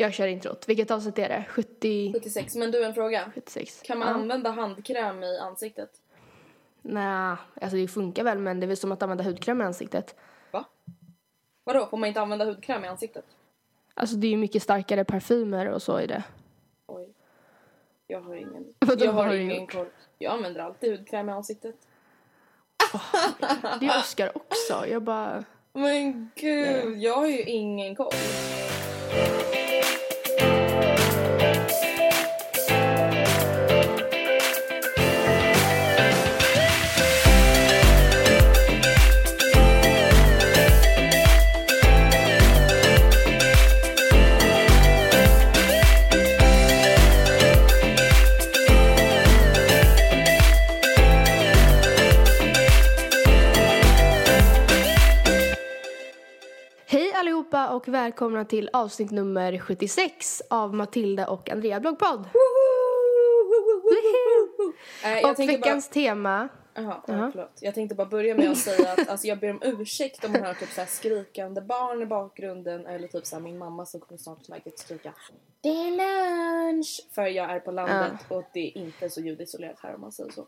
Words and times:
Jag 0.00 0.14
kör 0.14 0.26
introt. 0.26 0.68
Vilket 0.68 0.90
avsnitt 0.90 1.18
är 1.18 1.28
det? 1.28 1.44
70... 1.48 2.12
76. 2.12 2.54
Men 2.54 2.70
du, 2.70 2.84
en 2.84 2.94
fråga. 2.94 3.30
76. 3.34 3.82
Kan 3.84 3.98
man 3.98 4.08
Ja. 4.08 4.14
använda 4.14 4.50
handkräm 4.50 5.22
i 5.22 5.38
ansiktet? 5.38 5.90
Nej, 6.82 7.36
alltså 7.60 7.76
det 7.76 7.88
funkar 7.88 8.24
väl 8.24 8.38
men 8.38 8.60
det 8.60 8.64
är 8.66 8.68
väl 8.68 8.76
som 8.76 8.92
att 8.92 9.02
använda 9.02 9.24
hudkräm 9.24 9.60
i 9.60 9.64
ansiktet. 9.64 10.16
Va? 10.50 10.64
Vadå, 11.64 11.86
får 11.86 11.96
man 11.96 12.08
inte 12.08 12.20
använda 12.20 12.44
hudkräm 12.44 12.84
i 12.84 12.88
ansiktet? 12.88 13.24
Alltså 13.94 14.16
det 14.16 14.26
är 14.26 14.30
ju 14.30 14.36
mycket 14.36 14.62
starkare 14.62 15.04
parfymer 15.04 15.66
och 15.68 15.82
så 15.82 16.00
i 16.00 16.06
det. 16.06 16.22
Oj. 16.86 17.08
Jag 18.06 18.20
har 18.20 18.34
ingen, 18.34 18.74
Vadå, 18.78 19.04
jag 19.04 19.12
har 19.12 19.24
har 19.26 19.34
ingen 19.34 19.66
koll. 19.66 19.86
Jag 20.18 20.32
använder 20.32 20.60
alltid 20.60 20.98
hudkräm 20.98 21.28
i 21.28 21.32
ansiktet. 21.32 21.76
Det 23.80 23.86
är 23.86 23.98
Oscar 23.98 24.30
också. 24.36 24.86
Jag 24.86 25.02
bara... 25.02 25.44
Men 25.72 26.30
gud, 26.34 26.98
jag 26.98 27.16
har 27.16 27.26
ju 27.26 27.42
ingen 27.42 27.96
koll. 27.96 28.12
Och 57.78 57.88
välkomna 57.88 58.44
till 58.44 58.70
avsnitt 58.72 59.10
nummer 59.10 59.58
76 59.58 60.42
av 60.50 60.74
Matilda 60.74 61.28
och 61.28 61.50
Andrea 61.50 61.80
bloggpodd. 61.80 62.28
Jag 65.02 65.30
Och 65.30 65.38
veckans 65.38 65.88
tema... 65.88 66.48
Bara, 66.74 66.84
aha, 66.84 67.04
ja, 67.06 67.30
förlåt. 67.32 67.58
Jag 67.60 67.74
tänkte 67.74 67.94
bara 67.94 68.06
börja 68.06 68.34
med 68.34 68.50
att 68.50 68.58
säga 68.58 68.92
att 68.92 69.08
alltså, 69.08 69.26
jag 69.26 69.38
ber 69.38 69.50
om 69.50 69.60
ursäkt 69.62 70.24
om 70.24 70.32
man 70.32 70.42
hör 70.42 70.54
typ 70.54 70.68
så 70.68 70.84
skrikande 70.86 71.60
barn 71.60 72.02
i 72.02 72.06
bakgrunden 72.06 72.86
eller 72.86 73.08
typ 73.08 73.26
så 73.26 73.40
min 73.40 73.58
mamma 73.58 73.86
som 73.86 74.00
kommer 74.00 74.18
snart 74.18 74.46
säkert 74.46 74.78
skrika 74.78 75.14
Det 75.60 75.68
är 75.68 75.90
lunch! 75.90 77.06
För 77.14 77.26
jag 77.26 77.50
är 77.50 77.60
på 77.60 77.70
landet 77.70 78.20
och 78.28 78.44
det 78.52 78.60
är 78.60 78.78
inte 78.78 79.10
så 79.10 79.20
ljudisolerat 79.20 79.80
här 79.82 79.94
om 79.94 80.00
man 80.00 80.12
säger 80.12 80.30
så. 80.30 80.46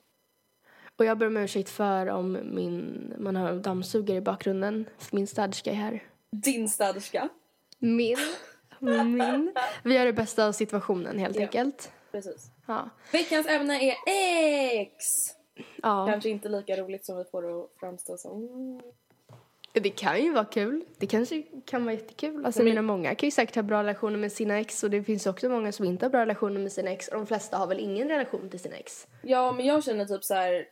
Och 0.96 1.04
jag 1.04 1.18
ber 1.18 1.26
om 1.26 1.36
ursäkt 1.36 1.70
för 1.70 2.06
om 2.06 2.38
min, 2.44 3.14
man 3.18 3.36
har 3.36 3.54
dammsugare 3.54 4.18
i 4.18 4.20
bakgrunden. 4.20 4.86
Min 5.12 5.26
städerska 5.26 5.70
är 5.70 5.74
här. 5.74 6.09
Din 6.32 6.68
städerska. 6.68 7.28
Min. 7.78 8.16
Min. 8.78 9.52
Vi 9.84 9.94
gör 9.94 10.04
det 10.06 10.12
bästa 10.12 10.46
av 10.46 10.52
situationen 10.52 11.18
helt 11.18 11.36
Ja. 11.36 11.42
enkelt. 11.42 11.92
Precis. 12.12 12.50
Ja. 12.66 12.90
Veckans 13.12 13.46
ämne 13.46 13.74
är 13.90 13.94
X! 14.80 15.04
ja. 15.82 16.06
Kanske 16.10 16.28
inte 16.30 16.48
lika 16.48 16.76
roligt 16.76 17.06
som 17.06 17.18
vi 17.18 17.24
får 17.24 17.42
det 17.42 17.60
att 17.64 17.70
framstå 17.80 18.16
som. 18.16 18.82
Det 19.72 19.90
kan 19.90 20.22
ju 20.22 20.32
vara 20.32 20.44
kul. 20.44 20.84
Det 20.98 21.06
kanske 21.06 21.42
kan 21.64 21.84
vara 21.84 21.94
jättekul. 21.94 22.46
Alltså, 22.46 22.62
menar, 22.62 22.82
många 22.82 23.14
kan 23.14 23.26
ju 23.26 23.30
säkert 23.30 23.54
ha 23.54 23.62
bra 23.62 23.78
relationer 23.82 24.18
med 24.18 24.32
sina 24.32 24.58
ex 24.58 24.84
och 24.84 24.90
det 24.90 25.02
finns 25.02 25.26
också 25.26 25.48
många 25.48 25.72
som 25.72 25.84
inte 25.86 26.04
har 26.04 26.10
bra 26.10 26.20
relationer 26.20 26.60
med 26.60 26.72
sina 26.72 26.90
ex 26.90 27.08
och 27.08 27.16
de 27.16 27.26
flesta 27.26 27.56
har 27.56 27.66
väl 27.66 27.80
ingen 27.80 28.08
relation 28.08 28.50
till 28.50 28.60
sina 28.60 28.76
ex. 28.76 29.06
Ja, 29.22 29.52
men 29.52 29.66
jag 29.66 29.84
känner 29.84 30.04
typ 30.04 30.24
så 30.24 30.34
här. 30.34 30.66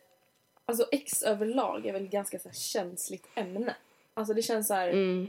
Alltså 0.65 0.87
X 0.91 1.23
överlag 1.23 1.85
är 1.85 1.93
väl 1.93 2.05
ett 2.05 2.11
ganska 2.11 2.39
så 2.39 2.49
känsligt 2.51 3.27
ämne. 3.35 3.75
Alltså 4.13 4.33
det 4.33 4.41
känns 4.41 4.67
så 4.67 4.73
här. 4.73 4.89
Mm. 4.89 5.27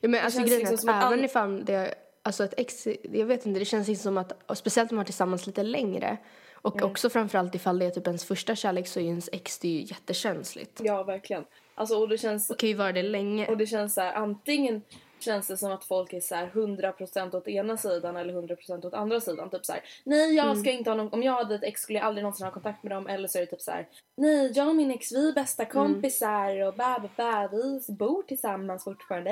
Ja, 0.00 0.08
men 0.08 0.24
alltså 0.24 0.42
grejen 0.42 0.70
liksom 0.70 0.88
att 0.88 0.96
även 1.04 1.18
all- 1.18 1.24
ifall 1.24 1.64
det 1.64 1.94
alltså 2.22 2.44
ett 2.44 2.54
ex, 2.56 2.86
jag 3.12 3.26
vet 3.26 3.46
inte, 3.46 3.58
det 3.58 3.64
känns 3.64 3.88
inte 3.88 4.02
som 4.02 4.18
att, 4.18 4.32
och 4.50 4.58
speciellt 4.58 4.90
om 4.90 4.96
man 4.96 5.02
är 5.02 5.06
tillsammans 5.06 5.46
lite 5.46 5.62
längre 5.62 6.16
och 6.52 6.76
Mm. 6.76 6.90
också 6.90 7.10
framförallt 7.10 7.54
ifall 7.54 7.78
det 7.78 7.84
är 7.86 7.90
typ 7.90 8.06
ens 8.06 8.24
första 8.24 8.54
kärlek 8.56 8.86
så 8.88 9.00
är 9.00 9.04
ens 9.04 9.28
ex 9.32 9.58
det 9.58 9.68
ju 9.68 9.80
jättekänsligt. 9.80 10.80
Ja, 10.84 11.02
verkligen. 11.02 11.44
Alltså 11.74 11.96
och 11.98 12.08
det 12.08 12.18
känns. 12.18 12.48
Det 12.48 12.54
kan 12.56 12.68
ju 12.68 12.74
vara 12.74 12.92
det 12.92 13.02
länge. 13.02 13.48
Och 13.48 13.56
det 13.56 13.66
känns 13.66 13.94
så 13.94 14.00
här. 14.00 14.12
Antingen 14.14 14.82
känns 15.26 15.46
det 15.46 15.56
som 15.56 15.72
att 15.72 15.84
folk 15.84 16.12
är 16.12 16.20
så 16.20 16.34
här 16.34 16.46
100% 16.54 17.36
åt 17.36 17.48
ena 17.48 17.76
sidan 17.76 18.16
eller 18.16 18.34
100% 18.34 18.86
åt 18.86 18.94
andra 18.94 19.20
sidan. 19.20 19.50
Typ 19.50 19.64
så 19.66 19.72
här. 19.72 19.82
Nej, 20.04 20.34
jag 20.34 20.44
Mm. 20.46 20.56
ska 20.60 20.70
inte 20.70 20.90
ha 20.90 20.94
någon. 20.94 21.12
Om 21.12 21.22
jag 21.22 21.32
hade 21.32 21.54
ett 21.54 21.62
ex 21.62 21.80
skulle 21.80 21.98
jag 21.98 22.06
aldrig 22.06 22.22
någonsin 22.22 22.46
ha 22.46 22.52
kontakt 22.52 22.82
med 22.82 22.92
dem. 22.92 23.06
Eller 23.06 23.28
så 23.28 23.38
är 23.38 23.40
det 23.42 23.46
typ 23.46 23.60
så 23.60 23.70
här. 23.70 23.88
Nej, 24.16 24.52
jag 24.54 24.68
och 24.68 24.76
min 24.76 24.90
ex 24.90 25.12
vi 25.12 25.28
är 25.28 25.32
bästa 25.32 25.62
Mm. 25.62 25.72
kompisar 25.72 26.66
och 26.66 26.74
bä, 26.74 26.98
bä, 27.02 27.08
bä, 27.16 27.48
vi 27.52 27.80
bor 27.92 28.22
tillsammans 28.22 28.84
fortfarande. 28.84 29.30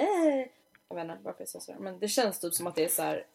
Jag 0.89 0.97
vet 0.97 1.05
inte 1.05 1.19
varför 1.23 1.41
jag 1.41 1.49
säger 1.49 1.63
sådär. 1.65 1.79
Men 1.81 1.99
det 1.99 2.09
känns 2.09 2.41
typ 2.41 2.55
som 2.55 2.67
att 2.67 2.75
det 2.75 2.85
är 2.85 2.89
så 2.89 3.03
här. 3.03 3.27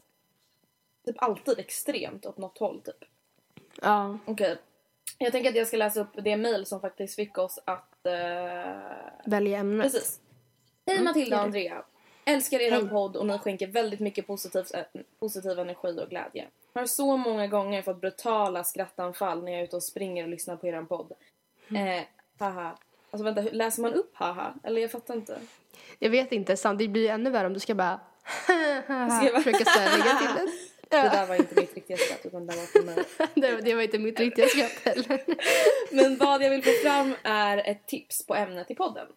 Typ 1.05 1.15
alltid 1.19 1.59
extremt 1.59 2.25
åt 2.25 2.37
något 2.37 2.57
håll 2.57 2.81
typ. 2.81 3.03
Ja. 3.81 4.17
Okej. 4.25 4.57
Jag 5.17 5.31
tänker 5.31 5.49
att 5.49 5.55
jag 5.55 5.67
ska 5.67 5.77
läsa 5.77 6.01
upp 6.01 6.07
det 6.23 6.37
mail 6.37 6.65
som 6.65 6.81
faktiskt 6.81 7.15
fick 7.15 7.37
oss 7.37 7.59
att... 7.65 8.05
eh, 8.05 8.81
Välja 9.25 9.59
ämnet. 9.59 9.91
Precis. 9.91 10.19
Hej 10.85 11.01
Matilda 11.03 11.37
och. 11.37 11.43
Andrea. 11.43 11.83
Älskar 12.29 12.59
er 12.59 12.87
podd 12.89 13.15
och 13.15 13.27
ni 13.27 13.37
skänker 13.37 13.67
väldigt 13.67 13.99
mycket 13.99 14.27
positivt, 14.27 14.73
äh, 14.73 14.81
positiv 15.19 15.59
energi 15.59 15.99
och 15.99 16.09
glädje. 16.09 16.47
Har 16.73 16.85
så 16.85 17.17
många 17.17 17.47
gånger 17.47 17.81
fått 17.81 18.01
brutala 18.01 18.63
skrattanfall 18.63 19.43
när 19.43 19.51
jag 19.51 19.61
är 19.61 19.63
ute 19.63 19.75
och 19.75 19.83
springer 19.83 20.23
och 20.23 20.29
lyssnar 20.29 20.55
på 20.55 20.67
er 20.67 20.81
podd. 20.81 21.11
Mm. 21.69 21.87
Eh, 21.87 22.03
haha. 22.39 22.77
Alltså 23.11 23.23
vänta, 23.23 23.41
läser 23.41 23.81
man 23.81 23.93
upp 23.93 24.11
haha? 24.13 24.53
Eller 24.63 24.81
jag 24.81 24.91
fattar 24.91 25.13
inte. 25.13 25.39
Jag 25.99 26.09
vet 26.09 26.31
inte, 26.31 26.55
det 26.77 26.87
blir 26.87 27.09
ännu 27.09 27.29
värre 27.29 27.47
om 27.47 27.53
du 27.53 27.59
ska 27.59 27.75
bara 27.75 27.99
bara- 28.87 29.41
försöka 29.41 29.79
lägga 29.97 30.17
till 30.17 30.45
det. 30.45 30.51
Det 30.89 30.97
där 30.97 31.27
var 31.27 31.35
inte 31.35 31.55
mitt 31.55 31.75
riktiga 31.75 31.97
skratt 31.97 32.25
utan 32.25 32.47
det 32.47 32.55
var 32.55 32.63
för 32.63 32.81
mig. 32.83 32.95
det. 33.33 33.61
Det 33.61 33.75
var 33.75 33.81
inte 33.81 33.99
mitt 33.99 34.19
riktiga 34.19 34.47
skratt 34.47 34.79
heller. 34.83 35.23
Men 35.91 36.17
vad 36.17 36.43
jag 36.43 36.49
vill 36.49 36.63
få 36.63 36.71
fram 36.83 37.15
är 37.23 37.57
ett 37.57 37.87
tips 37.87 38.25
på 38.25 38.35
ämnet 38.35 38.71
i 38.71 38.75
podden. 38.75 39.07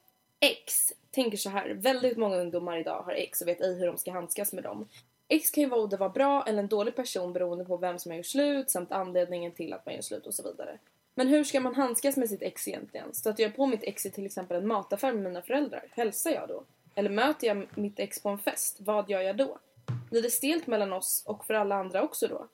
X 0.41 0.93
tänker 1.13 1.39
så 1.39 1.51
här. 1.51 1.69
Väldigt 1.69 2.17
många 2.17 2.37
ungdomar 2.37 2.77
idag 2.77 3.03
har 3.03 3.13
ex 3.13 3.41
och 3.41 3.49
vet 3.49 3.61
ej 3.61 3.79
hur 3.79 3.87
de 3.87 3.99
ska 3.99 4.13
handskas 4.13 4.53
med 4.53 4.65
dem. 4.65 4.89
Ex 5.29 5.51
kan 5.51 5.63
ju 5.63 5.69
vara 5.69 5.97
vara 5.97 6.09
bra 6.09 6.45
eller 6.47 6.59
en 6.59 6.69
dålig 6.69 6.97
person 6.97 7.33
beroende 7.33 7.65
på 7.65 7.77
vem 7.77 7.99
som 7.99 8.11
har 8.11 8.17
gjort 8.17 8.27
slut 8.27 8.71
samt 8.71 8.93
anledningen 8.93 9.53
till 9.53 9.73
att 9.73 9.87
man 9.87 9.95
gör 9.95 10.03
slut 10.03 10.27
och 10.27 10.35
så 10.35 10.43
vidare. 10.43 10.79
Men 11.15 11.29
hur 11.29 11.45
ska 11.45 11.61
man 11.61 11.75
handskas 11.75 12.17
med 12.17 12.29
sitt 12.29 12.43
ex 12.43 12.69
egentligen? 12.69 13.15
Stöter 13.15 13.43
jag 13.43 13.57
på 13.57 13.67
mitt 13.67 13.83
ex 13.83 14.07
i 14.07 14.11
till 14.11 14.27
exempel 14.27 14.57
en 14.57 14.67
mataffär 14.67 15.13
med 15.13 15.23
mina 15.23 15.43
föräldrar? 15.43 15.85
Hälsar 15.91 16.31
jag 16.31 16.49
då? 16.49 16.65
Eller 16.95 17.11
möter 17.11 17.47
jag 17.47 17.79
mitt 17.79 17.99
ex 17.99 18.23
på 18.23 18.29
en 18.29 18.39
fest? 18.39 18.77
Vad 18.79 19.11
gör 19.11 19.21
jag 19.21 19.37
då? 19.37 19.59
Blir 20.11 20.23
det 20.23 20.31
stelt 20.31 20.67
mellan 20.67 20.93
oss 20.93 21.23
och 21.27 21.45
för 21.45 21.55
alla 21.55 21.75
andra 21.75 22.03
också 22.03 22.29
då? 22.29 22.47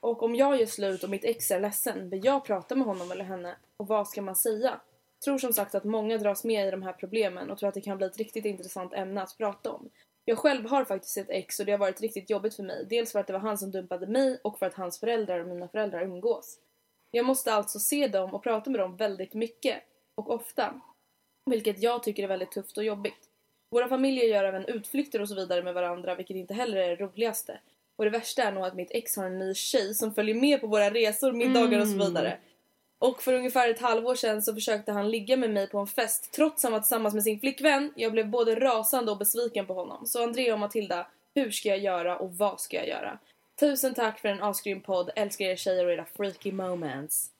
Och 0.00 0.22
om 0.22 0.34
jag 0.34 0.60
gör 0.60 0.66
slut 0.66 1.04
och 1.04 1.10
mitt 1.10 1.24
ex 1.24 1.50
är 1.50 1.60
ledsen, 1.60 2.10
vill 2.10 2.24
jag 2.24 2.44
prata 2.44 2.74
med 2.74 2.86
honom 2.86 3.12
eller 3.12 3.24
henne? 3.24 3.56
Och 3.76 3.86
vad 3.86 4.08
ska 4.08 4.22
man 4.22 4.36
säga? 4.36 4.80
Tror 5.24 5.38
som 5.38 5.52
sagt 5.52 5.74
att 5.74 5.84
många 5.84 6.18
dras 6.18 6.44
med 6.44 6.68
i 6.68 6.70
de 6.70 6.82
här 6.82 6.92
problemen 6.92 7.50
och 7.50 7.58
tror 7.58 7.68
att 7.68 7.74
det 7.74 7.80
kan 7.80 7.98
bli 7.98 8.06
ett 8.06 8.18
riktigt 8.18 8.44
intressant 8.44 8.94
ämne 8.94 9.22
att 9.22 9.38
prata 9.38 9.72
om. 9.72 9.90
Jag 10.24 10.38
själv 10.38 10.66
har 10.66 10.84
faktiskt 10.84 11.16
ett 11.16 11.30
ex 11.30 11.60
och 11.60 11.66
det 11.66 11.72
har 11.72 11.78
varit 11.78 12.00
riktigt 12.00 12.30
jobbigt 12.30 12.54
för 12.54 12.62
mig. 12.62 12.86
Dels 12.90 13.12
för 13.12 13.18
att 13.20 13.26
det 13.26 13.32
var 13.32 13.40
han 13.40 13.58
som 13.58 13.70
dumpade 13.70 14.06
mig 14.06 14.40
och 14.44 14.58
för 14.58 14.66
att 14.66 14.74
hans 14.74 15.00
föräldrar 15.00 15.40
och 15.40 15.46
mina 15.46 15.68
föräldrar 15.68 16.02
umgås. 16.02 16.58
Jag 17.10 17.26
måste 17.26 17.52
alltså 17.52 17.78
se 17.78 18.08
dem 18.08 18.34
och 18.34 18.42
prata 18.42 18.70
med 18.70 18.80
dem 18.80 18.96
väldigt 18.96 19.34
mycket 19.34 19.82
och 20.14 20.30
ofta. 20.30 20.80
Vilket 21.50 21.82
jag 21.82 22.02
tycker 22.02 22.22
är 22.22 22.28
väldigt 22.28 22.52
tufft 22.52 22.78
och 22.78 22.84
jobbigt. 22.84 23.28
Våra 23.70 23.88
familjer 23.88 24.24
gör 24.24 24.44
även 24.44 24.66
utflykter 24.66 25.20
och 25.20 25.28
så 25.28 25.34
vidare 25.34 25.62
med 25.62 25.74
varandra 25.74 26.14
vilket 26.14 26.36
inte 26.36 26.54
heller 26.54 26.76
är 26.76 26.88
det 26.88 27.04
roligaste. 27.04 27.60
Och 27.96 28.04
det 28.04 28.10
värsta 28.10 28.42
är 28.42 28.52
nog 28.52 28.64
att 28.64 28.74
mitt 28.74 28.90
ex 28.90 29.16
har 29.16 29.24
en 29.24 29.38
ny 29.38 29.54
tjej 29.54 29.94
som 29.94 30.14
följer 30.14 30.34
med 30.34 30.60
på 30.60 30.66
våra 30.66 30.90
resor, 30.90 31.32
middagar 31.32 31.80
och 31.80 31.88
så 31.88 31.98
vidare. 31.98 32.38
Och 33.02 33.22
för 33.22 33.32
ungefär 33.32 33.70
ett 33.70 33.80
halvår 33.80 34.14
sedan 34.14 34.42
så 34.42 34.54
försökte 34.54 34.92
han 34.92 35.10
ligga 35.10 35.36
med 35.36 35.50
mig 35.50 35.68
på 35.68 35.78
en 35.78 35.86
fest 35.86 36.32
trots 36.32 36.64
att 36.64 36.68
han 36.68 36.72
var 36.72 36.80
tillsammans 36.80 37.14
med 37.14 37.22
sin 37.22 37.40
flickvän. 37.40 37.92
Jag 37.96 38.12
blev 38.12 38.30
både 38.30 38.54
rasande 38.54 39.12
och 39.12 39.18
besviken 39.18 39.66
på 39.66 39.74
honom. 39.74 40.06
Så 40.06 40.22
Andrea 40.22 40.54
och 40.54 40.60
Matilda, 40.60 41.06
hur 41.34 41.50
ska 41.50 41.68
jag 41.68 41.78
göra 41.78 42.18
och 42.18 42.34
vad 42.34 42.60
ska 42.60 42.76
jag 42.76 42.88
göra? 42.88 43.18
Tusen 43.60 43.94
tack 43.94 44.18
för 44.18 44.28
en 44.28 44.42
asgrym 44.42 44.80
podd. 44.80 45.10
Älskar 45.16 45.44
er 45.44 45.56
tjejer 45.56 45.86
och 45.86 45.92
era 45.92 46.04
freaky 46.04 46.52
moments. 46.52 47.30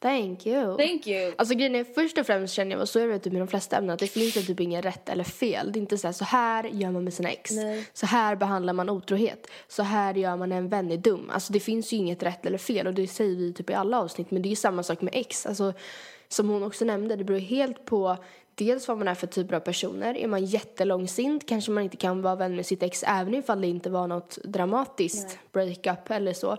Thank 0.00 0.46
you. 0.46 0.76
Thank 0.76 1.06
you. 1.06 1.34
Alltså 1.36 1.54
grejen 1.54 1.74
är, 1.74 1.84
först 1.84 2.18
och 2.18 2.26
främst 2.26 2.54
känner 2.54 2.70
jag, 2.72 2.80
och 2.80 2.88
så 2.88 2.98
är 2.98 3.08
det 3.08 3.18
typ 3.18 3.32
med 3.32 3.42
de 3.42 3.48
flesta 3.48 3.76
ämnen, 3.76 3.90
att 3.90 3.98
det 3.98 4.06
finns 4.06 4.36
ju 4.36 4.42
typ 4.42 4.60
inget 4.60 4.84
rätt 4.84 5.08
eller 5.08 5.24
fel. 5.24 5.72
Det 5.72 5.78
är 5.78 5.80
inte 5.80 5.98
så 5.98 6.06
här, 6.06 6.12
så 6.12 6.24
här 6.24 6.64
gör 6.64 6.90
man 6.90 7.04
med 7.04 7.14
sina 7.14 7.30
ex. 7.30 7.50
Nej. 7.50 7.86
Så 7.92 8.06
här 8.06 8.36
behandlar 8.36 8.72
man 8.72 8.90
otrohet. 8.90 9.46
Så 9.68 9.82
här 9.82 10.14
gör 10.14 10.36
man 10.36 10.52
en 10.52 10.68
vän 10.68 10.90
är 10.90 10.96
dum. 10.96 11.30
Alltså 11.32 11.52
det 11.52 11.60
finns 11.60 11.92
ju 11.92 11.96
inget 11.96 12.22
rätt 12.22 12.46
eller 12.46 12.58
fel 12.58 12.86
och 12.86 12.94
det 12.94 13.06
säger 13.06 13.36
vi 13.36 13.52
typ 13.52 13.70
i 13.70 13.74
alla 13.74 14.00
avsnitt. 14.00 14.30
Men 14.30 14.42
det 14.42 14.48
är 14.48 14.50
ju 14.50 14.56
samma 14.56 14.82
sak 14.82 15.00
med 15.00 15.14
ex. 15.14 15.46
Alltså 15.46 15.72
som 16.28 16.48
hon 16.48 16.62
också 16.62 16.84
nämnde, 16.84 17.16
det 17.16 17.24
beror 17.24 17.38
helt 17.38 17.84
på 17.84 18.16
dels 18.54 18.88
vad 18.88 18.98
man 18.98 19.08
är 19.08 19.14
för 19.14 19.26
typer 19.26 19.56
av 19.56 19.60
personer. 19.60 20.16
Är 20.16 20.28
man 20.28 20.44
jättelångsint 20.44 21.48
kanske 21.48 21.70
man 21.70 21.82
inte 21.84 21.96
kan 21.96 22.22
vara 22.22 22.36
vän 22.36 22.56
med 22.56 22.66
sitt 22.66 22.82
ex 22.82 23.04
även 23.06 23.34
ifall 23.34 23.60
det 23.60 23.66
inte 23.66 23.90
var 23.90 24.06
något 24.06 24.38
dramatiskt 24.44 25.38
breakup 25.52 26.10
eller 26.10 26.32
så. 26.32 26.56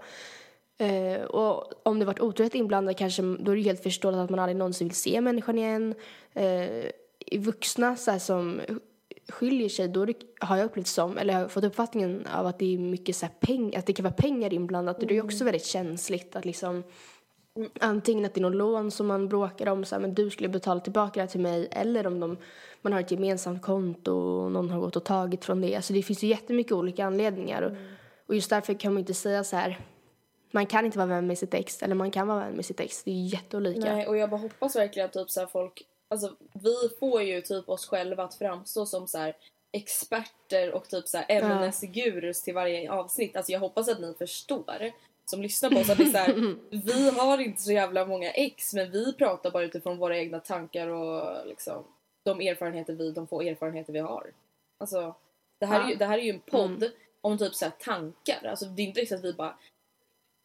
Eh, 0.82 1.22
och 1.22 1.74
om 1.84 2.00
det 2.00 2.06
varit 2.06 2.20
otrohet 2.20 2.56
inblandad 2.56 2.98
kanske 2.98 3.22
då 3.22 3.52
är 3.52 3.56
det 3.56 3.62
helt 3.62 3.84
förståeligt 3.84 4.20
att 4.20 4.30
man 4.30 4.40
aldrig 4.40 4.58
någonsin 4.58 4.88
vill 4.88 4.96
se 4.96 5.22
människan 5.22 5.58
igen. 5.58 5.96
Eh, 6.34 6.86
I 7.26 7.38
vuxna 7.38 7.96
så 7.96 8.20
som 8.20 8.62
skiljer 9.30 9.70
sig 9.70 9.88
då 9.88 10.06
det, 10.06 10.14
har 10.40 10.58
jag 10.58 10.66
upplevt 10.66 10.88
som, 10.88 11.18
eller 11.18 11.34
har 11.34 11.48
fått 11.48 11.64
uppfattningen 11.64 12.28
av 12.36 12.48
att 12.48 12.60
det 12.60 12.74
är 12.74 12.78
mycket 12.78 13.16
så 13.16 13.28
peng, 13.40 13.76
att 13.76 13.86
det 13.86 13.94
kan 13.94 14.04
vara 14.04 14.14
pengar 14.14 14.54
inblandat 14.54 15.02
och 15.02 15.08
det 15.08 15.18
är 15.18 15.24
också 15.24 15.44
väldigt 15.44 15.66
känsligt 15.66 16.36
att 16.36 16.46
liksom 16.46 16.84
antingen 17.80 18.26
att 18.26 18.34
det 18.34 18.40
är 18.40 18.42
någon 18.42 18.58
lån 18.58 18.92
som 18.92 19.08
man 19.08 19.30
bråkar 19.30 19.68
om 19.68 19.86
så 19.86 19.96
här, 19.96 20.02
men 20.02 20.14
du 20.14 20.30
skulle 20.30 20.50
betala 20.50 20.80
tillbaka 20.80 21.12
det 21.14 21.22
här 21.22 21.28
till 21.28 21.40
mig 21.42 21.68
eller 21.72 22.08
om 22.08 22.20
de, 22.20 22.38
man 22.82 22.94
har 22.94 23.00
ett 23.00 23.12
gemensamt 23.12 23.62
konto 23.62 24.14
och 24.14 24.52
någon 24.52 24.70
har 24.70 24.80
gått 24.80 24.96
och 24.96 25.04
tagit 25.04 25.46
från 25.46 25.62
det. 25.62 25.76
Alltså 25.76 25.94
det 25.94 26.04
finns 26.04 26.24
ju 26.24 26.28
jättemycket 26.28 26.72
olika 26.72 27.06
anledningar 27.06 27.62
och, 27.62 27.72
och 28.28 28.36
just 28.36 28.50
därför 28.50 28.74
kan 28.74 28.94
man 28.94 29.00
inte 29.00 29.14
säga 29.14 29.44
så 29.44 29.56
här 29.56 29.80
man 30.54 30.66
kan 30.66 30.86
inte 30.86 30.98
vara 30.98 31.08
vän 31.08 31.28
med 31.28 31.38
sitt 31.38 31.54
ex 31.54 31.84
eller 31.84 31.96
man 31.96 32.12
kan 32.12 32.28
vara 32.28 32.40
vän 32.40 32.54
med 32.54 32.66
sitt 32.66 32.80
ex. 32.80 33.04
Det 33.04 33.12
är 33.12 33.34
jätteolika. 33.34 33.94
Nej, 33.94 34.08
och 34.08 34.18
jag 34.18 34.30
bara 34.30 34.42
hoppas 34.42 34.76
verkligen 34.76 35.06
att 35.06 35.14
typ 35.14 35.30
så 35.30 35.48
folk, 35.48 35.84
alltså 36.08 36.36
vi 36.54 36.90
får 37.00 37.22
ju 37.22 37.42
typ 37.42 37.70
oss 37.70 37.86
själva 37.86 38.24
att 38.24 38.36
framstå 38.36 38.86
som 38.86 39.08
så 39.08 39.18
här 39.18 39.36
experter 39.72 40.72
och 40.72 40.90
typ 40.90 41.08
så 41.08 41.18
här 41.18 41.26
ämnesgurus 41.30 42.44
till 42.44 42.54
varje 42.54 42.92
avsnitt. 42.92 43.36
Alltså 43.36 43.52
jag 43.52 43.60
hoppas 43.60 43.90
att 43.90 44.00
ni 44.00 44.14
förstår 44.14 44.92
som 45.26 45.42
lyssnar 45.42 45.70
på 45.70 45.80
oss 45.80 45.90
att 45.90 45.98
det 45.98 46.04
är 46.04 46.12
så 46.12 46.18
här, 46.18 46.56
vi 46.70 47.10
har 47.10 47.38
inte 47.38 47.62
så 47.62 47.72
jävla 47.72 48.06
många 48.06 48.32
ex 48.32 48.74
men 48.74 48.92
vi 48.92 49.14
pratar 49.14 49.52
bara 49.52 49.64
utifrån 49.64 49.98
våra 49.98 50.18
egna 50.18 50.40
tankar 50.40 50.88
och 50.88 51.48
liksom 51.48 51.84
de 52.24 52.42
erfarenheter 52.42 52.94
vi, 52.94 53.12
de 53.12 53.28
få 53.28 53.42
erfarenheter 53.42 53.94
vi 53.94 54.00
har. 54.00 54.32
Alltså 54.78 55.16
det 55.60 55.66
här, 55.66 55.86
är, 55.86 55.90
ju, 55.90 55.96
det 55.96 56.06
här 56.06 56.18
är 56.18 56.22
ju 56.22 56.30
en 56.30 56.40
podd 56.40 56.92
om 57.22 57.38
typ 57.38 57.56
så 57.56 57.70
tankar. 57.80 58.46
Alltså 58.46 58.66
det 58.66 58.82
är 58.82 58.86
inte 58.86 59.02
riktigt 59.02 59.18
att 59.18 59.26
vi 59.26 59.34
bara 59.34 59.58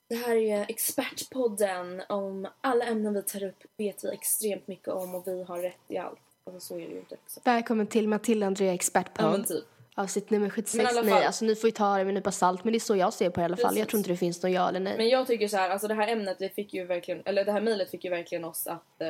det 0.08 0.14
här 0.14 0.36
är 0.36 0.66
expertpodden 0.68 2.02
om 2.08 2.48
alla 2.60 2.84
ämnen 2.84 3.14
vi 3.14 3.22
tar 3.22 3.44
upp 3.44 3.62
vet 3.76 4.04
vi 4.04 4.08
extremt 4.08 4.66
mycket 4.68 4.88
om 4.88 5.14
och 5.14 5.22
vi 5.26 5.42
har 5.44 5.58
rätt 5.58 5.76
i 5.88 5.98
allt. 5.98 6.18
Alltså 6.46 6.60
så 6.60 6.74
är 6.74 6.78
det 6.86 6.92
ju 6.92 6.98
inte 6.98 7.14
också. 7.24 7.40
Välkommen 7.44 7.86
till 7.86 8.08
Matilda 8.08 8.46
Andrea 8.46 8.72
Expertpodd. 8.74 9.24
Ja 9.26 9.30
men 9.30 9.44
typ. 9.44 9.64
Avsnitt 9.94 10.30
nummer 10.30 10.40
Men 10.46 10.50
76. 10.50 10.74
i 10.84 10.86
alla 10.86 10.92
fall- 10.92 11.04
Nej, 11.18 11.24
alltså 11.26 11.44
ni 11.44 11.54
får 11.54 11.68
ju 11.68 11.72
ta 11.72 11.90
det 11.98 12.04
med 12.04 12.08
en 12.08 12.14
nypa 12.14 12.32
salt 12.32 12.64
men 12.64 12.72
det 12.72 12.76
är 12.76 12.80
så 12.80 12.96
jag 12.96 13.12
ser 13.12 13.30
på 13.30 13.40
det 13.40 13.42
i 13.42 13.44
alla 13.44 13.56
fall. 13.56 13.64
Jag 13.64 13.72
Precis. 13.74 13.86
tror 13.90 13.98
inte 13.98 14.10
det 14.10 14.16
finns 14.16 14.42
någon 14.42 14.52
ja 14.52 14.68
eller 14.68 14.80
nej. 14.80 14.96
Men 14.96 15.08
jag 15.08 15.26
tycker 15.26 15.48
så 15.48 15.56
här, 15.56 15.70
alltså 15.70 15.88
det 15.88 15.94
här 15.94 16.08
ämnet 16.08 16.38
det 16.38 16.48
fick 16.48 16.74
ju 16.74 16.84
verkligen, 16.84 17.22
eller 17.24 17.44
det 17.44 17.52
här 17.52 17.60
mejlet 17.60 17.90
fick 17.90 18.04
ju 18.04 18.10
verkligen 18.10 18.44
oss 18.44 18.66
att 18.66 19.00
eh, 19.00 19.08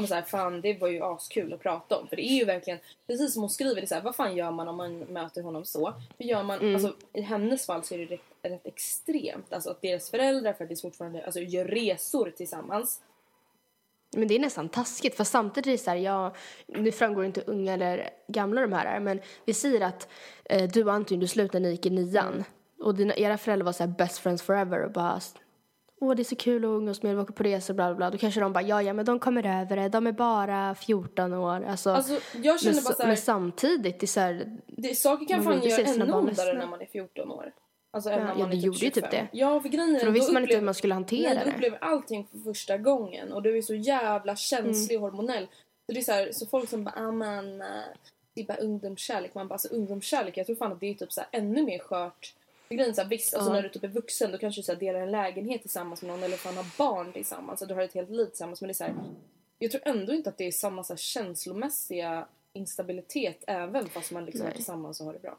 men 0.00 0.08
så 0.08 0.14
här, 0.14 0.22
fan 0.22 0.60
det 0.60 0.80
var 0.80 0.88
ju 0.88 1.02
askul 1.02 1.52
att 1.52 1.60
prata 1.60 1.98
om. 1.98 2.08
För 2.08 2.16
det 2.16 2.22
är 2.22 2.38
ju 2.38 2.44
verkligen, 2.44 2.78
precis 3.06 3.32
som 3.32 3.42
hon 3.42 3.50
skriver, 3.50 3.80
det 3.80 3.86
så 3.86 3.94
här, 3.94 4.02
vad 4.02 4.16
fan 4.16 4.36
gör 4.36 4.50
man 4.50 4.68
om 4.68 4.76
man 4.76 4.98
möter 4.98 5.42
honom 5.42 5.64
så? 5.64 5.92
Hur 6.18 6.26
gör 6.26 6.42
man, 6.42 6.58
Mm. 6.60 6.74
alltså 6.74 6.94
i 7.12 7.20
hennes 7.20 7.66
fall 7.66 7.84
så 7.84 7.94
är 7.94 7.98
det 7.98 8.04
rätt, 8.04 8.20
rätt 8.42 8.66
extremt. 8.66 9.52
Alltså 9.52 9.70
att 9.70 9.82
deras 9.82 10.10
föräldrar 10.10 10.52
faktiskt 10.52 10.82
fortfarande 10.82 11.24
alltså, 11.24 11.40
gör 11.40 11.64
resor 11.64 12.32
tillsammans. 12.36 13.00
Men 14.16 14.28
det 14.28 14.34
är 14.34 14.38
nästan 14.38 14.68
taskigt 14.68 15.16
för 15.16 15.24
samtidigt 15.24 15.66
är 15.66 15.70
det 15.72 15.78
så 15.78 15.90
här, 15.90 15.96
jag, 15.96 16.36
nu 16.66 16.92
framgår 16.92 17.24
inte 17.24 17.40
unga 17.46 17.72
eller 17.72 18.10
gamla 18.28 18.60
de 18.60 18.72
här 18.72 18.86
är 18.86 19.00
men 19.00 19.20
vi 19.44 19.54
säger 19.54 19.80
att 19.80 20.08
eh, 20.44 20.70
du 20.70 20.84
och 20.84 20.92
Anton 20.92 21.20
du 21.20 21.26
slutade 21.26 21.60
när 21.60 21.68
ni 21.68 21.74
gick 21.74 21.86
i 21.86 21.90
nian 21.90 22.44
och 22.80 22.94
dina, 22.94 23.14
era 23.16 23.38
föräldrar 23.38 23.64
var 23.64 23.72
så 23.72 23.82
här 23.82 23.94
best 23.98 24.18
friends 24.18 24.42
forever 24.42 24.84
och 24.84 24.90
bara 24.92 25.20
Åh 26.00 26.14
det 26.14 26.22
är 26.22 26.24
så 26.24 26.36
kul 26.36 26.64
att 26.64 26.68
umgås 26.68 27.02
med 27.02 27.16
vi 27.16 27.22
åker 27.22 27.32
på 27.32 27.42
resor 27.42 27.74
bla 27.74 27.86
bla 27.88 27.94
bla. 27.96 28.10
Då 28.10 28.18
kanske 28.18 28.40
de 28.40 28.52
bara 28.52 28.62
ja 28.62 28.82
ja 28.82 28.92
men 28.92 29.04
de 29.04 29.18
kommer 29.18 29.60
över 29.60 29.76
det, 29.76 29.88
de 29.88 30.06
är 30.06 30.12
bara 30.12 30.74
14 30.74 31.32
år. 31.34 31.64
Alltså, 31.64 31.90
Alltså 31.90 32.18
jag 32.42 32.60
känner 32.60 32.74
men, 32.74 32.84
bara 32.84 32.90
så- 32.90 32.96
så 32.96 33.02
här, 33.02 33.08
men 33.08 33.16
samtidigt, 33.16 34.00
det 34.00 34.04
är 34.04 34.08
så 34.08 34.20
här, 34.20 34.56
det, 34.66 34.94
saker 34.94 35.26
kan 35.26 35.36
man 35.36 35.44
fan 35.44 35.54
inte 35.54 35.68
göra 35.68 35.82
ännu 36.04 36.12
ondare 36.12 36.58
när 36.58 36.66
man 36.66 36.80
är 36.80 36.86
14 36.86 37.30
år. 37.30 37.52
Alltså 37.92 38.10
Ja, 38.10 38.16
än 38.16 38.22
när 38.24 38.32
ja, 38.32 38.38
man 38.38 38.50
det 38.50 38.56
är 38.56 38.58
gjorde 38.58 38.78
ju 38.78 38.90
typ 38.90 38.94
25. 39.04 39.10
det. 39.10 39.38
Ja 39.38 39.60
för 39.60 39.68
grejen 39.68 39.94
är 39.94 39.98
för 39.98 40.06
då 40.06 40.12
visste 40.12 40.32
man 40.32 40.42
inte 40.42 40.46
upplever- 40.52 40.60
hur 40.60 40.64
man 40.64 40.74
skulle 40.74 40.94
hantera 40.94 41.34
Nej, 41.34 41.42
du 41.44 41.50
det. 41.50 41.56
upplever 41.56 41.78
allting 41.80 42.26
för 42.32 42.38
första 42.38 42.78
gången 42.78 43.32
och 43.32 43.42
du 43.42 43.58
är 43.58 43.62
så 43.62 43.74
jävla 43.74 44.36
känslig 44.36 44.96
Mm. 44.96 45.04
och 45.04 45.10
hormonell. 45.10 45.46
Så 45.86 45.92
det 45.92 45.98
är 46.00 46.02
så, 46.02 46.12
här, 46.12 46.28
så 46.32 46.46
folk 46.46 46.68
som 46.68 46.84
bara, 46.84 46.94
ah, 47.08 47.10
men, 47.12 47.60
eh, 47.60 47.66
det 48.34 48.40
är 48.40 48.44
bara 48.46 48.56
ungdomskärlek. 48.58 49.34
Man 49.34 49.48
bara, 49.48 49.54
alltså 49.54 49.68
ungdomskärlek, 49.68 50.36
jag 50.36 50.46
tror 50.46 50.56
fan 50.56 50.72
att 50.72 50.80
det 50.80 50.86
är 50.90 50.94
typ 50.94 51.12
så 51.12 51.20
här, 51.20 51.28
ännu 51.32 51.62
mer 51.62 51.78
skört. 51.78 52.34
Grejen 52.68 52.94
så 52.94 53.02
här, 53.02 53.08
visst, 53.08 53.34
alltså, 53.34 53.52
när 53.52 53.62
du 53.62 53.68
typ 53.68 53.84
är 53.84 53.88
vuxen 53.88 54.32
då 54.32 54.38
kanske 54.38 54.60
du 54.60 54.62
så 54.64 54.72
här, 54.72 54.78
delar 54.80 55.00
en 55.00 55.10
lägenhet 55.10 55.60
tillsammans 55.60 56.02
med 56.02 56.10
någon 56.10 56.22
eller 56.22 56.36
fan 56.36 56.56
har 56.56 56.66
barn 56.78 57.12
tillsammans. 57.12 57.62
Och 57.62 57.68
du 57.68 57.74
har 57.74 57.82
ett 57.82 57.94
helt 57.94 58.10
liv 58.10 58.26
tillsammans. 58.26 58.60
Men 58.60 58.68
det 58.68 58.72
är 58.72 58.74
så 58.74 58.84
här, 58.84 58.94
jag 59.58 59.70
tror 59.70 59.82
ändå 59.84 60.12
inte 60.12 60.28
att 60.30 60.38
det 60.38 60.46
är 60.46 60.52
samma 60.52 60.84
så 60.84 60.92
här, 60.92 60.98
känslomässiga 60.98 62.26
instabilitet 62.52 63.44
även 63.46 63.86
fast 63.88 64.12
man 64.12 64.24
liksom 64.24 64.46
är 64.46 64.50
tillsammans 64.52 65.00
och 65.00 65.06
har 65.06 65.12
det 65.12 65.18
bra. 65.18 65.38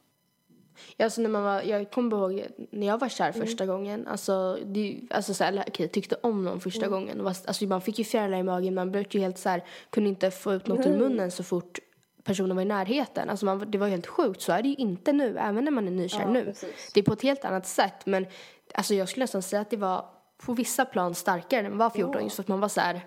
Ja, 0.98 1.05
Alltså 1.05 1.22
när 1.22 1.29
man 1.29 1.43
var, 1.43 1.62
jag 1.62 1.91
kommer 1.91 2.17
ihåg 2.17 2.46
när 2.72 2.88
jag 2.88 2.98
var 3.00 3.10
kär 3.10 3.29
Mm. 3.36 3.48
första 3.48 3.65
gången. 3.65 4.07
Alltså, 4.07 4.57
det, 4.65 5.00
alltså 5.10 5.34
så 5.34 5.43
här, 5.43 5.63
okej, 5.67 5.88
tyckte 5.88 6.15
om 6.24 6.43
någon 6.43 6.60
första 6.62 6.86
Mm. 6.86 6.91
gången. 6.91 7.27
Alltså, 7.27 7.65
man 7.65 7.81
fick 7.81 8.00
ju 8.00 8.05
fjärilar 8.05 8.38
i 8.38 8.43
magen. 8.43 8.74
Man 8.74 8.91
ju 9.15 9.19
helt 9.19 9.38
så 9.38 9.50
här, 9.50 9.63
kunde 9.89 10.10
inte 10.10 10.31
få 10.31 10.53
ut 10.53 10.67
något 10.67 10.86
ur 10.86 10.98
munnen 10.98 11.31
så 11.31 11.43
fort 11.43 11.79
personen 12.27 12.55
var 12.55 12.63
i 12.63 12.65
närheten. 12.65 13.29
Alltså 13.29 13.46
man, 13.46 13.72
det 13.72 13.77
var 13.77 13.88
helt 13.88 14.07
sjukt. 14.07 14.41
Så 14.41 14.51
är 14.51 14.62
det 14.62 14.69
ju 14.69 14.75
inte 14.75 15.13
nu, 15.13 15.38
även 15.38 15.63
när 15.63 15.72
man 15.72 15.88
är 15.88 15.91
nykär 15.91 16.19
Ja, 16.22 16.29
nu. 16.29 16.46
precis. 16.46 16.91
Det 16.93 17.00
är 17.00 17.03
på 17.03 17.13
ett 17.13 17.22
helt 17.22 17.46
annat 17.46 17.67
sätt. 17.67 18.05
Men 18.05 18.25
alltså, 18.74 18.93
jag 18.93 19.10
skulle 19.10 19.24
nästan 19.24 19.41
säga 19.41 19.62
att 19.62 19.69
det 19.69 19.77
var 19.77 20.05
på 20.38 20.53
vissa 20.53 20.86
plan 20.86 21.15
starkare 21.15 21.62
när 21.62 21.69
man 21.69 21.77
var 21.77 21.89
14. 21.89 22.24
Just 22.24 22.36
för 22.36 22.43
att 22.43 22.48
man 22.48 22.60
var 22.60 22.67
så 22.67 22.81
här. 22.81 23.01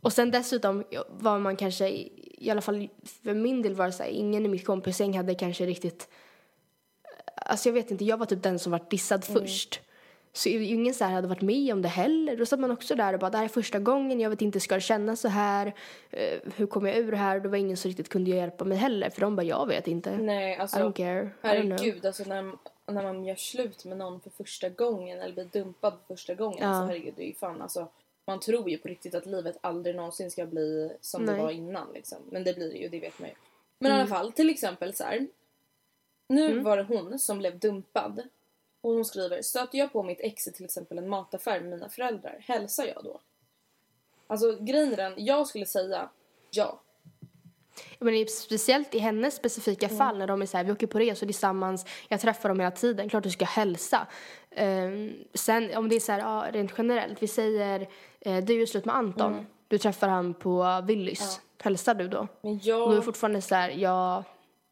Och 0.00 0.12
sen 0.12 0.30
dessutom 0.30 0.84
var 1.10 1.38
man 1.38 1.56
kanske, 1.56 1.88
i 1.88 2.50
alla 2.50 2.60
fall 2.60 2.88
för 3.22 3.34
min 3.34 3.62
del 3.62 3.74
var 3.74 3.86
det 3.86 3.92
så 3.92 4.02
här, 4.02 4.10
ingen 4.10 4.46
i 4.46 4.48
mitt 4.48 4.66
kompisgäng 4.66 5.16
hade 5.16 5.34
kanske 5.34 5.66
riktigt 5.66 6.08
Alltså 7.36 7.68
jag 7.68 7.74
vet 7.74 7.90
inte, 7.90 8.04
jag 8.04 8.16
var 8.16 8.26
typ 8.26 8.42
den 8.42 8.58
som 8.58 8.72
var 8.72 8.80
dissad 8.90 9.24
först. 9.24 9.80
Så 10.36 10.48
ju- 10.48 10.64
ingen 10.64 10.94
så 10.94 11.04
här 11.04 11.12
hade 11.12 11.28
varit 11.28 11.42
med 11.42 11.72
om 11.72 11.82
det 11.82 11.88
heller. 11.88 12.36
Då 12.36 12.46
satt 12.46 12.60
man 12.60 12.70
också 12.70 12.94
där 12.94 13.12
och 13.12 13.18
bara, 13.20 13.30
det 13.30 13.36
här 13.38 13.44
är 13.44 13.48
första 13.48 13.78
gången, 13.78 14.20
jag 14.20 14.30
vet 14.30 14.42
inte, 14.42 14.60
ska 14.60 14.74
det 14.74 14.80
kännas 14.80 15.20
så 15.20 15.28
här? 15.28 15.74
Eh, 16.10 16.38
hur 16.56 16.66
kommer 16.66 16.88
jag 16.90 16.98
ur 16.98 17.10
det 17.10 17.16
här? 17.16 17.40
Det 17.40 17.48
var 17.48 17.56
ingen 17.58 17.76
som 17.76 17.88
riktigt 17.88 18.08
kunde 18.08 18.30
hjälpa 18.30 18.64
mig 18.64 18.78
heller. 18.78 19.10
För 19.10 19.20
de 19.20 19.36
bara, 19.36 19.42
jag 19.42 19.66
vet 19.66 19.86
inte. 19.88 20.16
Nej, 20.16 20.56
alltså, 20.56 20.78
I 20.78 20.80
don't 20.80 20.92
care. 20.92 21.30
Herregud, 21.42 22.06
alltså 22.06 22.24
när, 22.26 22.42
när 22.86 23.02
man 23.02 23.24
gör 23.24 23.34
slut 23.34 23.84
med 23.84 23.98
någon 23.98 24.20
för 24.20 24.30
första 24.30 24.68
gången 24.68 25.20
eller 25.20 25.34
blir 25.34 25.44
dumpad 25.44 25.92
för 26.06 26.14
första 26.14 26.34
gången. 26.34 26.58
Ja. 26.60 26.66
Alltså, 26.66 26.86
herregud, 26.86 27.14
det 27.16 27.22
är 27.22 27.28
ju 27.28 27.34
fan 27.34 27.62
alltså. 27.62 27.88
Man 28.26 28.40
tror 28.40 28.70
ju 28.70 28.78
på 28.78 28.88
riktigt 28.88 29.14
att 29.14 29.26
livet 29.26 29.58
aldrig 29.60 29.96
någonsin 29.96 30.30
ska 30.30 30.46
bli 30.46 30.90
som 31.00 31.22
Nej. 31.24 31.34
det 31.36 31.42
var 31.42 31.50
innan 31.50 31.86
liksom. 31.94 32.18
Men 32.30 32.44
det 32.44 32.54
blir 32.54 32.70
det 32.72 32.78
ju, 32.78 32.88
det 32.88 33.00
vet 33.00 33.18
man 33.18 33.28
ju. 33.28 33.34
Men 33.80 33.90
Mm. 33.92 33.98
i 33.98 34.00
alla 34.00 34.18
fall, 34.18 34.32
till 34.32 34.50
exempel 34.50 34.94
så 34.94 35.04
här. 35.04 35.26
Nu 36.28 36.58
var 36.58 36.76
det 36.76 36.82
hon 36.82 37.18
som 37.18 37.38
blev 37.38 37.58
dumpad. 37.58 38.22
Och 38.86 38.92
hon 38.92 39.04
skriver, 39.04 39.42
stöter 39.42 39.78
jag 39.78 39.92
på 39.92 40.02
mitt 40.02 40.20
ex 40.20 40.46
i 40.46 40.52
till 40.52 40.64
exempel 40.64 40.98
en 40.98 41.08
mataffär 41.08 41.60
med 41.60 41.70
mina 41.70 41.88
föräldrar, 41.88 42.36
hälsar 42.40 42.84
jag 42.84 43.04
då? 43.04 43.20
Alltså 44.26 44.56
grejen 44.60 44.92
är 44.92 44.96
den, 44.96 45.12
jag 45.16 45.46
skulle 45.46 45.66
säga 45.66 46.08
ja. 46.50 46.80
Men 47.98 48.26
speciellt 48.28 48.94
i 48.94 48.98
hennes 48.98 49.34
specifika 49.34 49.88
fall 49.88 50.18
när 50.18 50.26
de 50.26 50.42
är 50.42 50.46
så 50.46 50.56
här, 50.56 50.64
vi 50.64 50.72
åker 50.72 50.86
på 50.86 50.98
resor 50.98 51.26
tillsammans, 51.26 51.86
jag 52.08 52.20
träffar 52.20 52.48
dem 52.48 52.60
hela 52.60 52.70
tiden, 52.70 53.08
klart 53.08 53.24
du 53.24 53.30
ska 53.30 53.44
hälsa. 53.44 54.06
Ehm, 54.50 55.14
sen 55.34 55.76
om 55.76 55.88
det 55.88 55.96
är 55.96 56.00
så 56.00 56.12
här, 56.12 56.18
ja, 56.18 56.46
rent 56.52 56.72
generellt, 56.78 57.22
vi 57.22 57.28
säger 57.28 57.88
eh, 58.20 58.44
du 58.44 58.62
är 58.62 58.66
slut 58.66 58.84
med 58.84 58.96
Anton, 58.96 59.46
du 59.68 59.78
träffar 59.78 60.08
han 60.08 60.34
på 60.34 60.82
Willys, 60.86 61.40
hälsar 61.62 61.94
du 61.94 62.08
då? 62.08 62.28
Men 62.40 62.60
jag... 62.62 62.90
Då 62.90 62.96
är 62.96 63.00
fortfarande 63.00 63.42
så 63.42 63.54
här, 63.54 63.70
ja, 63.70 64.24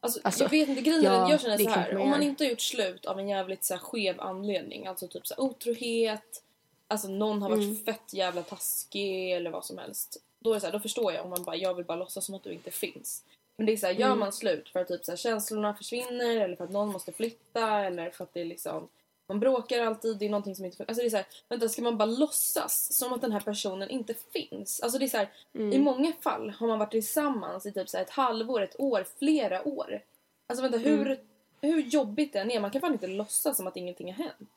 Alltså, 0.05 0.21
Alltså, 0.25 0.45
jag 0.45 0.51
vet 0.51 0.69
inte, 0.69 0.81
grejen 0.83 1.03
ja, 1.03 1.13
den, 1.13 1.29
jag 1.31 1.41
känner 1.41 1.57
det 1.59 1.65
är 1.65 1.69
så 1.69 1.71
här. 1.75 1.97
Om 1.97 2.09
man 2.11 2.23
gör. 2.23 2.29
inte 2.29 2.45
har 2.45 2.51
gjort 2.51 2.61
slut 2.61 3.07
av 3.07 3.19
en 3.19 3.29
jävligt 3.29 3.65
så 3.65 3.75
här, 3.75 3.81
skev 3.81 4.21
anledning, 4.21 4.87
alltså 4.87 5.09
typ 5.09 5.27
så 5.27 5.35
här, 5.35 5.43
otrohet, 5.43 6.43
alltså 6.89 7.09
någon 7.09 7.43
har 7.43 7.49
varit 7.51 7.63
Mm. 7.63 7.77
fett 7.85 8.13
jävla 8.13 8.43
taskig 8.43 9.33
eller 9.33 9.51
vad 9.51 9.65
som 9.65 9.79
helst. 9.79 10.17
Då 10.39 10.51
är 10.51 10.55
det 10.55 10.61
så 10.61 10.67
här, 10.67 10.73
då 10.73 10.81
förstår 10.81 11.13
jag 11.13 11.25
om 11.25 11.31
man 11.31 11.45
bara, 11.45 11.57
jag 11.57 11.75
vill 11.75 11.85
bara 11.85 11.99
låtsas 11.99 12.25
som 12.25 12.35
att 12.35 12.43
du 12.43 12.53
inte 12.53 12.71
finns. 12.71 13.23
Men 13.57 13.67
det 13.67 13.73
är 13.73 13.77
så 13.77 13.87
här, 13.87 13.95
Mm. 13.95 14.09
gör 14.09 14.15
man 14.17 14.33
slut 14.33 14.69
för 14.69 14.81
att 14.81 14.89
typ 14.89 15.05
så 15.05 15.13
här, 15.13 15.17
känslorna 15.17 15.75
försvinner 15.75 16.37
eller 16.37 16.57
för 16.57 16.65
att 16.65 16.71
någon 16.71 16.93
måste 16.93 17.13
flytta 17.13 17.81
eller 17.81 18.11
för 18.11 18.25
att 18.25 18.35
det 18.35 18.41
är 18.41 18.45
liksom 18.45 18.89
man 19.29 19.41
bråkar 19.41 19.81
alltid, 19.83 20.19
det 20.19 20.25
är 20.25 20.31
någonting 20.31 20.57
som 20.57 20.65
inte 20.65 20.77
funkar. 20.77 20.91
Alltså 20.91 21.03
det 21.03 21.09
är 21.09 21.11
så 21.11 21.17
här, 21.17 21.27
vänta 21.49 21.69
ska 21.69 21.83
man 21.83 21.99
bara 21.99 22.07
låtsas 22.07 22.89
som 22.99 23.13
att 23.13 23.21
den 23.21 23.33
här 23.33 23.41
personen 23.41 23.91
inte 23.91 24.15
finns? 24.33 24.81
Alltså 24.81 24.99
det 24.99 25.05
är 25.05 25.09
så 25.09 25.17
här, 25.17 25.29
Mm. 25.55 25.73
i 25.73 25.79
många 25.79 26.13
fall 26.13 26.51
har 26.51 26.67
man 26.67 26.79
varit 26.79 26.91
tillsammans 26.91 27.67
i 27.67 27.73
typ 27.73 27.89
så 27.89 27.97
här 27.97 28.05
ett 28.05 28.11
halvår, 28.11 28.61
ett 28.63 28.81
år, 28.81 29.07
flera 29.19 29.69
år. 29.69 30.03
Alltså 30.47 30.63
vänta, 30.63 30.79
hur, 30.79 31.07
Mm. 31.07 31.19
hur 31.61 31.81
jobbigt 31.81 32.33
det 32.33 32.39
än 32.39 32.51
är, 32.51 32.61
man 32.61 32.71
kan 32.71 32.81
fan 32.81 32.93
inte 32.93 33.07
låtsas 33.07 33.57
som 33.57 33.67
att 33.67 33.77
ingenting 33.77 34.13
har 34.15 34.25
hänt. 34.25 34.51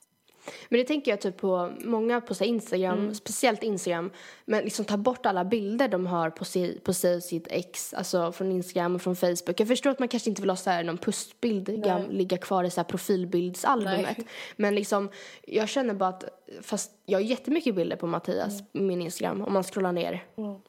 Men 0.69 0.79
det 0.79 0.83
tänker 0.85 1.11
jag 1.11 1.21
typ 1.21 1.37
på 1.37 1.71
många 1.79 2.21
på 2.21 2.43
Instagram, 2.43 2.99
Mm. 2.99 3.13
speciellt 3.13 3.63
Instagram, 3.63 4.11
men 4.45 4.63
liksom 4.63 4.85
ta 4.85 4.97
bort 4.97 5.25
alla 5.25 5.45
bilder 5.45 5.87
de 5.87 6.05
har 6.07 6.29
på, 6.29 6.45
sig, 6.45 6.79
på 6.79 6.93
sig 6.93 7.15
och 7.15 7.23
sitt 7.23 7.47
ex, 7.49 7.93
alltså 7.93 8.31
från 8.31 8.51
Instagram 8.51 8.95
och 8.95 9.01
från 9.01 9.15
Facebook. 9.15 9.59
Jag 9.59 9.67
förstår 9.67 9.89
att 9.89 9.99
man 9.99 10.07
kanske 10.07 10.29
inte 10.29 10.41
vill 10.41 10.49
ha 10.49 10.57
så 10.57 10.69
här 10.69 10.83
någon 10.83 10.97
pustbild 10.97 11.83
gam, 11.83 12.09
ligga 12.11 12.37
kvar 12.37 12.63
i 12.63 12.69
så 12.69 12.79
här 12.81 12.85
profilbildsalbumet. 12.85 14.17
Nej. 14.17 14.27
Men 14.55 14.75
liksom, 14.75 15.09
jag 15.45 15.69
känner 15.69 15.93
bara 15.93 16.09
att, 16.09 16.23
fast 16.61 16.91
jag 17.05 17.19
har 17.19 17.23
jättemycket 17.23 17.75
bilder 17.75 17.95
på 17.97 18.07
Mattias 18.07 18.59
Mm. 18.73 18.87
min 18.87 19.01
Instagram 19.01 19.41
om 19.41 19.53
man 19.53 19.63
scrollar 19.63 19.91
ner. 19.91 20.23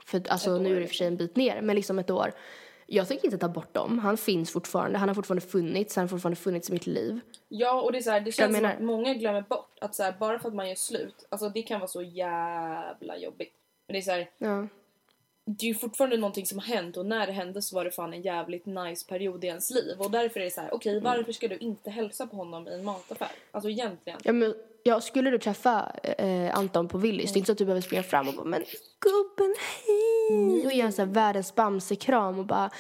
För 0.05 0.23
alltså 0.29 0.59
nu 0.59 0.71
är 0.71 0.75
det 0.77 0.83
i 0.83 0.85
och 0.85 0.89
för 0.89 0.97
sig 0.97 1.07
en 1.07 1.17
bit 1.17 1.37
ner, 1.37 1.63
men 1.63 1.77
liksom 1.77 1.99
ett 1.99 2.11
år. 2.11 2.33
Jag 2.91 3.09
tänker 3.09 3.25
inte 3.25 3.39
ta 3.39 3.49
bort 3.49 3.75
dem. 3.75 3.99
Han 3.99 4.17
finns 4.17 4.51
fortfarande. 4.53 4.99
Han 4.99 5.09
har 5.09 5.15
fortfarande 5.15 5.47
funnits. 5.47 5.97
Han 5.97 6.03
har 6.03 6.09
fortfarande 6.09 6.37
funnits 6.37 6.71
i 6.71 6.73
mitt 6.73 6.87
liv. 6.87 7.21
Ja, 7.49 7.81
och 7.81 7.93
det 7.93 7.99
är 7.99 8.03
så 8.03 8.11
här, 8.11 8.21
det 8.21 8.33
känns 8.33 8.55
som 8.57 8.63
menar- 8.63 8.75
att 8.77 8.83
många 8.83 9.15
glömmer 9.15 9.43
bort 9.43 9.79
att 9.81 9.95
så 9.95 10.03
här, 10.03 10.15
bara 10.21 10.39
för 10.39 10.49
att 10.49 10.55
man 10.55 10.69
gör 10.69 10.75
slut, 10.75 11.27
alltså 11.29 11.49
det 11.49 11.63
kan 11.63 11.81
vara 11.81 11.89
så 11.89 12.03
jävla 12.03 13.17
jobbigt. 13.19 13.55
Men 13.87 13.93
det 13.93 13.99
är 13.99 14.03
så 14.03 14.11
här, 14.11 14.31
Ja. 14.39 14.67
det 15.45 15.65
är 15.67 15.69
ju 15.69 15.75
fortfarande 15.75 16.17
någonting 16.17 16.47
som 16.47 16.59
har 16.59 16.67
hänt 16.67 16.97
och 16.97 17.07
när 17.07 17.27
det 17.27 17.33
hände 17.33 17.63
så 17.63 17.77
var 17.77 17.85
det 17.85 17.91
fan 17.91 18.13
en 18.13 18.23
jävligt 18.23 18.67
nice 18.67 19.07
period 19.09 19.45
i 19.45 19.47
ens 19.47 19.71
liv. 19.71 19.97
Och 20.01 20.11
därför 20.11 20.41
är 20.41 20.45
det 20.45 20.51
så 20.51 20.61
här, 20.61 20.75
okej 20.75 21.01
varför 21.01 21.33
ska 21.33 21.49
du 21.49 21.57
inte 21.57 21.91
hälsa 21.91 22.27
på 22.27 22.37
honom 22.37 22.69
i 22.69 22.75
en 22.75 22.85
mataffär? 22.85 23.31
Alltså 23.51 23.71
egentligen. 23.71 24.19
Ja, 24.25 24.33
men, 24.33 24.55
ja, 24.83 25.01
skulle 25.01 25.31
du 25.31 25.39
träffa 25.39 25.93
eh, 26.03 26.59
Anton 26.59 26.89
på 26.89 26.99
Willys, 26.99 27.33
det 27.33 27.37
är 27.37 27.39
inte 27.39 27.47
så 27.47 27.53
att 27.53 27.59
du 27.59 27.65
behöver 27.65 27.83
springa 27.83 28.03
fram 28.03 28.29
och 28.29 28.35
bara 28.35 28.45
men 28.45 28.65
gubben 29.01 29.55
hej 29.87 30.67
och 30.67 30.73
ge 30.73 30.81
en 30.81 30.93
så 30.93 31.03
här 31.03 31.09
världens 31.13 31.55
bamsekram 31.55 32.39
och 32.39 32.47
bara 32.47 32.71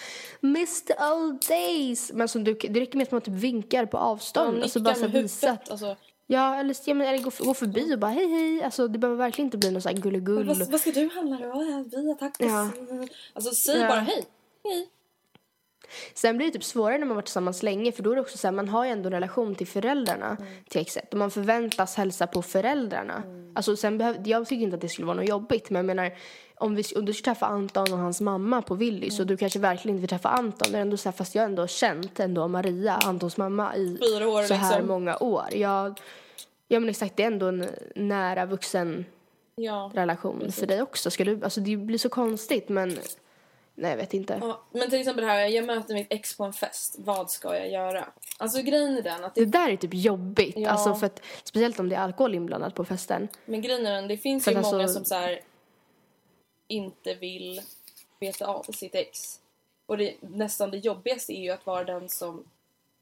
Mr 0.42 1.12
old 1.12 1.40
days. 1.48 2.12
Men 2.12 2.20
alltså, 2.22 2.38
du, 2.38 2.54
det 2.54 2.80
räcker 2.80 2.96
med 2.96 3.04
att 3.04 3.12
man 3.12 3.20
typ 3.20 3.34
vinkar 3.34 3.86
på 3.86 3.98
avstånd. 3.98 4.58
Ja, 4.58 4.62
alltså, 4.62 4.80
bara 4.80 4.94
så 4.94 5.00
här, 5.00 5.08
med 5.08 5.22
visa. 5.22 5.46
huvudet, 5.46 5.70
alltså. 5.70 5.96
Ja, 6.30 6.54
eller, 6.56 6.76
ja, 6.84 6.94
men, 6.94 7.06
eller 7.06 7.18
gå, 7.18 7.30
gå 7.38 7.54
förbi 7.54 7.94
och 7.94 7.98
bara 7.98 8.10
hej 8.10 8.26
hej. 8.28 8.62
Alltså, 8.62 8.88
det 8.88 8.98
behöver 8.98 9.18
verkligen 9.18 9.46
inte 9.46 9.58
bli 9.58 9.70
någon 9.70 9.82
så 9.82 9.88
här 9.88 9.96
gulligull. 9.96 10.46
Vad, 10.46 10.70
vad 10.70 10.80
ska 10.80 10.90
du 10.90 11.08
handla 11.14 11.36
då? 11.36 11.52
Vi 11.96 12.08
har 12.08 12.14
tacos. 12.14 12.36
Ja. 12.38 12.70
Alltså 13.32 13.54
säg 13.54 13.80
Ja. 13.80 13.88
bara 13.88 14.00
hej. 14.00 14.24
Hej. 14.64 14.88
Sen 16.20 16.36
blir 16.36 16.46
det 16.46 16.52
typ 16.52 16.64
svårare 16.64 16.98
när 16.98 17.06
man 17.06 17.16
varit 17.16 17.24
tillsammans 17.26 17.62
länge 17.62 17.92
för 17.92 18.02
då 18.02 18.10
är 18.10 18.14
det 18.14 18.20
också 18.20 18.38
så 18.38 18.46
här, 18.46 18.52
man 18.52 18.68
har 18.68 18.84
ju 18.84 18.90
ändå 18.90 19.06
en 19.06 19.12
relation 19.12 19.54
till 19.54 19.66
föräldrarna 19.66 20.36
till 20.68 20.80
exet 20.80 21.12
och 21.12 21.18
man 21.18 21.30
förväntas 21.30 21.96
hälsa 21.96 22.26
på 22.26 22.42
föräldrarna. 22.42 23.22
Alltså 23.54 23.76
sen 23.76 23.98
behöv, 23.98 24.16
jag 24.28 24.46
tycker 24.46 24.62
inte 24.62 24.74
att 24.74 24.80
det 24.80 24.88
skulle 24.88 25.06
vara 25.06 25.16
något 25.16 25.28
jobbigt 25.28 25.70
men 25.70 25.76
jag 25.78 25.96
menar 25.96 26.12
om, 26.56 26.74
vi, 26.74 26.82
om 26.96 27.04
du 27.04 27.12
ska 27.12 27.24
träffa 27.30 27.46
Anton 27.46 27.92
och 27.92 27.98
hans 27.98 28.20
mamma 28.20 28.62
på 28.62 28.74
Willys 28.74 29.20
och 29.20 29.26
du 29.26 29.36
kanske 29.36 29.58
verkligen 29.58 29.96
inte 29.96 30.00
vill 30.00 30.08
träffa 30.08 30.28
Anton 30.28 30.72
det 30.72 30.78
är 30.78 30.82
ändå 30.82 30.96
så 30.96 31.08
här, 31.08 31.16
fast 31.16 31.34
jag 31.34 31.42
har 31.42 31.48
ändå 31.48 31.66
känt 31.66 32.20
ändå 32.20 32.48
Maria, 32.48 32.92
Antons 32.92 33.36
mamma 33.36 33.76
i 33.76 33.98
Fyra 34.00 34.28
år 34.28 34.42
så 34.42 34.54
här 34.54 34.70
liksom. 34.70 34.86
många 34.88 35.16
år. 35.16 35.44
Jag, 35.52 36.00
ja 36.68 36.80
men 36.80 36.88
exakt 36.88 37.16
det 37.16 37.22
är 37.22 37.26
ändå 37.26 37.46
en 37.46 37.66
nära 37.94 38.46
vuxen 38.46 39.04
Ja. 39.56 39.90
relation 39.94 40.52
för 40.52 40.66
dig 40.66 40.82
också. 40.82 41.10
Ska 41.10 41.24
du, 41.24 41.40
alltså 41.44 41.60
det 41.60 41.76
blir 41.76 41.98
så 41.98 42.08
konstigt 42.08 42.68
men 42.68 42.98
nej 43.78 43.90
jag 43.90 43.96
vet 43.96 44.14
inte. 44.14 44.38
ja. 44.42 44.60
Men 44.72 44.90
till 44.90 44.98
exempel 45.00 45.24
det 45.24 45.30
här, 45.30 45.46
jag 45.46 45.64
möter 45.64 45.94
mitt 45.94 46.06
ex 46.12 46.36
på 46.36 46.44
en 46.44 46.52
fest. 46.52 46.96
Vad 46.98 47.30
ska 47.30 47.56
jag 47.56 47.70
göra? 47.70 48.08
Alltså 48.38 48.62
grejen 48.62 48.96
är 48.98 49.02
den 49.02 49.24
att 49.24 49.34
det 49.34 49.44
Det 49.44 49.50
där 49.58 49.70
är 49.70 49.76
typ 49.76 49.94
jobbigt. 49.94 50.56
Ja. 50.58 50.70
Alltså 50.70 50.94
för 50.94 51.06
att, 51.06 51.22
speciellt 51.44 51.80
om 51.80 51.88
det 51.88 51.96
är 51.96 52.00
alkohol 52.00 52.34
inblandat 52.34 52.74
på 52.74 52.84
festen. 52.84 53.28
Men 53.44 53.62
grejen 53.62 53.86
är 53.86 53.92
den, 53.92 54.08
det 54.08 54.16
finns 54.16 54.44
För 54.44 54.50
ju 54.52 54.56
att 54.58 54.64
många 54.64 54.82
alltså- 54.82 54.94
som 54.98 55.04
så 55.04 55.14
här 55.14 55.40
inte 56.68 57.14
vill 57.14 57.60
veta 58.20 58.46
av 58.46 58.62
sitt 58.62 58.94
ex. 58.94 59.40
Och 59.86 59.98
det, 59.98 60.14
nästan 60.20 60.70
det 60.70 60.78
jobbigaste 60.78 61.32
är 61.32 61.42
ju 61.42 61.50
att 61.50 61.66
vara 61.66 61.84
den 61.84 62.08
som, 62.08 62.44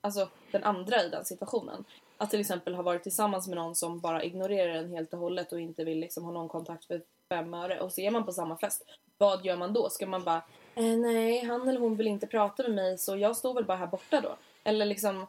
alltså 0.01 0.29
den 0.51 0.65
andra 0.65 1.05
i 1.05 1.09
den 1.09 1.25
situationen. 1.25 1.85
Att 2.19 2.31
till 2.31 2.41
exempel 2.41 2.75
ha 2.75 2.83
varit 2.83 3.03
tillsammans 3.03 3.49
med 3.49 3.57
någon 3.57 3.75
som 3.75 4.01
bara 4.01 4.23
ignorerar 4.25 4.75
en 4.75 4.91
helt 4.91 5.13
och 5.13 5.19
hållet 5.19 5.53
och 5.53 5.61
inte 5.61 5.85
vill 5.85 5.99
liksom 5.99 6.25
ha 6.25 6.33
någon 6.33 6.49
kontakt 6.49 6.85
för 6.85 7.03
fem 7.29 7.55
öre. 7.55 7.81
Och 7.81 7.93
så 7.93 8.01
är 8.01 8.11
man 8.11 8.25
på 8.27 8.33
samma 8.33 8.57
fest. 8.59 8.83
Vad 9.19 9.45
gör 9.45 9.57
man 9.57 9.73
då? 9.73 9.91
Ska 9.91 10.07
man 10.07 10.25
bara, 10.25 10.43
eh, 10.77 10.85
nej 10.99 11.45
han 11.45 11.69
eller 11.69 11.81
hon 11.81 11.97
vill 11.97 12.07
inte 12.07 12.27
prata 12.27 12.63
med 12.63 12.73
mig 12.73 12.99
så 12.99 13.17
jag 13.17 13.37
står 13.37 13.55
väl 13.55 13.65
bara 13.65 13.77
här 13.77 13.87
borta 13.87 14.21
då. 14.21 14.37
Eller 14.65 14.87
liksom, 14.87 15.27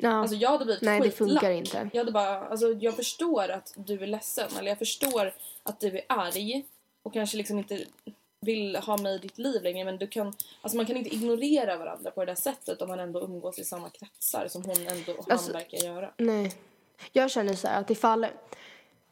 Ja. 0.00 0.10
Alltså 0.10 0.36
jag 0.36 0.50
hade 0.50 0.64
blivit 0.64 0.82
Nej, 0.82 1.00
det 1.00 1.10
skitlack. 1.10 1.28
funkar 1.28 1.50
inte. 1.50 1.90
Jag 1.92 2.00
hade 2.00 2.12
bara, 2.12 2.44
alltså 2.48 2.72
jag 2.72 2.96
förstår 2.96 3.48
att 3.48 3.72
du 3.76 4.02
är 4.02 4.06
ledsen 4.06 4.48
eller 4.58 4.68
jag 4.68 4.78
förstår 4.78 5.34
att 5.62 5.80
du 5.80 5.88
är 5.98 6.02
arg 6.08 6.64
och 7.02 7.12
kanske 7.12 7.36
liksom 7.36 7.58
inte 7.58 7.84
vill 8.40 8.76
ha 8.76 8.96
mig 8.96 9.14
i 9.14 9.18
ditt 9.18 9.38
liv 9.38 9.62
längre 9.62 9.84
men 9.84 9.98
du 9.98 10.06
kan, 10.06 10.34
alltså 10.62 10.76
man 10.76 10.86
kan 10.86 10.96
inte 10.96 11.14
ignorera 11.14 11.76
varandra 11.76 12.10
på 12.10 12.20
det 12.24 12.30
där 12.30 12.34
sättet 12.34 12.82
om 12.82 12.88
man 12.88 13.00
ändå 13.00 13.20
umgås 13.20 13.58
i 13.58 13.64
samma 13.64 13.90
kretsar 13.90 14.48
som 14.48 14.62
hon 14.64 14.86
ändå, 14.86 15.12
han 15.16 15.24
Alltså- 15.32 15.52
verkar 15.52 15.78
göra. 15.78 16.10
Nej. 16.16 16.52
Jag 17.12 17.30
känner 17.30 17.54
så 17.54 17.68
här 17.68 17.80
att 17.80 17.90
ifall, 17.90 18.26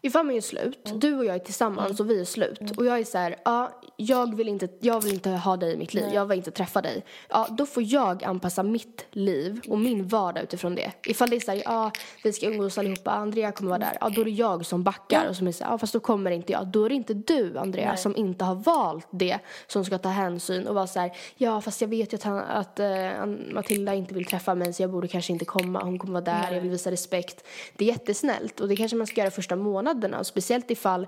ifall 0.07 0.27
man 0.27 0.35
är 0.35 0.41
slut, 0.41 0.93
du 0.95 1.17
och 1.17 1.25
jag 1.25 1.35
är 1.35 1.39
tillsammans 1.39 2.01
och 2.01 2.11
vi 2.11 2.21
är 2.21 2.25
slut 2.25 2.61
och 2.77 2.87
jag 2.87 2.99
är 2.99 3.05
så 3.05 3.19
här, 3.19 3.37
ja, 3.45 3.81
jag 3.97 4.37
vill 4.37 4.49
inte, 4.49 4.69
jag 4.81 5.01
vill 5.01 5.15
inte 5.15 5.31
ha 5.31 5.57
dig 5.57 5.73
i 5.73 5.77
mitt 5.77 5.95
liv, 5.95 6.05
jag 6.15 6.27
vill 6.27 6.39
inte 6.39 6.51
träffa 6.51 6.83
dig. 6.83 7.05
Ja, 7.29 7.49
då 7.51 7.67
får 7.67 7.83
jag 7.83 8.25
anpassa 8.25 8.63
mitt 8.63 9.07
liv 9.11 9.61
och 9.69 9.79
min 9.79 10.09
vardag 10.09 10.43
utifrån 10.43 10.75
det. 10.75 10.93
Ifall 11.07 11.31
det 11.31 11.37
är 11.37 11.41
så 11.41 11.51
här, 11.51 11.63
ja, 11.65 11.93
vi 12.25 12.33
ska 12.33 12.47
umgås 12.47 12.79
allihopa, 12.79 13.11
Andrea 13.11 13.53
kommer 13.53 13.71
vara 13.71 13.79
där, 13.79 13.99
ja, 14.01 14.09
då 14.09 14.21
är 14.21 14.25
det 14.25 14.31
jag 14.31 14.67
som 14.67 14.83
backar 14.83 15.29
och 15.29 15.37
som 15.37 15.47
är 15.47 15.53
så 15.53 15.65
här, 15.65 15.71
ja, 15.71 15.79
fast 15.79 15.93
då 15.93 16.01
kommer 16.01 16.31
inte 16.31 16.53
jag. 16.53 16.67
Då 16.67 16.85
är 16.85 16.89
det 16.89 16.95
inte 16.95 17.15
du, 17.15 17.59
Andrea, 17.59 17.97
som 17.97 18.17
inte 18.17 18.45
har 18.45 18.55
valt 18.55 19.07
det 19.11 19.39
som 19.67 19.85
ska 19.85 19.99
ta 19.99 20.09
hänsyn 20.09 20.67
och 20.67 20.75
vara 20.75 20.87
så 20.87 21.01
här, 21.01 21.13
ja, 21.37 21.61
fast 21.61 21.81
jag 21.81 21.89
vet 21.89 22.13
ju 22.13 22.17
att, 22.17 22.23
han, 22.23 22.39
att 22.39 22.81
eh, 22.81 23.27
Matilda 23.53 23.95
inte 23.95 24.15
vill 24.15 24.25
träffa 24.25 24.55
mig 24.55 24.73
så 24.73 24.83
jag 24.83 24.91
borde 24.91 25.09
kanske 25.09 25.33
inte 25.33 25.45
komma, 25.45 25.85
hon 25.85 25.99
kommer 25.99 26.13
vara 26.13 26.25
där, 26.25 26.53
jag 26.53 26.61
vill 26.61 26.71
visa 26.71 26.91
respekt. 26.91 27.45
Det 27.77 27.85
är 27.85 27.89
jättesnällt 27.89 28.61
och 28.61 28.69
det 28.69 28.77
kanske 28.77 28.97
man 28.97 29.07
ska 29.07 29.21
göra 29.21 29.31
första 29.31 29.57
månaderna 29.97 30.19
och 30.19 30.27
speciellt 30.27 30.71
ifall 30.71 31.07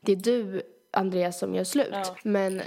det 0.00 0.12
är 0.12 0.16
du, 0.16 0.62
Andreas, 0.92 1.38
som 1.38 1.54
gör 1.54 1.64
slut. 1.64 1.88
Ja. 1.92 2.16
Men 2.22 2.62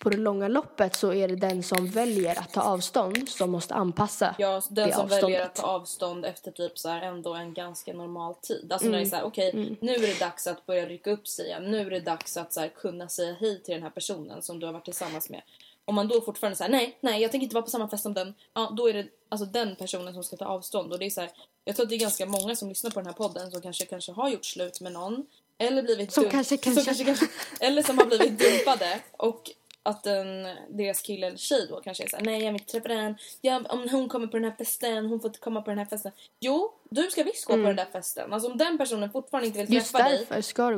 på 0.00 0.10
det 0.10 0.16
långa 0.16 0.48
loppet 0.48 0.94
så 0.96 1.12
är 1.12 1.28
det 1.28 1.36
den 1.36 1.62
som 1.62 1.86
väljer 1.86 2.38
att 2.38 2.52
ta 2.52 2.60
avstånd 2.62 3.28
som 3.28 3.50
måste 3.50 3.74
anpassa 3.74 4.34
Ja, 4.38 4.62
den 4.70 4.92
som 4.92 5.02
avståndet. 5.02 5.22
väljer 5.24 5.42
att 5.44 5.54
ta 5.54 5.66
avstånd 5.66 6.24
efter 6.24 6.50
typ 6.50 6.78
så 6.78 6.88
här 6.88 7.02
ändå 7.02 7.34
en 7.34 7.54
ganska 7.54 7.92
normal 7.92 8.34
tid. 8.34 8.72
Alltså 8.72 8.88
när 8.88 8.92
det 8.92 8.98
är 8.98 9.00
Mm. 9.00 9.10
så 9.10 9.16
här, 9.16 9.24
okej, 9.24 9.76
nu 9.80 9.94
är 9.94 9.98
det 10.00 10.20
dags 10.20 10.46
att 10.46 10.66
börja 10.66 10.86
rycka 10.86 11.10
upp 11.10 11.28
sig 11.28 11.46
igen. 11.46 11.70
Nu 11.70 11.80
är 11.86 11.90
det 11.90 12.00
dags 12.00 12.36
att 12.36 12.52
så 12.52 12.60
här, 12.60 12.68
kunna 12.68 13.08
säga 13.08 13.36
hej 13.40 13.62
till 13.62 13.74
den 13.74 13.82
här 13.82 13.90
personen 13.90 14.42
som 14.42 14.60
du 14.60 14.66
har 14.66 14.72
varit 14.72 14.84
tillsammans 14.84 15.30
med. 15.30 15.42
Om 15.88 15.94
man 15.94 16.08
då 16.08 16.20
fortfarande 16.20 16.56
säger 16.56 16.70
nej, 16.70 16.96
nej, 17.00 17.22
jag 17.22 17.30
tänker 17.30 17.42
inte 17.44 17.54
vara 17.54 17.64
på 17.64 17.70
samma 17.70 17.88
fest 17.88 18.02
som 18.02 18.14
den. 18.14 18.34
Ja, 18.54 18.72
då 18.76 18.88
är 18.88 18.92
det 18.94 19.06
alltså 19.28 19.46
den 19.46 19.76
personen 19.76 20.14
som 20.14 20.24
ska 20.24 20.36
ta 20.36 20.44
avstånd. 20.44 20.92
Och 20.92 20.98
det 20.98 21.06
är 21.06 21.10
så 21.10 21.20
här, 21.20 21.30
jag 21.64 21.76
tror 21.76 21.84
att 21.84 21.90
det 21.90 21.96
är 21.96 22.00
ganska 22.00 22.26
många 22.26 22.56
som 22.56 22.68
lyssnar 22.68 22.90
på 22.90 23.00
den 23.00 23.06
här 23.06 23.12
podden 23.12 23.50
som 23.50 23.62
kanske, 23.62 23.86
kanske 23.86 24.12
har 24.12 24.28
gjort 24.28 24.44
slut 24.44 24.80
med 24.80 24.92
någon. 24.92 25.26
Eller 25.58 25.82
blivit 25.82 26.12
Som 26.12 26.24
dump- 26.24 26.30
kanske- 26.30 26.56
som 26.56 26.64
kanske- 26.74 26.84
kanske, 26.84 27.04
kanske, 27.04 27.26
eller 27.60 27.82
som 27.82 27.98
har 27.98 28.06
blivit 28.06 28.38
dumpade. 28.38 29.00
Och 29.12 29.50
att 29.82 30.06
en, 30.06 30.42
deras 30.68 31.00
kille 31.00 31.26
eller 31.26 31.36
tjej 31.36 31.66
då 31.70 31.80
kanske 31.80 32.04
är 32.04 32.08
såhär, 32.08 32.24
nej 32.24 32.44
jag 32.44 32.52
vill 32.52 32.60
inte 32.60 32.72
träffa 32.72 32.88
den. 32.88 33.14
Ja, 33.40 33.62
om 33.68 33.88
hon 33.88 34.08
kommer 34.08 34.26
på 34.26 34.36
den 34.36 34.44
här 34.44 34.56
festen, 34.58 35.06
hon 35.06 35.20
får 35.20 35.28
inte 35.28 35.38
komma 35.40 35.62
på 35.62 35.70
den 35.70 35.78
här 35.78 35.86
festen. 35.86 36.12
Jo, 36.40 36.72
du 36.90 37.10
ska 37.10 37.22
visst 37.22 37.44
gå 37.44 37.52
på 37.52 37.58
den 37.58 37.76
där 37.76 37.86
festen. 37.92 38.32
Alltså 38.32 38.50
om 38.50 38.58
den 38.58 38.78
personen 38.78 39.10
fortfarande 39.10 39.46
inte 39.46 39.58
vill 39.58 39.68
Mm. 39.68 39.80
Träffa 39.82 39.98
dig 40.08 40.26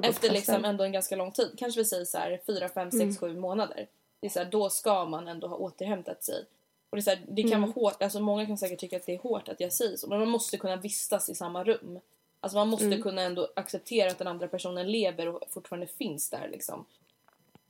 efter 0.09 0.31
liksom 0.31 0.55
ändå 0.65 0.85
en 0.85 0.93
ganska 0.93 1.17
lång 1.17 1.33
tid, 1.33 1.55
kanske 1.59 1.81
vi 1.81 1.85
säger 1.85 2.05
så 2.05 2.19
här 2.19 2.41
4, 2.47 2.69
5, 2.69 2.91
6, 2.91 3.19
7 3.21 3.37
månader. 3.37 3.87
Det 4.21 4.27
är 4.27 4.31
så 4.31 4.39
här, 4.39 4.51
då 4.51 4.71
ska 4.71 5.05
man 5.05 5.29
ändå 5.29 5.47
ha 5.47 5.57
återhämtat 5.57 6.23
sig. 6.25 6.45
Och 6.91 6.97
det, 6.97 7.01
är 7.01 7.03
så 7.03 7.11
här, 7.11 7.25
det 7.29 7.43
kan 7.43 7.53
Mm. 7.53 7.61
vara 7.63 7.73
hårt, 7.73 8.03
alltså 8.03 8.21
många 8.21 8.47
kan 8.47 8.59
säkert 8.59 8.81
tycka 8.81 8.97
att 8.97 9.07
det 9.07 9.15
är 9.15 9.19
hårt 9.19 9.49
att 9.49 9.61
jag 9.61 9.73
säger 9.73 9.97
så, 9.97 10.09
men 10.09 10.19
man 10.19 10.29
måste 10.29 10.57
kunna 10.57 10.77
vistas 10.77 11.29
i 11.29 11.35
samma 11.35 11.65
rum. 11.65 12.01
Alltså 12.41 12.59
man 12.59 12.69
måste 12.69 12.87
Mm. 12.87 13.03
kunna 13.03 13.23
ändå 13.23 13.49
acceptera 13.57 14.11
att 14.11 14.19
den 14.19 14.27
andra 14.27 14.49
personen 14.49 14.93
lever 14.93 15.29
och 15.29 15.43
fortfarande 15.51 15.87
finns 15.87 16.31
där 16.31 16.49
liksom. 16.53 16.85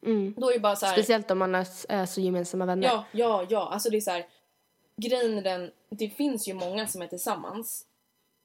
Mm. 0.03 0.35
Då 0.39 0.49
är 0.51 0.55
det 0.55 0.61
bara 0.61 0.77
så 0.77 0.87
här, 0.87 0.93
Speciellt 0.93 1.31
om 1.31 1.39
man 1.39 1.55
är, 1.55 2.07
så 2.07 2.21
gemensamma 2.21 2.67
vänner. 2.67 2.89
Ja, 2.89 3.05
ja, 3.13 3.47
ja. 3.49 3.69
Alltså 3.73 3.91
det 3.91 3.97
är 3.97 4.01
så 4.01 4.11
här. 4.11 4.27
Grejen 4.97 5.39
är 5.39 5.43
den, 5.43 5.71
det 5.89 6.09
finns 6.09 6.49
ju 6.49 6.55
många 6.55 6.87
som 6.87 7.03
är 7.03 7.07
tillsammans 7.07 7.85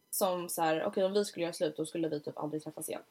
som 0.10 0.50
så 0.50 0.62
här, 0.62 0.84
okej 0.86 1.04
om 1.04 1.14
vi 1.14 1.26
skulle 1.26 1.44
göra 1.44 1.54
slut 1.54 1.78
då 1.78 1.86
skulle 1.86 2.08
vi 2.08 2.20
typ 2.20 2.38
aldrig 2.38 2.64
träffas 2.64 2.90
igen. 2.90 3.02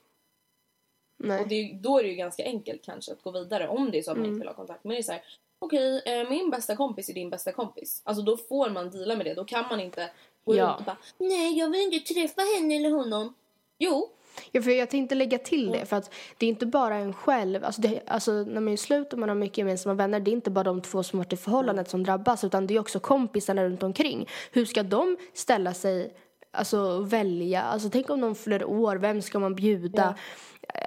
Nej. 1.22 1.40
Och 1.42 1.48
det, 1.48 1.78
då 1.82 1.98
är 1.98 2.02
det 2.02 2.08
ju 2.08 2.14
ganska 2.14 2.44
enkelt 2.44 2.82
kanske 2.84 3.12
att 3.12 3.22
gå 3.22 3.30
vidare 3.30 3.68
om 3.68 3.90
det 3.90 3.98
är 3.98 4.02
så 4.02 4.10
att 4.10 4.16
man 4.16 4.24
Mm. 4.24 4.34
inte 4.34 4.40
vill 4.40 4.48
ha 4.48 4.54
kontakt. 4.54 4.84
Men 4.84 4.92
det 4.92 4.98
är 4.98 5.02
så 5.02 5.12
här, 5.12 5.22
okej 5.58 6.02
eh, 6.06 6.30
min 6.30 6.50
bästa 6.50 6.76
kompis 6.76 7.08
är 7.08 7.14
din 7.14 7.30
bästa 7.30 7.52
kompis. 7.52 8.02
Alltså 8.04 8.22
då 8.22 8.36
får 8.36 8.70
man 8.70 8.90
deala 8.90 9.16
med 9.16 9.26
det. 9.26 9.34
Då 9.34 9.44
kan 9.44 9.64
man 9.70 9.80
inte 9.80 10.10
gå 10.44 10.56
Ja. 10.56 10.66
runt 10.66 10.78
och 10.78 10.84
bara 10.84 10.96
nej 11.18 11.58
jag 11.58 11.70
vill 11.70 11.92
inte 11.92 12.14
träffa 12.14 12.40
henne 12.56 12.76
eller 12.76 12.90
honom. 12.90 13.34
Jo, 13.78 14.08
Ja, 14.52 14.62
för 14.62 14.70
jag 14.70 14.90
tänkte 14.90 15.14
lägga 15.14 15.38
till 15.38 15.70
det, 15.70 15.86
för 15.86 15.96
att 15.96 16.10
det 16.38 16.46
är 16.46 16.50
inte 16.50 16.66
bara 16.66 16.94
en 16.96 17.12
själv. 17.14 17.64
Alltså, 17.64 17.80
det, 17.80 18.00
alltså 18.06 18.32
när 18.32 18.60
man 18.60 18.72
är 18.72 18.76
slut 18.76 19.12
och 19.12 19.18
man 19.18 19.28
har 19.28 19.36
mycket 19.36 19.58
gemensamma 19.58 19.94
vänner, 19.94 20.20
det 20.20 20.30
är 20.30 20.32
inte 20.32 20.50
bara 20.50 20.62
de 20.64 20.80
två 20.82 21.02
som 21.02 21.18
varit 21.18 21.32
i 21.32 21.36
förhållandet 21.36 21.90
som 21.90 22.04
drabbas, 22.04 22.44
utan 22.44 22.66
det 22.66 22.74
är 22.74 22.80
också 22.80 23.00
kompisarna 23.00 23.64
runt 23.64 23.82
omkring. 23.82 24.28
Hur 24.52 24.64
ska 24.64 24.82
de 24.82 25.16
ställa 25.34 25.74
sig, 25.74 26.12
alltså 26.52 27.00
välja? 27.00 27.62
Alltså 27.62 27.90
tänk 27.90 28.10
om 28.10 28.20
de 28.20 28.34
fyller 28.34 28.64
år, 28.64 28.96
vem 28.96 29.22
ska 29.22 29.38
man 29.38 29.54
bjuda? 29.54 30.14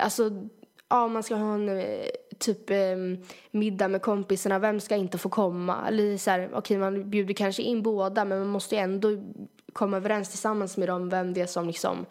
Alltså, 0.01 0.31
ja, 0.89 1.07
man 1.07 1.23
ska 1.23 1.35
ha 1.35 1.53
en 1.53 1.69
eh, 1.69 2.05
typ 2.39 2.69
eh, 2.69 2.95
middag 3.51 3.87
med 3.87 4.01
kompisarna, 4.01 4.59
vem 4.59 4.79
ska 4.79 4.95
inte 4.95 5.17
få 5.17 5.29
komma? 5.29 5.87
Eller 5.87 6.17
så 6.17 6.31
här, 6.31 6.49
okej, 6.53 6.77
man 6.77 7.09
bjuder 7.09 7.33
kanske 7.33 7.61
in 7.61 7.83
båda, 7.83 8.25
men 8.25 8.39
man 8.39 8.47
måste 8.47 8.75
ju 8.75 8.81
ändå 8.81 9.09
komma 9.73 9.97
överens 9.97 10.29
tillsammans 10.29 10.77
med 10.77 10.89
dem 10.89 11.09
vem 11.09 11.33
det 11.33 11.41
är 11.41 11.45
som 11.45 11.67
liksom 11.67 12.05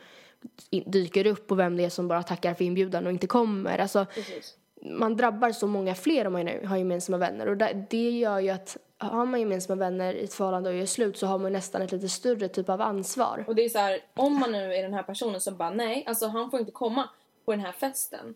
dyker 0.86 1.26
upp 1.26 1.50
och 1.50 1.58
vem 1.58 1.76
det 1.76 1.84
är 1.84 1.88
som 1.88 2.08
bara 2.08 2.22
tackar 2.22 2.54
för 2.54 2.64
inbjudan 2.64 3.06
och 3.06 3.12
inte 3.12 3.26
kommer. 3.26 3.78
Alltså, 3.78 4.06
precis. 4.14 4.54
man 4.82 5.16
drabbar 5.16 5.52
så 5.52 5.66
många 5.66 5.94
fler 5.94 6.26
om 6.26 6.32
man 6.32 6.48
har 6.64 6.76
gemensamma 6.76 7.18
vänner 7.18 7.48
och 7.48 7.56
det 7.90 8.10
gör 8.10 8.38
ju 8.38 8.50
att 8.50 8.76
har 9.04 9.26
man 9.26 9.40
gemensamma 9.40 9.80
vänner 9.80 10.14
i 10.14 10.24
ett 10.24 10.34
förhållande 10.34 10.70
och 10.70 10.76
gör 10.76 10.86
slut 10.86 11.18
så 11.18 11.26
har 11.26 11.38
man 11.38 11.52
nästan 11.52 11.82
ett 11.82 11.92
lite 11.92 12.08
större 12.08 12.48
typ 12.48 12.68
av 12.68 12.80
ansvar. 12.80 13.44
Och 13.46 13.54
det 13.54 13.64
är 13.64 13.68
så 13.68 13.78
här, 13.78 14.00
om 14.14 14.40
man 14.40 14.52
nu 14.52 14.74
är 14.74 14.82
den 14.82 14.94
här 14.94 15.02
personen 15.02 15.40
som 15.40 15.56
bara 15.56 15.70
nej, 15.70 16.04
alltså 16.06 16.26
han 16.26 16.50
får 16.50 16.60
inte 16.60 16.72
komma 16.72 17.08
på 17.44 17.52
den 17.52 17.60
här 17.60 17.72
festen. 17.72 18.34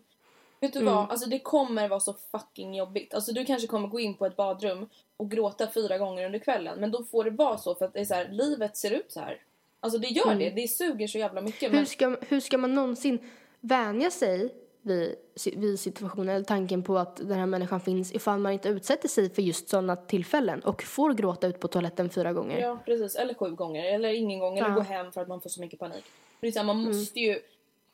Vet 0.61 0.73
du 0.73 0.83
vad, 0.83 1.11
alltså 1.11 1.29
det 1.29 1.39
kommer 1.39 1.89
vara 1.89 1.99
så 1.99 2.15
fucking 2.31 2.75
jobbigt. 2.75 3.13
Alltså 3.13 3.31
du 3.31 3.45
kanske 3.45 3.67
kommer 3.67 3.87
gå 3.87 3.99
in 3.99 4.13
på 4.13 4.25
ett 4.25 4.35
badrum 4.35 4.89
och 5.17 5.31
gråta 5.31 5.67
fyra 5.67 5.97
gånger 5.97 6.25
under 6.25 6.39
kvällen. 6.39 6.79
Men 6.79 6.91
då 6.91 7.03
får 7.03 7.23
det 7.23 7.29
vara 7.29 7.57
så 7.57 7.75
för 7.75 7.85
att 7.85 7.93
det 7.93 7.99
är 7.99 8.05
så 8.05 8.13
här, 8.13 8.27
livet 8.31 8.77
ser 8.77 8.91
ut 8.91 9.11
så 9.11 9.19
här. 9.19 9.41
Alltså 9.79 9.99
det 9.99 10.07
gör 10.07 10.35
det, 10.35 10.49
det 10.49 10.67
suger 10.67 11.07
så 11.07 11.17
jävla 11.17 11.41
mycket. 11.41 11.71
Hur 11.71 11.75
Men, 11.75 11.85
ska, 11.85 12.17
hur 12.21 12.39
ska 12.39 12.57
man 12.57 12.75
någonsin 12.75 13.19
vänja 13.59 14.11
sig 14.11 14.53
vid, 14.89 15.15
vid 15.55 15.79
situationen 15.79 16.29
eller 16.35 16.45
tanken 16.45 16.83
på 16.83 16.97
att 16.97 17.15
den 17.15 17.39
här 17.39 17.45
människan 17.45 17.81
finns 17.81 18.11
ifall 18.15 18.39
man 18.39 18.51
inte 18.51 18.69
utsätter 18.69 19.07
sig 19.07 19.29
för 19.29 19.41
just 19.41 19.69
sådana 19.69 19.95
tillfällen 19.95 20.59
och 20.59 20.83
får 20.83 21.13
gråta 21.13 21.47
ut 21.47 21.59
på 21.59 21.67
toaletten 21.67 22.09
fyra 22.09 22.33
gånger? 22.33 22.59
ja 22.61 22.79
precis, 22.85 23.15
eller 23.15 23.33
sju 23.33 23.49
gånger, 23.55 23.85
eller 23.93 24.09
ingen 24.09 24.39
gång, 24.39 24.57
eller 24.57 24.69
Ja. 24.69 24.75
gå 24.75 24.81
hem 24.81 25.11
för 25.11 25.21
att 25.21 25.27
man 25.27 25.41
får 25.41 25.49
så 25.49 25.61
mycket 25.61 25.79
panik. 25.79 26.03
Det 26.39 26.47
är 26.47 26.51
så 26.51 26.59
här, 26.59 26.65
man 26.65 26.83
måste 26.83 27.19
ju, 27.19 27.39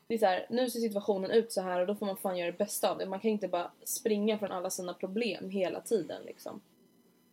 det 0.07 0.13
är 0.13 0.17
så 0.17 0.25
här, 0.25 0.45
nu 0.49 0.69
ser 0.69 0.79
situationen 0.79 1.31
ut 1.31 1.51
så 1.51 1.61
här 1.61 1.79
och 1.81 1.87
då 1.87 1.95
får 1.95 2.05
man 2.05 2.17
fan 2.17 2.37
göra 2.37 2.51
det 2.51 2.57
bästa 2.57 2.91
av 2.91 2.97
det. 2.97 3.05
Man 3.05 3.19
kan 3.19 3.31
inte 3.31 3.47
bara 3.47 3.71
springa 3.83 4.37
från 4.39 4.51
alla 4.51 4.69
sina 4.69 4.93
problem 4.93 5.49
hela 5.49 5.81
tiden 5.81 6.23
liksom. 6.25 6.61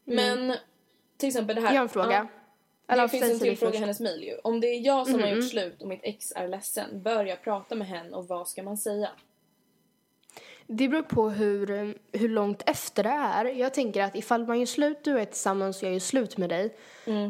Men 0.04 0.54
till 1.16 1.28
exempel 1.28 1.56
det 1.56 1.62
här. 1.62 1.68
Jag 1.68 1.76
har 1.76 1.82
en 1.82 1.88
fråga. 1.88 2.12
Ja. 2.12 2.26
Eller 2.92 3.02
det 3.02 3.08
finns 3.08 3.30
en 3.30 3.38
till 3.38 3.58
fråga 3.58 3.74
i 3.74 3.78
hennes 3.78 4.00
mejl 4.00 4.22
ju. 4.22 4.38
Om 4.44 4.60
det 4.60 4.66
är 4.66 4.80
jag 4.86 5.06
som 5.06 5.20
har 5.20 5.28
gjort 5.28 5.50
slut 5.50 5.82
och 5.82 5.88
mitt 5.88 6.00
ex 6.02 6.32
är 6.36 6.48
ledsen, 6.48 7.02
bör 7.02 7.24
jag 7.24 7.42
prata 7.42 7.74
med 7.74 7.88
henne 7.88 8.16
och 8.16 8.28
vad 8.28 8.48
ska 8.48 8.62
man 8.62 8.76
säga? 8.76 9.08
Det 10.74 10.88
beror 10.88 11.02
på 11.02 11.30
hur, 11.30 11.94
hur 12.12 12.28
långt 12.28 12.62
efter 12.66 13.02
det 13.02 13.08
är. 13.08 13.44
Jag 13.44 13.74
tänker 13.74 14.02
att 14.02 14.16
ifall 14.16 14.46
man 14.46 14.58
gör 14.58 14.66
slut, 14.66 14.98
du 15.04 15.18
är 15.18 15.24
tillsammans 15.24 15.76
och 15.76 15.82
jag 15.82 15.92
gör 15.92 16.00
slut 16.00 16.36
med 16.36 16.48
dig. 16.50 16.76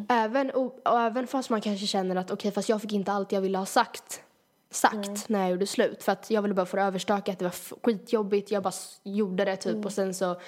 Även, 0.08 0.50
och, 0.50 0.80
och 0.88 1.00
även 1.00 1.26
fast 1.26 1.50
man 1.50 1.60
kanske 1.60 1.86
känner 1.86 2.16
att 2.16 2.30
okej, 2.30 2.50
fast 2.52 2.68
jag 2.68 2.80
fick 2.82 2.92
inte 2.92 3.12
allt 3.12 3.32
jag 3.32 3.40
ville 3.40 3.58
ha 3.58 3.66
sagt. 3.66 4.22
Sagt 4.70 5.28
när 5.28 5.40
jag 5.40 5.50
gjorde 5.50 5.66
slut. 5.66 6.02
För 6.02 6.12
att 6.12 6.30
jag 6.30 6.42
ville 6.42 6.54
bara 6.54 6.66
få 6.66 6.76
det 6.76 6.82
överstökat. 6.82 7.38
Det 7.38 7.44
var 7.44 7.54
skitjobbigt. 7.82 8.50
Jag 8.50 8.62
bara 8.62 8.72
gjorde 9.02 9.44
det 9.44 9.56
typ. 9.56 9.84
Och 9.84 9.92
sen 9.92 10.14
så. 10.14 10.40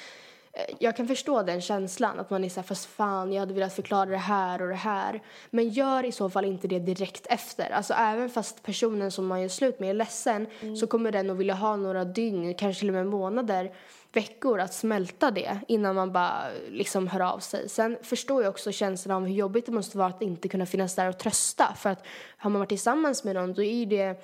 Eh, 0.55 0.75
Jag 0.79 0.97
kan 0.97 1.09
förstå 1.09 1.43
den 1.43 1.61
känslan. 1.61 2.21
Att 2.21 2.31
man 2.31 2.45
är 2.45 2.49
såhär, 2.49 2.67
fast 2.67 2.87
fan 2.87 3.33
jag 3.33 3.41
hade 3.41 3.55
velat 3.55 3.75
förklara 3.75 4.11
det 4.11 4.17
här 4.17 4.63
och 4.63 4.69
det 4.69 4.75
här. 4.75 5.23
Men 5.51 5.69
gör 5.69 6.05
i 6.05 6.13
så 6.13 6.31
fall 6.31 6.45
inte 6.45 6.69
det 6.69 6.79
direkt 6.79 7.27
efter. 7.27 7.71
Alltså 7.71 7.95
även 7.95 8.31
fast 8.31 8.63
personen 8.63 9.11
som 9.11 9.27
man 9.27 9.43
gör 9.43 9.49
slut 9.49 9.81
med 9.81 9.91
är 9.91 9.95
ledsen. 9.95 10.47
Så 10.81 10.87
kommer 10.87 11.13
den 11.13 11.31
att 11.31 11.37
vilja 11.37 11.55
ha 11.55 11.77
några 11.77 12.05
dygn, 12.05 12.55
kanske 12.55 12.81
till 12.81 12.89
och 12.89 12.95
med 12.95 13.07
månader 13.07 13.73
veckor 14.15 14.61
att 14.61 14.75
smälta 14.75 15.31
det 15.31 15.61
innan 15.69 15.95
man 15.95 16.13
bara 16.13 16.45
liksom 16.69 17.09
hör 17.09 17.21
av 17.21 17.39
sig. 17.39 17.69
Sen 17.69 17.99
förstår 18.03 18.43
jag 18.43 18.51
också 18.51 18.73
känslan 18.73 19.17
av 19.17 19.29
hur 19.29 19.35
jobbigt 19.35 19.67
det 19.67 19.73
måste 19.73 19.99
vara 19.99 20.09
att 20.09 20.23
inte 20.23 20.49
kunna 20.49 20.67
finnas 20.67 20.95
där 20.95 21.09
och 21.09 21.19
trösta. 21.19 21.75
För 21.77 21.91
att 21.91 22.07
har 22.37 22.51
man 22.51 22.61
varit 22.61 22.69
tillsammans 22.69 23.25
med 23.25 23.35
någon 23.35 23.55
då 23.55 23.63
är 23.63 23.87
det 23.87 24.23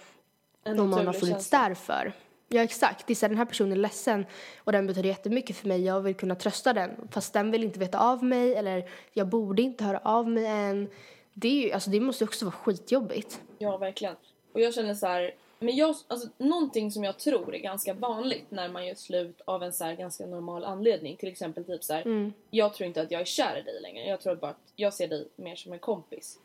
En 0.65 0.77
någon 0.77 0.91
man 0.91 1.07
har 1.07 1.13
funnits 1.13 1.51
där 1.51 1.75
för. 1.75 2.13
Ja 2.53 2.63
exakt, 2.63 3.07
det 3.07 3.13
är 3.13 3.23
här, 3.23 3.29
den 3.29 3.39
här 3.39 3.45
personen 3.45 3.73
är 3.73 3.77
ledsen 3.77 4.27
och 4.59 4.73
den 4.73 4.87
betyder 4.87 5.09
jättemycket 5.09 5.57
för 5.57 5.69
mig. 5.69 5.85
Jag 5.85 6.01
vill 6.01 6.15
kunna 6.15 6.35
trösta 6.35 6.73
den 6.73 7.09
fast 7.11 7.33
den 7.33 7.51
vill 7.51 7.65
inte 7.65 7.79
veta 7.79 7.99
av 7.99 8.25
mig 8.25 8.55
eller 8.55 8.91
jag 9.13 9.29
borde 9.29 9.63
inte 9.63 9.85
höra 9.85 9.99
av 9.99 10.29
mig 10.29 10.47
än. 10.47 10.91
Det, 11.33 11.49
är 11.49 11.67
ju, 11.67 11.73
alltså, 11.73 11.91
det 11.91 12.01
måste 12.01 12.25
också 12.25 12.45
vara 12.45 12.55
skitjobbigt. 12.55 13.41
Ja, 13.59 13.77
verkligen. 13.77 14.15
Och 14.53 14.61
jag 14.61 14.75
känner 14.75 14.95
så 14.95 15.07
här, 15.07 15.35
men 15.59 15.77
jag, 15.77 15.97
alltså, 16.09 16.29
någonting 16.39 16.91
som 16.91 17.05
jag 17.05 17.19
tror 17.19 17.55
är 17.55 17.59
ganska 17.59 17.95
vanligt 17.95 18.51
när 18.51 18.69
man 18.69 18.87
gör 18.87 18.95
slut 18.95 19.41
av 19.45 19.63
en 19.63 19.73
så 19.73 19.85
här 19.85 19.95
ganska 19.95 20.27
normal 20.27 20.65
anledning. 20.65 21.17
Till 21.17 21.29
exempel 21.29 21.65
typ 21.65 21.85
så 21.85 21.95
här, 21.95 22.33
jag 22.51 22.75
tror 22.75 22.87
inte 22.87 23.03
att 23.03 23.11
jag 23.11 23.21
är 23.21 23.25
kär 23.25 23.59
i 23.59 23.63
dig 23.63 23.81
längre. 23.83 24.09
Jag 24.09 24.21
tror 24.21 24.37
bara 24.37 24.51
att 24.51 24.73
jag 24.77 24.95
ser 24.95 25.09
dig 25.09 25.29
mer 25.37 25.57
som 25.57 25.73
en 25.73 25.79
kompis. 25.79 26.39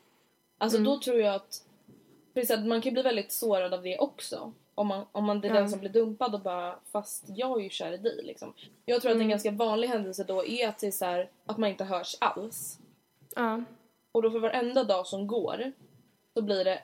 Alltså 0.58 0.80
då 0.80 1.00
tror 1.00 1.20
jag 1.20 1.36
att, 1.36 1.64
precis 2.34 2.52
att 2.52 2.66
man 2.66 2.82
kan 2.82 2.94
bli 2.94 3.02
väldigt 3.02 3.32
sårad 3.32 3.74
av 3.74 3.84
det 3.84 3.98
också. 3.98 4.54
Om 4.76 4.88
man, 4.88 5.06
om 5.12 5.26
man 5.26 5.44
är 5.44 5.54
den 5.54 5.70
som 5.70 5.80
blir 5.80 5.90
dumpad 5.90 6.36
och 6.36 6.42
bara, 6.42 6.80
fast 6.92 7.24
jag 7.28 7.60
är 7.60 7.64
ju 7.64 7.70
kär 7.70 7.92
i 7.92 7.98
dig 7.98 8.24
liksom. 8.24 8.54
Jag 8.86 9.02
tror 9.02 9.12
att 9.12 9.18
en 9.18 9.30
ganska 9.30 9.52
vanlig 9.52 9.88
händelse 9.88 10.24
då 10.24 10.46
är 10.46 10.70
att, 10.70 10.94
så 10.94 11.06
här, 11.06 11.30
att 11.46 11.58
man 11.58 11.70
inte 11.70 11.84
hörs 11.84 12.16
alls. 12.20 12.80
Ja. 13.36 13.64
Och 14.12 14.22
då 14.22 14.32
för 14.32 14.40
varenda 14.40 14.84
dag 14.84 15.08
som 15.08 15.28
går 15.28 15.72
så 16.34 16.42
blir 16.42 16.64
det 16.64 16.82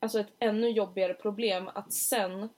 alltså 0.00 0.20
ett 0.20 0.32
ännu 0.38 0.68
jobbigare 0.68 1.14
problem 1.14 1.70
att 1.74 1.92
sen 1.92 2.48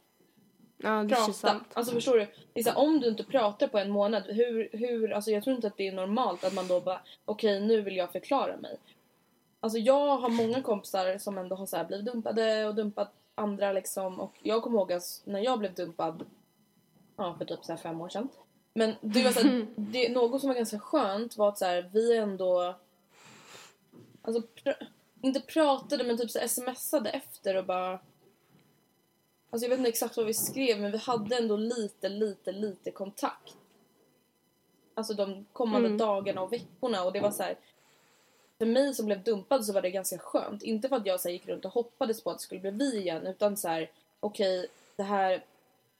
Ja, 0.77 1.07
prata. 1.09 1.61
Alltså 1.73 1.95
förstår 1.95 2.19
du? 2.19 2.27
Det 2.53 2.67
här, 2.67 2.79
om 2.79 3.01
du 3.01 3.09
inte 3.09 3.25
pratar 3.25 3.69
på 3.69 3.79
en 3.79 3.91
månad, 3.91 4.23
hur, 4.27 4.69
hur, 4.73 5.13
alltså 5.13 5.31
jag 5.31 5.45
tror 5.45 5.57
inte 5.57 5.67
att 5.67 5.77
det 5.77 5.89
är 5.89 5.93
normalt 5.93 6.45
att 6.45 6.55
man 6.55 6.69
då 6.69 6.81
bara 6.81 7.01
okej 7.25 7.61
nu 7.61 7.81
vill 7.81 7.97
jag 7.97 8.13
förklara 8.13 8.57
mig. 8.57 8.77
Alltså 9.61 9.79
jag 9.79 10.17
har 10.17 10.29
många 10.29 10.63
kompisar 10.63 11.19
som 11.19 11.39
ändå 11.39 11.57
har 11.57 11.67
så 11.67 11.77
här 11.77 11.85
blivit 11.85 12.07
dumpade 12.07 12.67
och 12.67 12.75
dumpat 12.75 13.13
andra 13.35 13.73
liksom 13.73 14.21
och 14.21 14.35
jag 14.43 14.63
kommer 14.63 14.79
ihåg 14.79 15.01
när 15.25 15.41
jag 15.41 15.59
blev 15.59 15.75
dumpad 15.75 16.27
ja, 17.17 17.35
för 17.39 17.45
typ 17.45 17.65
så 17.65 17.77
fem 17.77 18.01
år 18.01 18.09
sedan. 18.09 18.29
Men 18.75 18.95
det 19.01 19.25
var 19.25 19.31
så 19.31 19.41
här, 19.41 19.67
det, 19.77 20.09
något 20.09 20.41
som 20.41 20.49
var 20.49 20.57
ganska 20.57 20.79
skönt 20.79 21.37
var 21.37 21.49
att 21.49 21.59
så 21.59 21.65
här, 21.65 21.91
vi 21.93 22.17
ändå 22.17 22.75
alltså 24.23 24.43
pr- 24.65 24.87
inte 25.21 25.41
pratade 25.41 26.05
men 26.05 26.19
typ 26.19 26.31
så 26.31 26.49
smsade 26.49 27.11
efter 27.11 27.57
och 27.57 27.65
bara 27.65 27.99
Alltså 29.51 29.65
jag 29.65 29.71
vet 29.71 29.79
inte 29.79 29.89
exakt 29.89 30.17
vad 30.17 30.27
vi 30.27 30.35
skrev 30.35 30.81
men 30.81 30.93
vi 30.93 30.99
hade 30.99 31.37
ändå 31.37 31.57
lite, 31.57 32.09
lite, 32.09 32.53
lite 32.53 32.91
kontakt. 32.91 33.57
Alltså 34.95 35.15
de 35.15 35.45
kommande 35.53 35.97
dagarna 35.97 36.41
och 36.41 36.53
veckorna 36.53 37.05
och 37.05 37.13
det 37.13 37.21
var 37.21 37.31
så 37.31 37.43
här. 37.43 37.57
För 38.59 38.67
mig 38.67 38.95
som 38.95 39.07
blev 39.07 39.23
dumpad 39.23 39.65
så 39.65 39.73
var 39.73 39.83
det 39.83 39.91
ganska 39.91 40.19
skönt. 40.19 40.63
Inte 40.63 40.89
för 40.89 40.97
att 40.97 41.07
jag 41.07 41.21
så 41.21 41.29
här, 41.29 41.33
gick 41.33 41.49
runt 41.49 41.65
och 41.65 41.73
hoppades 41.73 42.23
på 42.23 42.31
att 42.31 42.39
det 42.39 42.43
skulle 42.43 42.61
bli 42.61 42.71
vi 42.71 42.99
igen 43.01 43.27
utan 43.27 43.57
så 43.57 43.69
här. 43.69 43.91
okej 44.21 44.69
det 44.97 45.03
här 45.03 45.45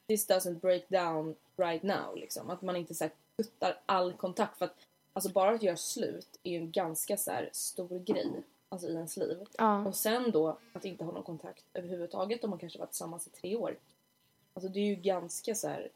this 0.07 0.29
doesn't 0.29 0.59
break 0.59 0.83
down 0.87 1.35
right 1.57 1.83
now 1.83 2.17
liksom. 2.17 2.49
Att 2.49 2.61
man 2.61 2.75
inte 2.75 2.95
så 2.95 3.03
här 3.03 3.11
kuttar 3.37 3.79
all 3.85 4.13
kontakt 4.13 4.57
för 4.57 4.65
att 4.65 4.75
alltså 5.13 5.29
bara 5.29 5.51
att 5.51 5.63
göra 5.63 5.77
slut 5.77 6.39
är 6.43 6.51
ju 6.51 6.57
en 6.57 6.71
ganska 6.71 7.17
så 7.17 7.31
här 7.31 7.49
stor 7.51 7.99
grej 7.99 8.31
alltså 8.69 8.87
i 8.87 8.93
ens 8.93 9.17
liv. 9.17 9.37
Ja. 9.57 9.85
Och 9.85 9.95
sen 9.95 10.31
då 10.31 10.57
att 10.73 10.85
inte 10.85 11.03
ha 11.03 11.11
någon 11.11 11.23
kontakt 11.23 11.63
överhuvudtaget 11.73 12.43
om 12.43 12.49
man 12.49 12.59
kanske 12.59 12.79
varit 12.79 12.91
tillsammans 12.91 13.27
i 13.27 13.29
tre 13.29 13.55
år. 13.55 13.77
Alltså 14.53 14.69
det 14.69 14.79
är 14.79 14.85
ju 14.85 14.95
ganska 14.95 15.55
så 15.55 15.67
här 15.67 15.89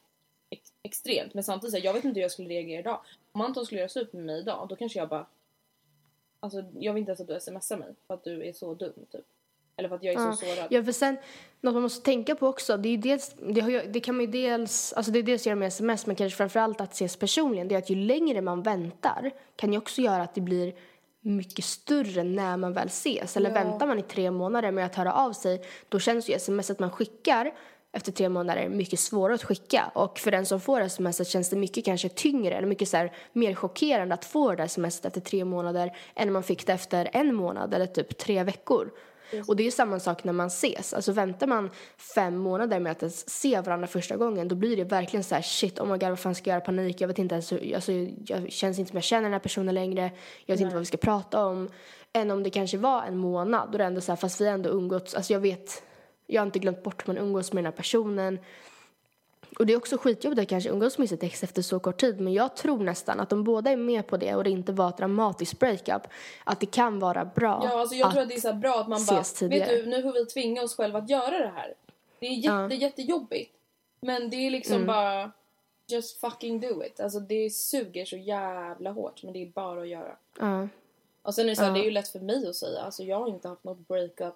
ex- 0.49 0.73
extremt. 0.83 1.33
Men 1.33 1.43
samtidigt, 1.43 1.71
så 1.71 1.77
här, 1.77 1.85
jag 1.85 1.93
vet 1.93 2.03
inte 2.03 2.17
hur 2.19 2.21
jag 2.21 2.31
skulle 2.31 2.49
reagera 2.49 2.79
idag. 2.79 3.01
Om 3.31 3.41
Anton 3.41 3.65
skulle 3.65 3.79
göra 3.79 3.89
slut 3.89 4.13
med 4.13 4.25
mig 4.25 4.39
idag, 4.39 4.67
då 4.69 4.75
kanske 4.75 4.99
jag 4.99 5.09
bara... 5.09 5.25
Alltså 6.39 6.63
jag 6.73 6.93
vill 6.93 7.01
inte 7.01 7.09
ens 7.09 7.21
att 7.21 7.27
du 7.27 7.39
smsar 7.39 7.77
mig 7.77 7.87
för 8.07 8.13
att 8.13 8.23
du 8.23 8.47
är 8.47 8.53
så 8.53 8.73
dum 8.73 8.93
typ. 9.11 9.25
Eller 9.77 9.89
för 9.89 9.95
att 9.95 10.03
jag 10.03 10.13
är 10.13 10.19
Ja. 10.19 10.33
så 10.33 10.45
sårad. 10.45 10.67
Ja, 10.69 10.83
för 10.83 10.91
sen, 10.91 11.17
något 11.61 11.73
man 11.73 11.83
måste 11.83 12.05
tänka 12.05 12.35
på 12.35 12.47
också, 12.47 12.77
det, 12.77 12.89
är 12.89 12.97
dels, 12.97 13.35
det, 13.47 13.61
har 13.61 13.71
det 13.87 13.99
kan 13.99 14.15
man 14.15 14.25
ju 14.25 14.31
dels, 14.31 14.93
alltså 14.93 15.11
det 15.11 15.19
är 15.19 15.23
dels 15.23 15.45
göra 15.45 15.55
med 15.55 15.67
sms, 15.67 16.05
men 16.05 16.15
kanske 16.15 16.37
framförallt 16.37 16.81
att 16.81 16.93
ses 16.93 17.15
personligen, 17.17 17.67
det 17.67 17.75
är 17.75 17.79
att 17.79 17.89
ju 17.89 17.95
längre 17.95 18.41
man 18.41 18.63
väntar 18.63 19.31
kan 19.55 19.71
ju 19.73 19.77
också 19.77 20.01
göra 20.01 20.23
att 20.23 20.35
det 20.35 20.41
blir 20.41 20.73
mycket 21.21 21.65
större 21.65 22.23
när 22.23 22.57
man 22.57 22.73
väl 22.73 22.87
ses. 22.87 23.37
Eller 23.37 23.53
väntar 23.53 23.87
man 23.87 23.99
i 23.99 24.03
tre 24.03 24.31
månader 24.31 24.71
med 24.71 24.85
att 24.85 24.95
höra 24.95 25.13
av 25.13 25.33
sig, 25.33 25.65
då 25.89 25.99
känns 25.99 26.29
ju 26.29 26.39
smset 26.39 26.79
man 26.79 26.91
skickar 26.91 27.53
efter 27.91 28.11
tre 28.11 28.29
månader 28.29 28.69
mycket 28.69 28.99
svårare 28.99 29.35
att 29.35 29.43
skicka. 29.43 29.91
Och 29.93 30.19
för 30.19 30.31
den 30.31 30.45
som 30.45 30.61
får 30.61 30.87
smset 30.87 31.27
känns 31.27 31.49
det 31.49 31.55
mycket 31.55 31.85
kanske 31.85 32.09
tyngre 32.09 32.55
eller 32.55 32.67
mycket 32.67 32.89
så 32.89 32.97
här, 32.97 33.13
mer 33.33 33.55
chockerande 33.55 34.13
att 34.13 34.25
få 34.25 34.49
det 34.49 34.55
där 34.55 34.67
smset 34.67 35.05
efter 35.05 35.21
tre 35.21 35.45
månader 35.45 35.97
än 36.15 36.27
om 36.27 36.33
man 36.33 36.43
fick 36.43 36.65
det 36.67 36.73
efter 36.73 37.09
en 37.13 37.35
månad 37.35 37.73
eller 37.73 37.85
typ 37.85 38.17
tre 38.17 38.43
veckor. 38.43 38.91
Och 39.47 39.55
det 39.55 39.67
är 39.67 39.71
samma 39.71 39.99
sak 39.99 40.23
när 40.23 40.33
man 40.33 40.47
ses. 40.47 40.93
Alltså 40.93 41.11
väntar 41.11 41.47
man 41.47 41.69
fem 42.15 42.37
månader 42.37 42.79
med 42.79 42.91
att 42.91 43.01
ens 43.01 43.29
se 43.29 43.61
varandra 43.61 43.87
första 43.87 44.17
gången 44.17 44.47
då 44.47 44.55
blir 44.55 44.77
det 44.77 44.83
verkligen 44.83 45.23
så 45.23 45.35
här 45.35 45.41
shit, 45.41 45.79
oh 45.79 45.85
my 45.85 45.97
god 45.97 46.09
vad 46.09 46.19
fan 46.19 46.35
ska 46.35 46.49
jag 46.49 46.55
göra, 46.55 46.65
panik, 46.65 47.01
jag 47.01 47.07
vet 47.07 47.19
inte 47.19 47.35
ens, 47.35 47.51
hur- 47.51 47.75
alltså 47.75 47.91
jag 48.25 48.51
känns 48.51 48.79
inte 48.79 48.89
som 48.89 48.97
jag 48.97 49.03
känner 49.03 49.23
den 49.23 49.33
här 49.33 49.39
personen 49.39 49.75
längre, 49.75 50.11
jag 50.45 50.55
vet 50.55 50.61
inte 50.61 50.75
vad 50.75 50.81
vi 50.81 50.85
ska 50.85 50.97
prata 50.97 51.45
om. 51.45 51.69
Än 52.13 52.31
om 52.31 52.43
det 52.43 52.49
kanske 52.49 52.77
var 52.77 53.03
en 53.03 53.17
månad, 53.17 53.71
då 53.71 53.77
det 53.77 53.83
ändå 53.83 54.01
så 54.01 54.11
här, 54.11 54.17
fast 54.17 54.41
vi 54.41 54.47
ändå 54.47 54.69
umgåtts, 54.69 55.15
alltså 55.15 55.33
jag 55.33 55.39
vet, 55.39 55.83
jag 56.29 56.41
har 56.41 56.45
inte 56.45 56.59
glömt 56.59 56.83
bort 56.83 57.07
hur 57.07 57.13
man 57.13 57.23
umgås 57.23 57.53
med 57.53 57.63
den 57.63 57.71
här 57.71 57.77
personen. 57.77 58.39
Och 59.59 59.65
det 59.65 59.73
är 59.73 59.77
också 59.77 59.97
skitjobbigt 59.97 60.41
att 60.41 60.47
kanske 60.47 60.69
umgås 60.69 60.97
med 60.97 61.09
sitt 61.09 61.23
ex 61.23 61.43
efter 61.43 61.61
så 61.61 61.79
kort 61.79 61.99
tid. 61.99 62.19
Men 62.21 62.33
jag 62.33 62.55
tror 62.55 62.79
nästan 62.83 63.19
att 63.19 63.33
om 63.33 63.43
båda 63.43 63.71
är 63.71 63.77
med 63.77 64.07
på 64.07 64.17
det 64.17 64.35
och 64.35 64.43
det 64.43 64.49
inte 64.49 64.71
var 64.73 64.89
ett 64.89 64.97
dramatiskt 64.97 65.59
breakup. 65.59 66.01
Att 66.43 66.59
det 66.59 66.65
kan 66.65 66.99
vara 66.99 67.25
bra 67.25 67.61
Ja, 67.63 67.79
alltså 67.79 67.95
jag 67.95 68.11
tror 68.11 68.21
att 68.21 68.29
det 68.29 68.35
är 68.35 68.39
så 68.41 68.53
bra 68.53 68.79
att 68.81 68.87
man 68.87 69.05
bara, 69.05 69.23
tidigare. 69.23 69.75
vet 69.75 69.83
du, 69.85 69.89
nu 69.89 70.01
får 70.01 70.13
vi 70.13 70.25
tvinga 70.25 70.63
oss 70.63 70.75
själva 70.75 70.99
att 70.99 71.09
göra 71.09 71.39
det 71.39 71.51
här. 71.55 71.73
Det 72.19 72.25
är 72.25 72.33
jätte, 72.33 72.75
jättejobbigt. 72.75 73.55
Men 74.01 74.29
det 74.29 74.35
är 74.35 74.49
liksom 74.51 74.75
Mm. 74.75 74.87
bara, 74.87 75.31
just 75.87 76.19
fucking 76.19 76.59
do 76.59 76.83
it. 76.83 76.99
Alltså 76.99 77.19
det 77.19 77.49
suger 77.49 78.05
så 78.05 78.17
jävla 78.17 78.91
hårt, 78.91 79.23
men 79.23 79.33
det 79.33 79.41
är 79.43 79.47
bara 79.47 79.81
att 79.81 79.87
göra. 79.87 80.15
Ja. 80.39 80.67
Och 81.21 81.35
sen 81.35 81.45
är 81.45 81.49
det 81.49 81.55
så 81.55 81.63
här, 81.63 81.73
det 81.73 81.79
är 81.79 81.83
ju 81.83 81.91
lätt 81.91 82.07
för 82.07 82.19
mig 82.19 82.47
att 82.49 82.55
säga, 82.55 82.81
alltså 82.81 83.03
jag 83.03 83.19
har 83.19 83.27
inte 83.27 83.47
haft 83.47 83.63
något 83.63 83.87
breakup, 83.87 84.33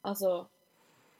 alltså 0.00 0.46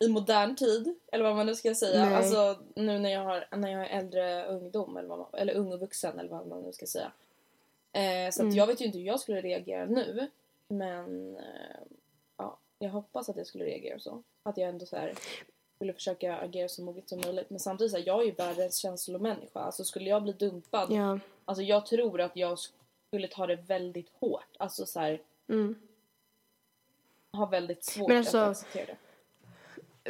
i 0.05 0.09
modern 0.09 0.57
tid, 0.57 0.95
eller 1.12 1.25
vad 1.25 1.37
man 1.37 1.47
nu 1.47 1.55
ska 1.55 1.75
säga. 1.75 2.05
Nej. 2.05 2.14
Alltså 2.14 2.59
nu 2.77 2.99
när 2.99 3.11
jag 3.11 3.21
har, 3.25 3.47
när 3.57 3.71
jag 3.73 3.90
är 3.90 3.99
äldre 3.99 4.47
ungdom, 4.47 4.97
eller, 4.97 5.09
vad 5.09 5.19
man, 5.19 5.29
eller 5.33 5.55
ung 5.55 5.73
och 5.73 5.81
vuxen, 5.81 6.19
eller 6.19 6.31
vad 6.31 6.47
man 6.47 6.62
nu 6.62 6.73
ska 6.73 6.87
säga. 6.87 7.12
Eh, 7.93 8.31
så 8.33 8.43
Mm. 8.43 8.55
jag 8.55 8.67
vet 8.67 8.81
ju 8.81 8.85
inte 8.85 8.99
hur 8.99 9.05
jag 9.07 9.21
skulle 9.21 9.40
reagera 9.40 9.87
nu. 9.87 10.31
Men 10.69 11.37
eh, 11.37 11.83
ja, 12.37 12.57
jag 12.79 12.90
hoppas 12.90 13.29
att 13.29 13.37
jag 13.37 13.47
skulle 13.47 13.64
reagera 13.64 13.99
så. 13.99 14.23
Att 14.43 14.57
jag 14.57 14.69
ändå 14.69 14.87
så 14.87 14.97
här 14.97 15.14
skulle 15.77 15.93
försöka 15.93 16.37
agera 16.37 16.69
så 16.69 16.83
moget 16.83 17.09
som 17.09 17.21
möjligt. 17.21 17.51
Men 17.51 17.61
samtidigt 17.61 17.90
så 17.93 17.99
här, 17.99 18.07
jag 18.07 18.21
är 18.21 18.25
ju 18.25 18.31
världens 18.33 18.77
känslomänniska. 18.77 19.61
Alltså 19.61 19.85
skulle 19.85 20.11
jag 20.11 20.23
bli 20.23 20.33
dumpad, 20.33 20.93
Ja. 20.93 21.19
alltså 21.45 21.62
jag 21.62 21.87
tror 21.87 22.21
att 22.21 22.37
jag 22.37 22.59
skulle 23.09 23.29
ta 23.29 23.47
det 23.47 23.57
väldigt 23.57 24.09
hårt. 24.21 24.57
Alltså 24.59 24.87
så 24.87 25.01
här, 25.01 25.21
Mm. 25.49 25.75
ha 27.33 27.47
väldigt 27.47 27.85
svårt 27.85 28.11
alltså- 28.11 28.38
att 28.38 28.51
acceptera 28.51 28.87
det. 28.87 28.97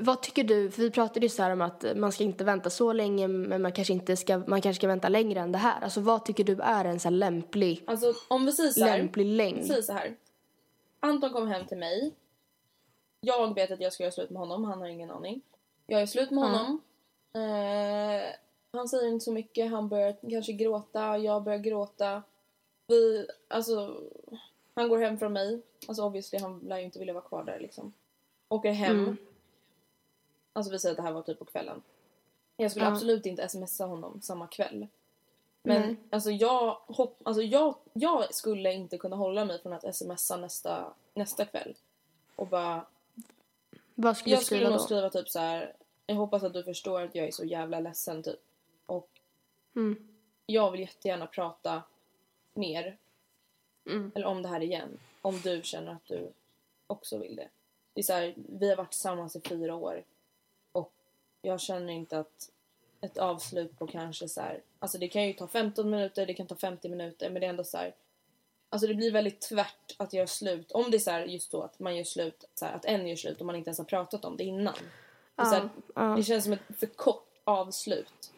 Vad 0.00 0.22
tycker 0.22 0.44
du? 0.44 0.70
För 0.70 0.83
vi 0.83 0.90
pratade 0.90 1.26
ju 1.26 1.30
så 1.30 1.42
här 1.42 1.50
om 1.50 1.61
att 1.61 1.85
man 1.96 2.12
ska 2.12 2.24
inte 2.24 2.44
vänta 2.44 2.70
så 2.70 2.92
länge 2.92 3.28
men 3.28 3.62
man 3.62 3.72
kanske, 3.72 3.92
inte 3.92 4.16
ska, 4.16 4.38
man 4.38 4.61
kanske 4.61 4.80
ska 4.80 4.87
vänta 4.87 5.09
längre 5.09 5.40
än 5.40 5.52
det 5.52 5.59
här. 5.59 5.80
Alltså 5.80 6.00
vad 6.00 6.24
tycker 6.24 6.44
du 6.44 6.61
är 6.61 6.85
en 6.85 7.00
så 7.00 7.09
här 7.09 7.16
lämplig, 7.16 7.85
Alltså 7.87 8.14
om 8.28 8.46
vi 8.46 8.52
säger 8.52 8.70
så 8.70 8.85
här. 8.85 8.98
lämplig 8.98 9.26
längd? 9.26 9.66
Säg 9.66 9.83
så 9.83 9.92
här. 9.92 10.16
Anton 11.00 11.33
kom 11.33 11.48
hem 11.48 11.66
till 11.66 11.78
mig. 11.78 12.14
Jag 13.20 13.54
vet 13.54 13.70
att 13.70 13.80
jag 13.80 13.92
ska 13.92 14.02
göra 14.02 14.12
slut 14.12 14.30
med 14.30 14.40
honom, 14.40 14.64
han 14.64 14.78
har 14.80 14.87
ingen 14.88 15.11
aning. 15.11 15.40
Jag 15.87 16.02
är 16.02 16.07
slut 16.07 16.30
med 16.30 16.44
honom. 16.44 16.80
Eh, 17.35 18.22
han 18.72 18.88
säger 18.88 19.09
inte 19.09 19.24
så 19.24 19.33
mycket, 19.33 19.70
han 19.70 19.88
börjar 19.88 20.16
kanske 20.30 20.52
gråta, 20.52 21.18
jag 21.18 21.42
börjar 21.42 21.59
gråta. 21.59 22.22
Vi, 22.87 23.26
alltså, 23.48 23.96
han 24.74 24.88
går 24.88 24.98
hem 24.98 25.18
från 25.18 25.33
mig. 25.33 25.62
Alltså 25.88 26.02
obviously, 26.04 26.38
han 26.38 26.59
lär 26.59 26.78
ju 26.78 26.85
inte 26.85 26.98
vilja 26.98 27.14
vara 27.14 27.24
kvar 27.24 27.44
där 27.44 27.61
liksom. 27.61 27.92
Åker 28.48 28.72
hem. 28.72 29.16
Alltså 30.56 30.72
vi 30.72 30.78
säger 30.78 30.92
att 30.92 30.96
det 30.96 31.02
här 31.02 31.12
var 31.12 31.22
typ 31.22 31.38
på 31.38 31.44
kvällen. 31.44 31.82
Jag 32.56 32.70
skulle 32.70 32.86
Ja. 32.86 32.92
absolut 32.92 33.26
inte 33.26 33.48
smsa 33.48 33.84
honom 33.86 34.20
samma 34.22 34.46
kväll. 34.46 34.86
Men 35.62 35.80
Nej. 35.82 35.96
alltså 36.10 36.30
jag, 36.30 36.74
hopp, 36.86 37.20
alltså 37.22 37.42
jag, 37.42 37.74
jag 37.92 38.34
skulle 38.34 38.72
inte 38.72 38.98
kunna 38.98 39.16
hålla 39.16 39.44
mig 39.44 39.62
från 39.62 39.72
att 39.72 39.96
smsa 39.96 40.36
nästa, 40.36 40.92
nästa 41.14 41.44
kväll. 41.44 41.74
Och 42.36 42.46
bara, 42.46 42.86
Vad 43.94 44.16
skulle 44.16 44.34
jag 44.34 44.42
skulle 44.44 44.58
skriva 44.60 44.70
nog 44.70 44.78
då? 44.78 44.84
skriva 44.84 45.10
typ 45.10 45.28
så 45.28 45.38
här. 45.38 45.72
Jag 46.06 46.14
hoppas 46.16 46.42
att 46.42 46.52
du 46.52 46.62
förstår 46.62 47.00
att 47.02 47.14
jag 47.14 47.26
är 47.26 47.30
så 47.30 47.44
jävla 47.44 47.80
ledsen 47.80 48.22
typ. 48.22 48.40
Och 48.86 49.08
Mm. 49.76 50.08
jag 50.46 50.70
vill 50.70 50.80
jättegärna 50.80 51.26
prata 51.26 51.82
mer. 52.54 52.96
Mm. 53.86 54.12
Eller 54.14 54.26
om 54.26 54.42
det 54.42 54.48
här 54.48 54.60
igen. 54.60 54.98
Om 55.22 55.40
du 55.40 55.62
känner 55.62 55.92
att 55.92 56.06
du 56.06 56.32
också 56.86 57.18
vill 57.18 57.36
det. 57.36 57.48
Det 57.94 58.00
är 58.00 58.04
så 58.04 58.12
här, 58.12 58.34
vi 58.36 58.68
har 58.68 58.76
varit 58.76 58.90
tillsammans 58.90 59.36
i 59.36 59.40
fyra 59.40 59.74
år. 59.74 60.02
Jag 61.44 61.61
känner 61.61 61.92
inte 61.92 62.18
att 62.18 62.50
ett 63.00 63.18
avslut 63.18 63.78
på 63.78 63.87
kanske 63.87 64.28
så 64.28 64.40
här. 64.40 64.62
Alltså 64.78 64.98
det 64.98 65.09
kan 65.09 65.26
ju 65.26 65.33
ta 65.33 65.48
15 65.48 65.90
minuter, 65.90 66.26
det 66.26 66.35
kan 66.35 66.46
ta 66.46 66.54
50 66.54 66.88
minuter. 66.88 67.30
Men 67.30 67.40
det 67.40 67.46
är 67.46 67.50
ändå 67.50 67.64
så 67.64 67.76
här. 67.76 67.94
Alltså 68.68 68.87
det 68.88 68.94
blir 68.94 69.12
väldigt 69.12 69.40
tvärt 69.40 69.94
att 69.96 70.12
göra 70.12 70.26
slut. 70.26 70.72
Om 70.72 70.90
det 70.90 70.96
är 70.96 70.98
så 70.98 71.11
här, 71.11 71.24
just 71.24 71.50
så 71.50 71.62
att 71.62 71.78
man 71.78 71.96
gör 71.96 72.04
slut, 72.04 72.44
så 72.54 72.66
att 72.66 72.85
en 72.85 73.07
gör 73.07 73.16
slut 73.16 73.40
och 73.40 73.46
man 73.46 73.57
inte 73.57 73.68
ens 73.68 73.78
har 73.78 73.85
pratat 73.85 74.24
om 74.24 74.37
det 74.37 74.44
innan. 74.44 74.74
Det, 75.37 75.46
så 75.46 75.68
det 76.16 76.22
känns 76.22 76.44
som 76.44 76.52
ett 76.52 76.61
för 76.78 76.87
kort 76.87 77.28
avslut. 77.44 78.30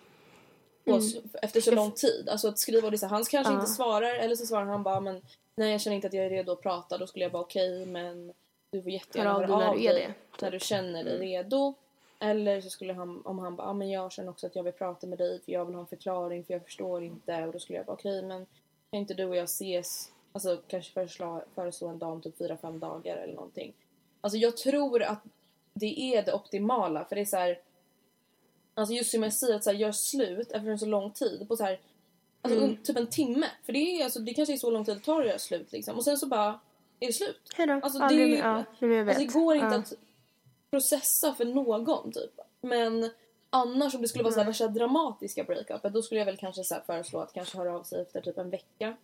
Mm. 0.85 1.01
efter 1.43 1.61
så 1.61 1.71
lång 1.71 1.93
tid. 1.93 2.29
Alltså 2.29 2.49
att 2.49 2.59
skriva 2.59 2.87
och 2.87 2.91
det 2.91 2.99
så 2.99 3.07
här, 3.07 3.11
han 3.11 3.25
kanske 3.25 3.53
inte 3.53 3.67
svarar 3.67 4.15
eller 4.15 4.37
så 4.37 4.47
svarar 4.47 4.65
han 4.65 4.83
bara 4.83 5.01
men 5.01 5.23
nej 5.55 5.73
jag 5.73 5.81
känner 5.81 5.95
inte 5.95 6.07
att 6.07 6.15
jag 6.15 6.25
är 6.25 6.31
redo 6.31 6.53
att 6.53 6.63
prata. 6.63 6.99
Då 6.99 7.07
skulle 7.07 7.25
jag 7.25 7.33
bara 7.33 7.43
okej 7.43 7.87
men 7.87 8.33
du 8.71 8.83
får 8.83 8.93
jättegärna 8.93 9.33
Hör 9.33 9.43
av 9.43 9.77
dig 9.77 9.87
när 9.87 10.07
typ. 10.07 10.41
när 10.41 10.51
du 10.51 10.61
känner 10.61 11.05
dig 11.05 11.19
redo. 11.19 11.75
Eller 12.19 12.61
så 12.61 12.71
skulle 12.71 12.93
han, 12.93 13.23
om 13.25 13.39
han 13.39 13.57
bara, 13.57 13.67
ah, 13.69 13.73
men 13.73 13.91
jag 13.91 14.13
känner 14.13 14.31
också 14.31 14.47
att 14.47 14.57
jag 14.57 14.63
vill 14.63 14.73
prata 14.73 15.07
med 15.07 15.19
dig 15.19 15.41
för 15.45 15.53
jag 15.53 15.65
vill 15.65 15.75
ha 15.75 15.81
en 15.83 15.87
förklaring 15.87 16.45
för 16.45 16.53
jag 16.55 16.65
förstår 16.65 17.03
inte. 17.03 17.45
Och 17.47 17.53
då 17.53 17.59
skulle 17.59 17.79
jag 17.79 17.87
bara, 17.87 17.93
okej 17.93 18.23
men 18.23 18.47
kan 18.91 19.01
inte 19.01 19.15
du 19.15 19.25
och 19.25 19.37
jag 19.37 19.45
ses, 19.45 20.13
alltså 20.33 20.61
kanske 20.69 20.93
föreslå, 20.93 21.43
föreslå 21.55 21.89
en 21.89 21.99
dag 21.99 22.13
om 22.13 22.23
typ 22.23 22.39
fyra 22.39 22.57
fem 22.57 22.79
dagar 22.79 23.17
eller 23.17 23.35
någonting. 23.35 23.73
Alltså 24.21 24.39
jag 24.39 24.57
tror 24.57 25.03
att 25.03 25.23
det 25.75 26.01
är 26.17 26.23
det 26.23 26.33
optimala 26.35 27.05
för 27.05 27.15
det 27.17 27.21
är 27.21 27.25
så 27.25 27.37
här. 27.37 27.59
Alltså 28.75 28.95
just 28.95 29.11
som 29.11 29.23
jag 29.23 29.33
säger 29.33 29.55
att 29.55 29.65
så 29.65 29.71
här, 29.71 29.77
gör 29.79 29.93
slut 29.93 30.53
efter 30.53 30.69
en 30.71 30.79
så 30.79 30.87
lång 30.87 31.11
tid 31.11 31.49
på 31.49 31.57
så 31.57 31.65
här, 31.65 31.81
alltså 32.43 32.61
Mm. 32.61 32.77
typ 32.83 32.97
en 32.97 33.07
timme. 33.07 33.47
För 33.65 33.73
det 33.73 33.79
är 33.79 34.05
alltså, 34.05 34.21
det 34.21 34.35
kanske 34.35 34.53
är 34.53 34.57
så 34.57 34.71
lång 34.71 34.85
tid 34.85 34.97
det 34.97 35.01
tar 35.01 35.21
att 35.21 35.27
göra 35.27 35.39
slut 35.39 35.73
liksom. 35.73 35.97
Och 35.97 36.05
sen 36.05 36.17
så 36.19 36.27
bara 36.27 36.61
är 37.01 37.07
det 37.07 37.13
slut. 37.13 37.41
Hej 37.57 37.67
då. 37.67 37.73
Alltså, 37.73 38.03
Aldrig 38.03 38.31
det. 38.31 38.37
Ja, 38.39 38.65
vet. 38.81 39.09
alltså 39.09 39.25
det 39.25 39.33
går 39.33 39.55
inte 39.55 39.67
Ja. 39.67 39.75
att 39.75 39.93
processa 40.71 41.35
för 41.35 41.45
någon 41.45 42.13
typ. 42.13 42.41
Men 42.61 43.11
annars 43.51 43.95
om 43.95 44.03
det 44.03 44.09
skulle 44.09 44.25
vara 44.25 44.35
så 44.35 44.41
här 44.41 44.47
värsta 44.47 44.69
dramatiska 44.69 45.45
breakupet 45.45 45.93
då 45.93 46.03
skulle 46.03 46.19
jag 46.21 46.27
väl 46.27 46.37
kanske 46.37 46.65
så 46.65 46.77
föreslå 46.87 47.21
att 47.21 47.33
kanske 47.33 47.59
höra 47.59 47.77
av 47.77 47.83
sig 47.83 48.03
efter 48.03 48.21
typ 48.21 48.39
en 48.39 48.51
vecka. 48.51 48.97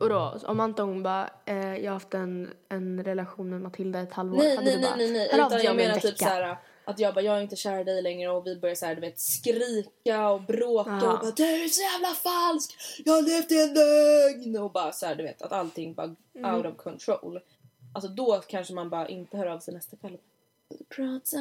Och 0.00 0.08
då, 0.08 0.38
om 0.46 0.60
Anton 0.60 1.02
bara, 1.02 1.30
eh, 1.44 1.76
jag 1.76 1.90
har 1.90 1.94
haft 1.96 2.14
en, 2.14 2.50
en 2.68 3.04
relation 3.04 3.50
med 3.50 3.60
Matilda 3.60 4.00
ett 4.00 4.12
halvår. 4.12 4.38
Nej, 4.38 4.56
hade 4.56 4.64
nej, 4.66 4.74
du 4.76 4.80
nej, 4.80 4.90
bara, 4.90 4.96
nej, 4.96 5.10
nej. 5.32 5.40
av 5.40 5.46
Utan 5.52 5.62
jag 5.64 5.76
menar 5.76 5.94
typ 5.94 6.04
vecka. 6.04 6.16
så 6.24 6.24
här 6.24 6.56
att 6.84 6.98
jag 6.98 7.14
bara, 7.14 7.20
jag 7.20 7.36
är 7.36 7.40
inte 7.42 7.56
kär 7.56 7.80
i 7.80 7.84
dig 7.84 8.02
längre 8.02 8.30
och 8.30 8.46
vi 8.46 8.56
börjar 8.56 8.74
så 8.74 8.86
här, 8.86 8.94
du 8.94 9.00
vet 9.00 9.20
skrika 9.20 10.30
och 10.30 10.42
bråka 10.42 10.90
Ja. 11.02 11.12
och 11.12 11.18
bara 11.20 11.30
du 11.30 11.44
är 11.44 11.68
så 11.68 11.82
jävla 11.82 12.08
falsk, 12.08 12.76
jag 13.04 13.12
har 13.12 13.22
levt 13.22 13.52
i 13.52 13.62
en 13.62 13.74
lögn 13.74 14.62
och 14.64 14.70
bara 14.72 14.92
så 14.92 15.06
här, 15.06 15.14
du 15.14 15.22
vet 15.22 15.42
att 15.42 15.52
allting 15.52 15.94
bara 15.94 16.14
Mm. 16.34 16.54
out 16.54 16.66
of 16.66 16.76
control. 16.76 17.40
Alltså 17.94 18.10
då 18.10 18.40
kanske 18.48 18.74
man 18.74 18.90
bara 18.90 19.08
inte 19.08 19.36
hör 19.36 19.46
av 19.46 19.58
sig 19.58 19.74
nästa 19.74 19.96
kväll. 19.96 20.18
Prata. 20.88 21.36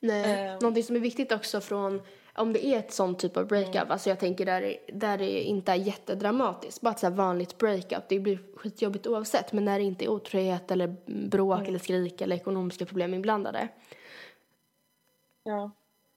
Nej. 0.00 0.46
Eh. 0.46 0.52
Någonting 0.60 0.84
som 0.84 0.96
är 0.96 1.00
viktigt 1.00 1.32
också 1.32 1.60
från 1.60 2.02
om 2.34 2.52
det 2.52 2.66
är 2.66 2.78
ett 2.78 2.92
sånt 2.92 3.18
typ 3.18 3.36
av 3.36 3.46
breakup, 3.46 3.74
Mm. 3.76 3.90
alltså 3.90 4.08
jag 4.08 4.18
tänker 4.20 4.46
där, 4.46 4.76
där 4.92 5.18
det 5.18 5.42
inte 5.42 5.72
är 5.72 5.76
jättedramatiskt, 5.76 6.80
bara 6.80 6.90
ett 6.90 6.98
så 6.98 7.10
vanligt 7.10 7.58
breakup, 7.58 8.02
det 8.08 8.18
blir 8.20 8.38
skitjobbigt 8.56 9.06
oavsett, 9.06 9.52
men 9.52 9.64
när 9.64 9.78
det 9.78 9.84
inte 9.84 10.04
är 10.04 10.08
otrohet 10.08 10.70
eller 10.70 10.96
bråk 11.28 11.58
Mm. 11.58 11.68
eller 11.68 11.78
skrik 11.78 12.20
eller 12.20 12.36
ekonomiska 12.36 12.86
problem 12.86 13.14
inblandade. 13.14 13.68
Ja, 15.44 15.70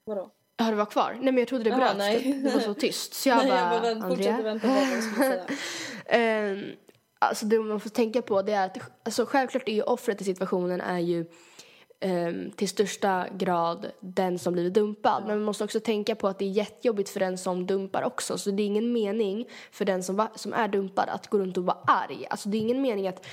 vadå? 0.04 0.30
Ja, 0.56 0.64
det 0.70 0.76
var 0.76 0.86
kvar? 0.86 1.12
Nej 1.14 1.24
men 1.32 1.38
jag 1.38 1.48
trodde 1.48 1.64
det 1.64 1.76
bröts, 1.76 1.98
nej. 1.98 2.22
det, 2.42 2.48
det 2.48 2.54
var 2.54 2.60
så 2.60 2.74
tyst. 2.74 3.14
Så 3.14 3.28
jag 3.28 3.36
Nej, 3.46 3.48
bara, 3.48 3.60
jag 3.60 3.70
bara 3.70 3.80
vänt, 3.94 4.04
Andrea? 4.04 4.42
vänta 4.42 4.68
på 4.68 4.74
vad 4.74 5.02
skulle 5.02 5.26
säga. 5.30 5.44
Ehm, 6.06 6.64
alltså 7.28 7.46
det 7.46 7.60
man 7.60 7.80
får 7.80 7.90
tänka 7.90 8.22
på 8.22 8.42
det 8.42 8.52
är 8.52 8.66
att 8.66 8.78
alltså 9.04 9.26
självklart 9.26 9.68
är 9.68 9.72
ju 9.72 9.82
offret 9.82 10.20
i 10.20 10.24
situationen 10.24 10.80
är 10.80 10.98
ju 10.98 11.26
ehm, 12.00 12.50
till 12.50 12.68
största 12.68 13.26
grad 13.36 13.86
den 14.00 14.38
som 14.38 14.52
blivit 14.52 14.74
dumpad. 14.74 15.22
Men 15.26 15.36
man 15.36 15.44
måste 15.44 15.64
också 15.64 15.80
tänka 15.80 16.14
på 16.14 16.28
att 16.28 16.38
det 16.38 16.44
är 16.44 16.50
jättejobbigt 16.50 17.08
för 17.08 17.20
den 17.20 17.38
som 17.38 17.66
dumpar 17.66 18.02
också. 18.02 18.38
Så 18.38 18.50
det 18.50 18.62
är 18.62 18.66
ingen 18.66 18.92
mening 18.92 19.48
för 19.70 19.84
den 19.84 20.02
som, 20.02 20.16
va- 20.16 20.32
som 20.34 20.52
är 20.52 20.68
dumpad 20.68 21.08
att 21.08 21.28
gå 21.28 21.38
runt 21.38 21.58
och 21.58 21.64
vara 21.64 21.78
arg. 21.86 22.26
Alltså 22.30 22.48
det 22.48 22.56
är 22.56 22.60
ingen 22.60 22.82
mening 22.82 23.08
att 23.08 23.26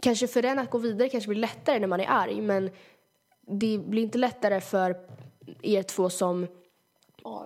Kanske 0.00 0.26
för 0.26 0.42
den 0.42 0.58
att 0.58 0.70
gå 0.70 0.78
vidare 0.78 1.08
kanske 1.08 1.28
blir 1.28 1.40
lättare 1.40 1.78
när 1.78 1.86
man 1.86 2.00
är 2.00 2.08
arg 2.08 2.40
men 2.40 2.70
det 3.46 3.78
blir 3.78 4.02
inte 4.02 4.18
lättare 4.18 4.60
för 4.60 4.96
er 5.62 5.82
två 5.82 6.10
som 6.10 6.46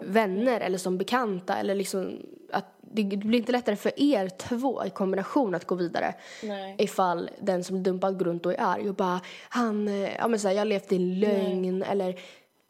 vänner 0.03 0.61
eller 0.61 0.79
som 0.79 0.99
bekanta 0.99 1.57
eller 1.57 1.75
liksom 1.75 2.21
att 2.53 2.66
det 2.92 3.16
blir 3.16 3.38
inte 3.38 3.52
lättare 3.52 3.76
för 3.76 3.92
er 3.96 4.28
två 4.28 4.85
i 4.85 4.90
kombination 4.90 5.55
att 5.55 5.64
gå 5.64 5.74
vidare 5.74 6.14
Nej. 6.42 6.74
ifall 6.78 7.31
den 7.40 7.64
som 7.64 7.76
blir 7.76 7.85
dumpad 7.92 8.18
går 8.18 8.24
runt 8.24 8.46
och 8.46 8.52
är 8.52 8.61
arg 8.61 8.88
och 8.88 8.94
bara 8.94 9.20
han, 9.48 9.88
eh, 9.88 10.16
ja 10.16 10.28
men 10.28 10.40
såhär 10.40 10.55
jag 10.55 10.61
har 10.61 10.66
levt 10.66 10.92
i 10.92 10.96
en 10.96 11.20
lögn 11.20 11.83
eller 11.83 12.18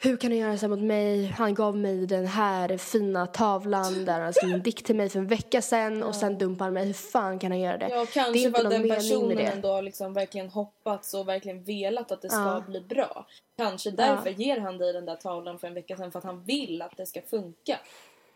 hur 0.05 0.17
kan 0.17 0.31
han 0.31 0.39
göra 0.39 0.59
så 0.59 0.67
här 0.67 0.69
mot 0.69 0.85
mig? 0.85 1.27
Han 1.27 1.55
gav 1.55 1.77
mig 1.77 2.07
den 2.07 2.27
här 2.27 2.77
fina 2.77 3.27
tavlan 3.27 4.05
där 4.05 4.21
han 4.21 4.33
skrev 4.33 4.51
en 4.53 4.63
dikt 4.63 4.87
till 4.87 4.97
mig 4.97 5.09
för 5.09 5.19
en 5.19 5.27
vecka 5.27 5.63
sedan 5.63 6.03
och 6.03 6.15
sen 6.15 6.39
dumpar 6.39 6.65
han 6.65 6.75
mig. 6.75 6.87
Hur 6.87 6.93
fan 6.93 7.39
kan 7.39 7.51
han 7.51 7.61
göra 7.61 7.79
det? 7.79 7.89
Ja, 7.89 7.97
det 7.97 8.03
är 8.03 8.07
kanske 8.07 8.39
inte 8.39 8.63
någon 8.63 8.73
den 8.73 8.89
personen 8.89 9.39
ändå 9.39 9.81
liksom 9.81 10.15
verkligen 10.15 10.49
hoppats 10.49 11.15
och 11.15 11.29
verkligen 11.29 11.63
velat 11.63 12.13
att 12.13 12.23
det 12.23 12.29
ska 12.29 12.39
Ja. 12.41 12.63
bli 12.69 12.81
bra. 12.81 13.27
Kanske 13.57 13.91
därför 13.91 14.31
ger 14.31 14.61
han 14.61 14.79
dig 14.79 14.93
den 14.93 15.07
där 15.07 15.17
tavlan 15.17 15.59
för 15.59 15.69
en 15.69 15.75
vecka 15.75 15.97
sedan 15.97 16.13
för 16.13 16.19
att 16.19 16.25
han 16.25 16.45
vill 16.45 16.83
att 16.83 16.97
det 16.97 17.07
ska 17.07 17.23
funka. 17.23 17.79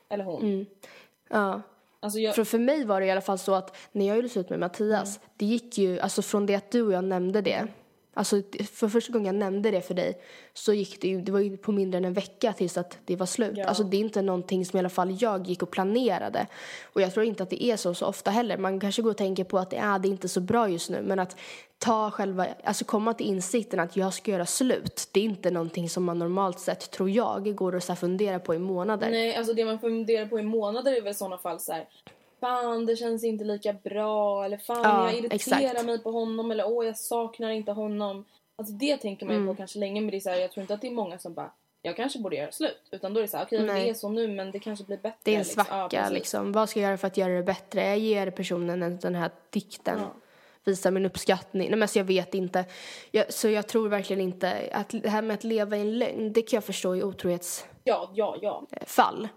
Eller 0.09 0.25
hon. 0.25 0.43
Mm. 0.43 0.67
Ja. 1.29 1.63
Alltså 2.01 2.19
jag, 2.19 2.35
För, 2.35 2.45
för 2.45 2.59
mig 2.59 2.85
var 2.85 3.01
det 3.01 3.07
i 3.07 3.11
alla 3.11 3.21
fall 3.21 3.39
så 3.39 3.55
att 3.55 3.77
när 3.93 4.07
jag 4.07 4.17
gjorde 4.17 4.29
slut 4.29 4.51
med 4.51 4.59
Mattias, 4.61 5.17
Mm. 5.17 5.29
det 5.37 5.47
gick 5.47 5.79
ju, 5.79 6.01
alltså 6.01 6.23
från 6.23 6.47
det 6.47 6.55
att 6.55 6.71
du 6.71 6.83
och 6.83 6.93
jag 6.93 7.05
nämnde 7.05 7.41
det, 7.41 7.67
alltså 8.17 8.43
för 8.73 8.89
första 8.89 9.13
gången 9.13 9.27
jag 9.27 9.35
nämnde 9.35 9.71
det 9.71 9.81
för 9.81 9.95
dig 9.95 10.21
så 10.55 10.73
gick 10.73 11.01
det 11.01 11.09
ju, 11.09 11.21
det 11.21 11.33
var 11.33 11.41
ju 11.41 11.57
på 11.57 11.73
mindre 11.73 11.99
än 11.99 12.05
en 12.05 12.13
vecka 12.13 12.53
tills 12.53 12.79
att 12.79 12.99
det 13.05 13.17
var 13.17 13.27
slut. 13.27 13.53
Ja. 13.57 13.67
Alltså 13.67 13.85
det 13.85 13.97
är 13.97 14.01
inte 14.01 14.23
någonting 14.23 14.65
som 14.67 14.77
i 14.77 14.81
alla 14.81 14.89
fall 14.89 15.17
jag 15.21 15.47
gick 15.47 15.63
och 15.63 15.71
planerade. 15.71 16.47
Och 16.93 17.01
jag 17.01 17.15
tror 17.15 17.27
inte 17.27 17.43
att 17.43 17.51
det 17.51 17.65
är 17.65 17.77
så 17.77 17.95
så 17.95 18.07
ofta 18.07 18.31
heller. 18.31 18.59
Man 18.59 18.81
kanske 18.81 19.03
går 19.03 19.11
och 19.11 19.17
tänker 19.17 19.45
på 19.45 19.59
att 19.59 19.75
ah, 19.81 19.99
det 19.99 20.09
är 20.09 20.11
inte 20.11 20.29
så 20.29 20.41
bra 20.41 20.69
just 20.69 20.91
nu, 20.91 21.03
men 21.03 21.19
att 21.19 21.37
ta 21.79 22.11
själva, 22.11 22.47
alltså 22.65 22.85
komma 22.85 23.15
till 23.15 23.27
insikten 23.27 23.81
att 23.81 23.97
jag 23.97 24.15
ska 24.15 24.31
göra 24.31 24.47
slut, 24.47 25.09
det 25.13 25.21
är 25.21 25.25
inte 25.25 25.51
någonting 25.51 25.89
som 25.89 26.05
man 26.05 26.19
normalt 26.19 26.59
sett, 26.59 26.91
tror 26.91 27.11
jag, 27.11 27.55
går 27.55 27.75
och 27.75 27.83
så 27.83 27.93
här 27.93 27.97
fundera 27.97 28.39
på 28.39 28.55
i 28.55 28.59
månader. 28.59 29.11
nej, 29.11 29.37
alltså 29.37 29.53
det 29.53 29.65
man 29.65 29.79
funderar 29.79 30.27
på 30.27 30.39
i 30.39 30.43
månader 30.43 30.97
är 30.97 31.03
väl 31.03 31.11
i 31.11 31.15
sådana 31.15 31.39
fall 31.39 31.61
så 31.61 31.73
här. 31.73 31.89
Fan, 32.41 32.87
det 32.87 32.97
känns 32.97 33.25
inte 33.25 33.45
lika 33.45 33.73
bra. 33.73 34.45
Eller 34.45 34.57
fan, 34.59 34.81
Ja, 34.83 35.05
jag 35.11 35.13
irriterar 35.19 35.35
exakt. 35.35 35.85
mig 35.87 36.03
på 36.03 36.11
honom. 36.11 36.51
Eller 36.51 36.69
åh, 36.69 36.87
jag 36.87 36.99
saknar 36.99 37.51
inte 37.51 37.73
honom. 37.73 38.25
Alltså 38.57 38.75
det 38.75 38.97
tänker 38.97 39.27
man 39.27 39.35
ju 39.35 39.41
Mm. 39.41 39.55
på 39.55 39.59
kanske 39.59 39.79
länge. 39.79 40.01
Men 40.01 40.11
det 40.11 40.17
är 40.17 40.21
så 40.21 40.31
här, 40.31 40.37
jag 40.37 40.53
tror 40.53 40.63
inte 40.63 40.75
att 40.75 40.81
det 40.81 40.87
är 40.87 40.91
många 40.93 41.19
som 41.19 41.35
bara, 41.35 41.51
jag 41.83 41.97
kanske 41.97 42.19
borde 42.19 42.37
göra 42.37 42.53
slut. 42.53 42.83
Utan 42.91 43.15
då 43.15 43.21
är 43.21 43.23
det 43.23 43.29
så 43.29 43.37
här, 43.37 43.45
okej 43.45 43.63
Nej. 43.67 43.85
det 43.85 43.91
är 43.91 43.95
så 43.95 44.09
nu 44.09 44.29
men 44.29 44.51
det 44.51 44.59
kanske 44.59 44.85
blir 44.85 44.97
bättre. 44.97 45.19
Det 45.23 45.31
är 45.31 45.35
en 45.35 45.41
liksom. 45.43 45.65
svacka 45.65 45.97
Ja, 45.97 46.03
precis. 46.03 46.15
liksom. 46.15 46.53
Vad 46.53 46.69
ska 46.69 46.81
jag 46.81 46.87
göra 46.89 46.97
för 46.99 47.07
att 47.07 47.17
göra 47.17 47.33
det 47.33 47.43
bättre? 47.43 47.87
Jag 47.87 47.99
ger 47.99 48.31
personen 48.31 48.83
en- 48.83 48.99
den 48.99 49.15
här 49.15 49.31
dikten. 49.51 49.99
Ja. 50.01 50.15
Visar 50.65 50.91
min 50.91 51.07
uppskattning. 51.07 51.63
Nej 51.63 51.71
men 51.71 51.83
alltså 51.83 51.99
jag 51.99 52.05
vet 52.05 52.35
inte. 52.35 52.65
Jag, 53.11 53.33
så 53.33 53.49
jag 53.49 53.67
tror 53.69 53.89
verkligen 53.89 54.21
inte 54.23 54.71
att 54.73 54.89
det 55.03 55.09
här 55.09 55.23
med 55.23 55.35
att 55.35 55.45
leva 55.45 55.77
i 55.77 55.81
en 55.81 55.99
lögn, 55.99 56.33
det 56.33 56.43
kan 56.43 56.57
jag 56.57 56.65
förstå 56.65 56.97
i 56.97 57.03
otrohetsfall. 57.03 57.69
Ja, 57.85 58.11
ja, 58.15 58.37
ja. 58.43 59.29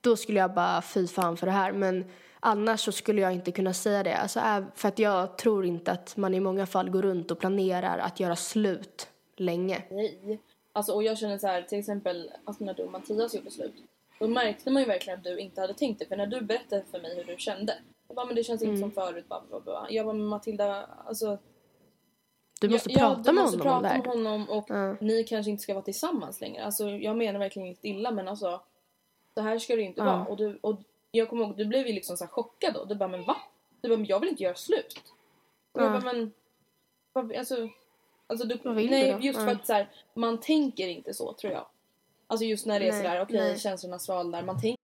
Då 0.00 0.16
skulle 0.16 0.38
jag 0.40 0.54
bara 0.54 0.82
fy 0.82 1.06
fan 1.06 1.36
för 1.36 1.46
det 1.46 1.52
här. 1.52 1.72
Men 1.72 2.04
annars 2.44 2.80
så 2.80 2.92
skulle 2.92 3.20
jag 3.20 3.32
inte 3.32 3.52
kunna 3.52 3.72
säga 3.72 4.02
det. 4.02 4.16
Alltså, 4.16 4.40
för 4.74 4.88
att 4.88 4.98
jag 4.98 5.38
tror 5.38 5.66
inte 5.66 5.92
att 5.92 6.16
man 6.16 6.34
i 6.34 6.40
många 6.40 6.66
fall 6.66 6.90
går 6.90 7.02
runt 7.02 7.30
och 7.30 7.38
planerar 7.38 7.98
att 7.98 8.20
göra 8.20 8.36
slut 8.36 9.08
länge. 9.36 9.82
Nej. 9.90 10.40
Alltså, 10.72 10.92
och 10.92 11.02
jag 11.02 11.18
känner 11.18 11.38
så 11.38 11.46
här, 11.46 11.62
till 11.62 11.78
exempel 11.78 12.30
alltså 12.44 12.64
när 12.64 12.74
du 12.74 12.82
och 12.82 12.92
Mattias 12.92 13.34
gjorde 13.34 13.50
slut. 13.50 13.74
Då 14.18 14.28
märkte 14.28 14.70
man 14.70 14.82
ju 14.82 14.88
verkligen 14.88 15.18
att 15.18 15.24
du 15.24 15.38
inte 15.38 15.60
hade 15.60 15.74
tänkt 15.74 15.98
det. 15.98 16.06
För 16.06 16.16
när 16.16 16.26
du 16.26 16.40
berättade 16.40 16.82
för 16.90 17.00
mig 17.00 17.16
hur 17.16 17.24
du 17.24 17.34
kände. 17.38 17.78
Jag 18.08 18.16
bara, 18.16 18.26
men 18.26 18.34
det 18.34 18.44
känns 18.44 18.62
inte 18.62 18.80
som 18.80 18.90
förut. 18.92 19.28
Bla, 19.28 19.42
bla, 19.48 19.60
bla. 19.60 19.86
Jag 19.90 20.06
bara, 20.06 20.12
men 20.12 20.26
Matilda, 20.26 20.88
alltså. 21.06 21.38
Du 22.60 22.68
måste 22.68 22.92
ja, 22.92 22.98
prata 22.98 23.22
du 23.22 23.32
med 23.32 23.44
honom 23.44 23.52
om 23.54 23.58
det 23.58 23.62
prata 23.64 23.88
här. 23.88 23.98
med 23.98 24.06
honom 24.06 24.48
och 24.50 24.64
Ja. 24.68 24.96
ni 25.00 25.24
kanske 25.24 25.50
inte 25.50 25.62
ska 25.62 25.74
vara 25.74 25.84
tillsammans 25.84 26.40
längre. 26.40 26.64
Alltså 26.64 26.88
jag 26.88 27.16
menar 27.16 27.38
verkligen 27.38 27.68
inte 27.68 27.88
illa 27.88 28.10
men 28.10 28.28
alltså. 28.28 28.60
Så 29.34 29.40
här 29.40 29.58
ska 29.58 29.76
det 29.76 29.82
inte 29.82 30.00
Ja. 30.00 30.04
vara. 30.04 30.24
Och, 30.26 30.36
du, 30.36 30.58
och 30.60 30.80
jag 31.18 31.28
kommer 31.28 31.44
ihåg, 31.44 31.56
du 31.56 31.64
blev 31.64 31.86
ju 31.86 31.92
liksom 31.92 32.16
så 32.16 32.26
chockad 32.26 32.74
då. 32.74 32.84
Du 32.84 32.94
bara, 32.94 33.08
men 33.08 33.24
va? 33.24 33.36
Du 33.80 33.88
bara, 33.88 33.96
men 33.96 34.06
jag 34.06 34.20
vill 34.20 34.28
inte 34.28 34.42
göra 34.42 34.54
slut. 34.54 35.02
Och 35.72 35.80
jag 35.82 35.94
Ja. 35.94 36.00
bara, 36.00 36.12
men. 36.12 36.32
Alltså. 37.38 37.68
Alltså 38.26 38.46
du, 38.46 38.58
nej, 38.64 39.16
just 39.20 39.38
för 39.38 39.48
att 39.48 39.66
så 39.66 39.72
här, 39.72 39.88
man 40.14 40.40
tänker 40.40 40.88
inte 40.88 41.14
så 41.14 41.32
tror 41.32 41.52
jag. 41.52 41.66
Alltså 42.26 42.44
just 42.44 42.66
när 42.66 42.80
det 42.80 42.86
är 42.88 42.92
Nej, 42.92 43.02
sådär, 43.02 43.22
okej 43.22 43.40
nej. 43.40 43.58
känslorna 43.58 43.98
svalnar. 43.98 44.42
Man 44.42 44.60
tänker 44.60 44.83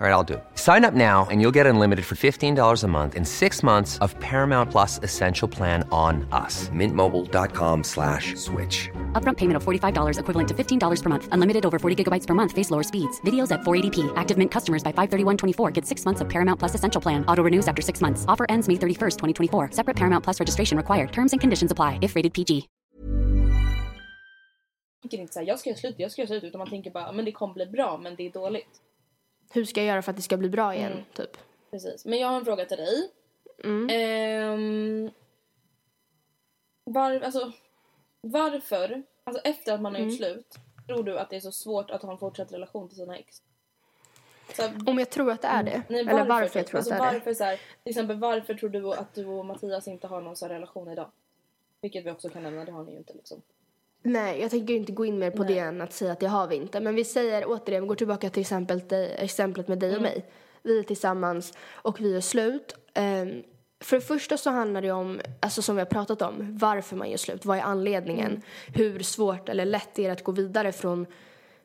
All 0.00 0.06
right, 0.06 0.14
I'll 0.14 0.24
do 0.24 0.34
it. 0.34 0.44
Sign 0.54 0.86
up 0.86 0.94
now 0.94 1.26
and 1.30 1.42
you'll 1.42 1.54
get 1.54 1.66
unlimited 1.66 2.06
for 2.06 2.14
$15 2.14 2.84
a 2.84 2.88
month 2.88 3.14
in 3.14 3.26
six 3.26 3.62
months 3.62 3.98
of 3.98 4.18
Paramount 4.18 4.70
Plus 4.70 4.98
Essential 5.02 5.46
Plan 5.46 5.86
on 5.92 6.26
us. 6.32 6.70
Mintmobile.com 6.70 7.84
slash 7.84 8.34
switch. 8.36 8.88
Upfront 9.12 9.36
payment 9.36 9.58
of 9.58 9.62
$45 9.62 10.18
equivalent 10.18 10.48
to 10.48 10.54
$15 10.54 11.02
per 11.02 11.08
month. 11.10 11.28
Unlimited 11.32 11.66
over 11.66 11.78
40 11.78 12.02
gigabytes 12.02 12.26
per 12.26 12.32
month. 12.32 12.52
Face 12.52 12.70
lower 12.70 12.82
speeds. 12.82 13.20
Videos 13.26 13.52
at 13.52 13.60
480p. 13.60 14.10
Active 14.16 14.38
Mint 14.38 14.50
customers 14.50 14.82
by 14.82 14.90
531.24 14.92 15.70
get 15.74 15.84
six 15.84 16.06
months 16.06 16.22
of 16.22 16.30
Paramount 16.30 16.58
Plus 16.58 16.74
Essential 16.74 17.02
Plan. 17.02 17.22
Auto 17.28 17.42
renews 17.42 17.68
after 17.68 17.82
six 17.82 18.00
months. 18.00 18.24
Offer 18.26 18.46
ends 18.48 18.68
May 18.68 18.76
31st, 18.76 19.18
2024. 19.18 19.72
Separate 19.72 19.96
Paramount 19.96 20.24
Plus 20.24 20.40
registration 20.40 20.78
required. 20.78 21.12
Terms 21.12 21.32
and 21.32 21.42
conditions 21.42 21.72
apply 21.72 21.98
if 22.00 22.16
rated 22.16 22.32
PG. 22.32 22.68
inte 25.12 25.32
såhär, 25.32 25.46
jag 25.46 25.58
ska 25.58 25.70
göra 25.70 25.78
slut, 25.78 25.94
jag 25.98 26.10
ska 26.10 26.22
göra 26.22 26.28
slut. 26.28 26.44
Utan 26.44 26.58
man 26.58 26.70
tänker 26.70 26.90
bara, 26.90 27.12
men 27.12 27.24
det 27.24 27.32
kommer 27.32 27.54
bli 27.54 27.66
bra 27.66 27.98
men 28.02 28.14
det 28.16 28.26
är 28.26 28.30
dåligt. 28.32 28.80
Hur 29.52 29.64
ska 29.64 29.80
jag 29.80 29.86
göra 29.88 30.02
för 30.02 30.10
att 30.10 30.16
det 30.16 30.22
ska 30.22 30.36
bli 30.36 30.48
bra 30.48 30.74
igen, 30.74 30.92
Mm. 30.92 31.04
typ? 31.14 31.36
Precis. 31.70 32.04
Men 32.04 32.18
jag 32.18 32.28
har 32.28 32.36
en 32.36 32.44
fråga 32.44 32.64
till 32.64 32.76
dig. 32.76 33.10
Mm. 33.64 33.88
Ehm, 33.90 35.10
var, 36.84 37.20
alltså, 37.20 37.52
varför, 38.20 39.02
alltså 39.24 39.42
efter 39.44 39.72
att 39.74 39.80
man 39.80 39.92
har 39.94 40.00
gjort 40.00 40.20
Mm. 40.20 40.32
slut, 40.34 40.54
tror 40.86 41.02
du 41.04 41.18
att 41.18 41.30
det 41.30 41.36
är 41.36 41.40
så 41.40 41.52
svårt 41.52 41.90
att 41.90 42.02
ha 42.02 42.12
en 42.12 42.18
fortsatt 42.18 42.52
relation 42.52 42.88
till 42.88 42.96
sina 42.96 43.18
ex? 43.18 43.42
Här, 44.58 44.72
Om 44.86 44.98
jag 44.98 45.10
tror 45.10 45.30
att 45.30 45.42
det 45.42 45.48
är 45.48 45.62
det? 45.62 45.82
nej, 45.88 46.00
Eller 46.00 46.24
varför 46.24 46.58
jag 46.60 46.66
tror 46.66 46.78
alltså, 46.78 46.94
att 46.94 47.00
det 47.00 47.06
är 47.06 47.12
varför, 47.12 47.34
Så 47.34 47.44
här, 47.44 47.56
till 47.56 47.90
exempel, 47.90 48.18
varför 48.18 48.54
tror 48.54 48.70
du 48.70 48.92
att 48.92 49.14
du 49.14 49.26
och 49.26 49.46
Mattias 49.46 49.88
inte 49.88 50.06
har 50.06 50.20
någon 50.20 50.36
så 50.36 50.46
här 50.46 50.54
relation 50.54 50.88
idag? 50.88 51.10
Vilket 51.80 52.06
vi 52.06 52.10
också 52.10 52.28
kan 52.28 52.42
nämna, 52.42 52.64
det 52.64 52.72
har 52.72 52.84
ni 52.84 52.92
ju 52.92 52.98
inte 52.98 53.12
liksom. 53.14 53.42
Nej, 54.02 54.40
jag 54.40 54.50
tänker 54.50 54.74
inte 54.74 54.92
gå 54.92 55.04
in 55.04 55.18
mer 55.18 55.30
på 55.30 55.44
det 55.44 55.58
än 55.58 55.80
att 55.80 55.92
säga 55.92 56.12
att 56.12 56.20
det 56.20 56.26
har 56.26 56.46
vi 56.46 56.56
inte. 56.56 56.80
Men 56.80 56.94
vi 56.94 57.04
säger 57.04 57.44
återigen, 57.46 57.82
vi 57.82 57.88
går 57.88 57.94
tillbaka 57.94 58.30
till 58.30 58.40
exempel, 58.40 58.78
dig- 58.88 59.14
exemplet 59.18 59.68
med 59.68 59.78
dig 59.78 59.96
och 59.96 60.02
mig. 60.02 60.24
Vi 60.62 60.78
är 60.78 60.82
tillsammans 60.82 61.52
och 61.70 62.00
vi 62.00 62.16
är 62.16 62.20
slut. 62.20 62.74
Ehm, 62.94 63.42
för 63.84 63.96
det 63.96 64.02
första 64.02 64.36
så 64.36 64.50
handlar 64.50 64.82
det 64.82 64.90
om, 64.90 65.20
alltså 65.40 65.62
som 65.62 65.76
vi 65.76 65.80
har 65.80 65.86
pratat 65.86 66.22
om, 66.22 66.58
varför 66.58 66.96
man 66.96 67.10
gör 67.10 67.16
slut. 67.16 67.44
Vad 67.44 67.58
är 67.58 67.62
anledningen? 67.62 68.42
Hur 68.74 68.98
svårt 69.02 69.48
eller 69.48 69.64
lätt 69.64 69.98
är 69.98 70.02
det 70.06 70.12
att 70.12 70.24
gå 70.24 70.32
vidare 70.32 70.72
från 70.72 71.06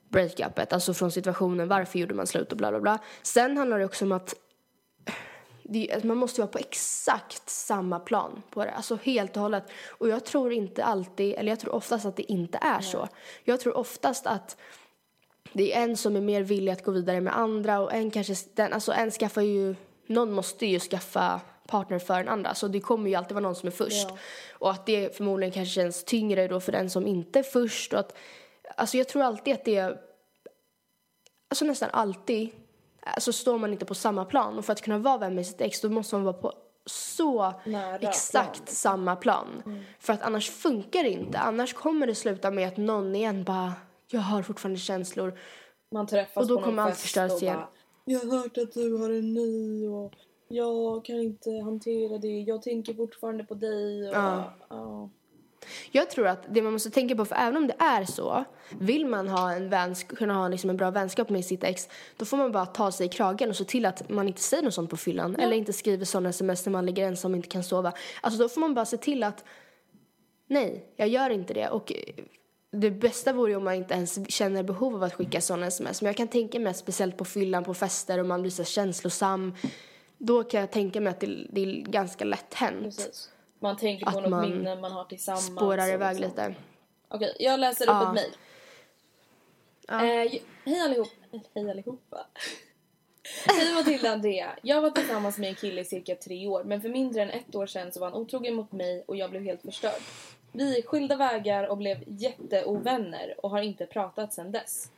breakupet, 0.09 0.73
alltså 0.73 0.93
från 0.93 1.11
situationen, 1.11 1.67
varför 1.67 1.99
gjorde 1.99 2.13
man 2.13 2.27
slut 2.27 2.51
och 2.51 2.57
bla 2.57 2.69
bla 2.71 2.79
bla. 2.79 2.99
Sen 3.23 3.57
handlar 3.57 3.79
det 3.79 3.85
också 3.85 4.05
om 4.05 4.11
att 4.11 4.35
det, 5.69 5.91
att 5.91 6.03
man 6.03 6.17
måste 6.17 6.41
vara 6.41 6.51
på 6.51 6.57
exakt 6.57 7.49
samma 7.49 7.99
plan 7.99 8.41
på 8.49 8.65
det, 8.65 8.71
alltså 8.71 8.97
helt 9.03 9.35
och 9.35 9.41
hållet. 9.41 9.63
Och 9.87 10.09
jag 10.09 10.25
tror 10.25 10.53
inte 10.53 10.83
alltid, 10.83 11.33
eller 11.33 11.51
jag 11.51 11.59
tror 11.59 11.75
oftast 11.75 12.05
att 12.05 12.15
det 12.15 12.31
inte 12.31 12.57
är 12.61 12.81
så. 12.81 13.07
Jag 13.43 13.59
tror 13.59 13.77
oftast 13.77 14.27
att 14.27 14.57
det 15.53 15.73
är 15.73 15.83
en 15.83 15.97
som 15.97 16.15
är 16.15 16.21
mer 16.21 16.41
villig 16.41 16.71
att 16.71 16.83
gå 16.83 16.91
vidare 16.91 17.21
med 17.21 17.37
andra 17.37 17.79
och 17.79 17.93
en 17.93 18.11
kanske, 18.11 18.35
den, 18.53 18.73
alltså 18.73 18.91
en 18.91 19.11
skaffar 19.11 19.41
ju, 19.41 19.75
någon 20.07 20.33
måste 20.33 20.65
ju 20.65 20.79
skaffa 20.79 21.41
partner 21.67 21.99
för 21.99 22.17
den 22.17 22.27
andra. 22.27 22.55
Så 22.55 22.67
det 22.67 22.79
kommer 22.79 23.09
ju 23.09 23.15
alltid 23.15 23.35
vara 23.35 23.43
någon 23.43 23.55
som 23.55 23.67
är 23.67 23.71
först. 23.71 24.07
Ja. 24.09 24.17
Och 24.51 24.71
att 24.71 24.85
det 24.85 25.17
förmodligen 25.17 25.51
kanske 25.51 25.73
känns 25.73 26.03
tyngre 26.03 26.47
då 26.47 26.59
för 26.59 26.71
den 26.71 26.89
som 26.89 27.07
inte 27.07 27.39
är 27.39 27.43
först. 27.43 27.93
Och 27.93 27.99
att, 27.99 28.17
alltså 28.77 28.97
jag 28.97 29.07
tror 29.07 29.23
alltid 29.23 29.53
att 29.53 29.65
det, 29.65 29.97
alltså 31.49 31.65
nästan 31.65 31.89
alltid, 31.93 32.49
alltså 33.05 33.33
står 33.33 33.57
man 33.57 33.71
inte 33.71 33.85
på 33.85 33.95
samma 33.95 34.25
plan. 34.25 34.57
Och 34.57 34.65
för 34.65 34.73
att 34.73 34.81
kunna 34.81 34.97
vara 34.97 35.17
vän 35.17 35.35
med 35.35 35.45
sitt 35.45 35.61
ex 35.61 35.81
då 35.81 35.89
måste 35.89 36.15
man 36.15 36.23
vara 36.23 36.33
på 36.33 36.53
så 36.85 37.53
Nära 37.65 37.95
exakt 37.97 38.55
plan. 38.55 38.67
samma 38.67 39.15
plan. 39.15 39.63
För 39.99 40.13
att 40.13 40.21
annars 40.21 40.49
funkar 40.49 41.03
det 41.03 41.09
inte. 41.09 41.37
Annars 41.39 41.73
kommer 41.73 42.07
det 42.07 42.15
sluta 42.15 42.51
med 42.51 42.67
att 42.67 42.77
någon 42.77 43.15
igen 43.15 43.43
bara, 43.43 43.73
jag 44.09 44.21
har 44.21 44.41
fortfarande 44.41 44.79
känslor. 44.79 45.39
Man 45.91 46.07
träffas 46.07 46.37
Och 46.41 46.47
då 46.47 46.57
på 46.57 46.63
kommer 46.63 46.83
allt 46.83 46.97
förstöras 46.97 47.33
och 47.33 47.41
igen. 47.41 47.55
bara, 47.57 47.67
Jag 48.05 48.19
har 48.19 48.37
hört 48.37 48.57
att 48.57 48.73
du 48.73 48.97
har 48.97 49.09
en 49.09 49.33
ny 49.33 49.87
och 49.87 50.13
jag 50.47 51.05
kan 51.05 51.15
inte 51.15 51.49
hantera 51.63 52.17
det. 52.17 52.27
Jag 52.41 52.61
tänker 52.61 52.93
fortfarande 52.93 53.43
på 53.43 53.53
dig. 53.53 54.09
Och, 54.09 54.15
Ja. 54.15 54.53
ja. 54.69 55.09
Jag 55.91 56.09
tror 56.09 56.27
att 56.27 56.45
det 56.49 56.61
man 56.61 56.73
måste 56.73 56.89
tänka 56.89 57.15
på, 57.15 57.25
för 57.25 57.35
även 57.35 57.57
om 57.57 57.67
det 57.67 57.75
är 57.79 58.05
så, 58.05 58.43
vill 58.79 59.05
man 59.05 59.27
ha 59.27 59.51
en 59.51 59.69
vänsk- 59.69 60.15
kunna 60.17 60.33
ha 60.33 60.47
liksom 60.47 60.69
en 60.69 60.77
bra 60.77 60.91
vänskap 60.91 61.29
med 61.29 61.45
sitt 61.45 61.63
ex, 61.63 61.89
då 62.17 62.25
får 62.25 62.37
man 62.37 62.51
bara 62.51 62.65
ta 62.65 62.91
sig 62.91 63.05
i 63.05 63.09
kragen 63.09 63.49
och 63.49 63.55
se 63.55 63.63
till 63.63 63.85
att 63.85 64.09
man 64.09 64.27
inte 64.27 64.41
säger 64.41 64.63
något 64.63 64.73
sånt 64.73 64.89
på 64.89 64.97
fyllan. 64.97 65.35
Eller 65.35 65.55
inte 65.57 65.73
skriver 65.73 66.05
sådana 66.05 66.29
sms 66.29 66.65
när 66.65 66.71
man 66.71 66.85
ligger 66.85 67.07
ensam 67.07 67.31
och 67.31 67.35
inte 67.37 67.49
kan 67.49 67.63
sova. 67.63 67.93
Alltså 68.21 68.39
då 68.43 68.49
får 68.49 68.61
man 68.61 68.73
bara 68.73 68.85
se 68.85 68.97
till 68.97 69.23
att, 69.23 69.43
nej, 70.47 70.85
jag 70.95 71.07
gör 71.07 71.29
inte 71.29 71.53
det. 71.53 71.69
Och 71.69 71.93
det 72.71 72.91
bästa 72.91 73.33
vore 73.33 73.51
ju 73.51 73.57
om 73.57 73.63
man 73.63 73.73
inte 73.73 73.93
ens 73.93 74.31
känner 74.31 74.63
behov 74.63 74.95
av 74.95 75.03
att 75.03 75.13
skicka 75.13 75.41
sådana 75.41 75.67
sms. 75.67 76.01
Men 76.01 76.07
jag 76.07 76.17
kan 76.17 76.27
tänka 76.27 76.59
mig 76.59 76.69
att 76.69 76.77
speciellt 76.77 77.17
på 77.17 77.25
fyllan, 77.25 77.63
på 77.63 77.73
fester 77.73 78.19
och 78.19 78.25
man 78.25 78.41
blir 78.41 78.51
så 78.51 78.63
känslosam. 78.63 79.55
Då 80.17 80.43
kan 80.43 80.59
jag 80.59 80.71
tänka 80.71 81.01
mig 81.01 81.11
att 81.11 81.19
det, 81.19 81.47
det 81.49 81.61
är 81.61 81.81
ganska 81.81 82.25
lätt 82.25 82.53
hänt. 82.53 82.83
Precis. 82.97 83.29
Man 83.59 83.77
tänker 83.77 84.05
på 84.05 84.19
något 84.19 84.29
man 84.29 84.41
minne 84.49 84.75
man 84.75 84.91
har 84.91 85.03
tillsammans. 85.05 85.45
Spårar 85.45 85.93
iväg 85.93 86.19
liksom. 86.19 86.47
lite. 86.47 86.55
Okej, 87.07 87.35
jag 87.39 87.59
läser 87.59 87.83
upp 87.85 87.89
Ja. 87.89 88.07
ett 88.07 88.13
mejl. 88.13 88.35
Eh, 89.89 90.41
hej 90.65 90.79
allihop. 90.81 91.07
Hej 91.53 91.71
allihopa. 91.71 92.25
Hej 93.45 93.73
Matilda 93.73 94.11
Andrea. 94.11 94.55
Jag 94.61 94.81
var 94.81 94.89
tillsammans 94.89 95.37
med 95.37 95.49
en 95.49 95.55
kille 95.55 95.81
i 95.81 95.85
cirka 95.85 96.15
tre 96.15 96.47
år 96.47 96.63
men 96.63 96.81
för 96.81 96.89
mindre 96.89 97.21
än 97.21 97.29
ett 97.29 97.55
år 97.55 97.67
sedan 97.67 97.91
så 97.91 97.99
var 97.99 98.09
han 98.09 98.21
otrogen 98.21 98.53
mot 98.55 98.71
mig 98.71 99.03
och 99.07 99.15
jag 99.15 99.29
blev 99.29 99.43
helt 99.43 99.61
förstörd. 99.61 100.01
Vi 100.51 100.75
gick 100.75 100.85
skilda 100.87 101.15
vägar 101.15 101.63
och 101.67 101.77
blev 101.77 102.03
jätteovänner 102.07 103.35
och 103.37 103.49
har 103.49 103.61
inte 103.61 103.85
pratat 103.85 104.33
sedan 104.33 104.51
dess. 104.51 104.91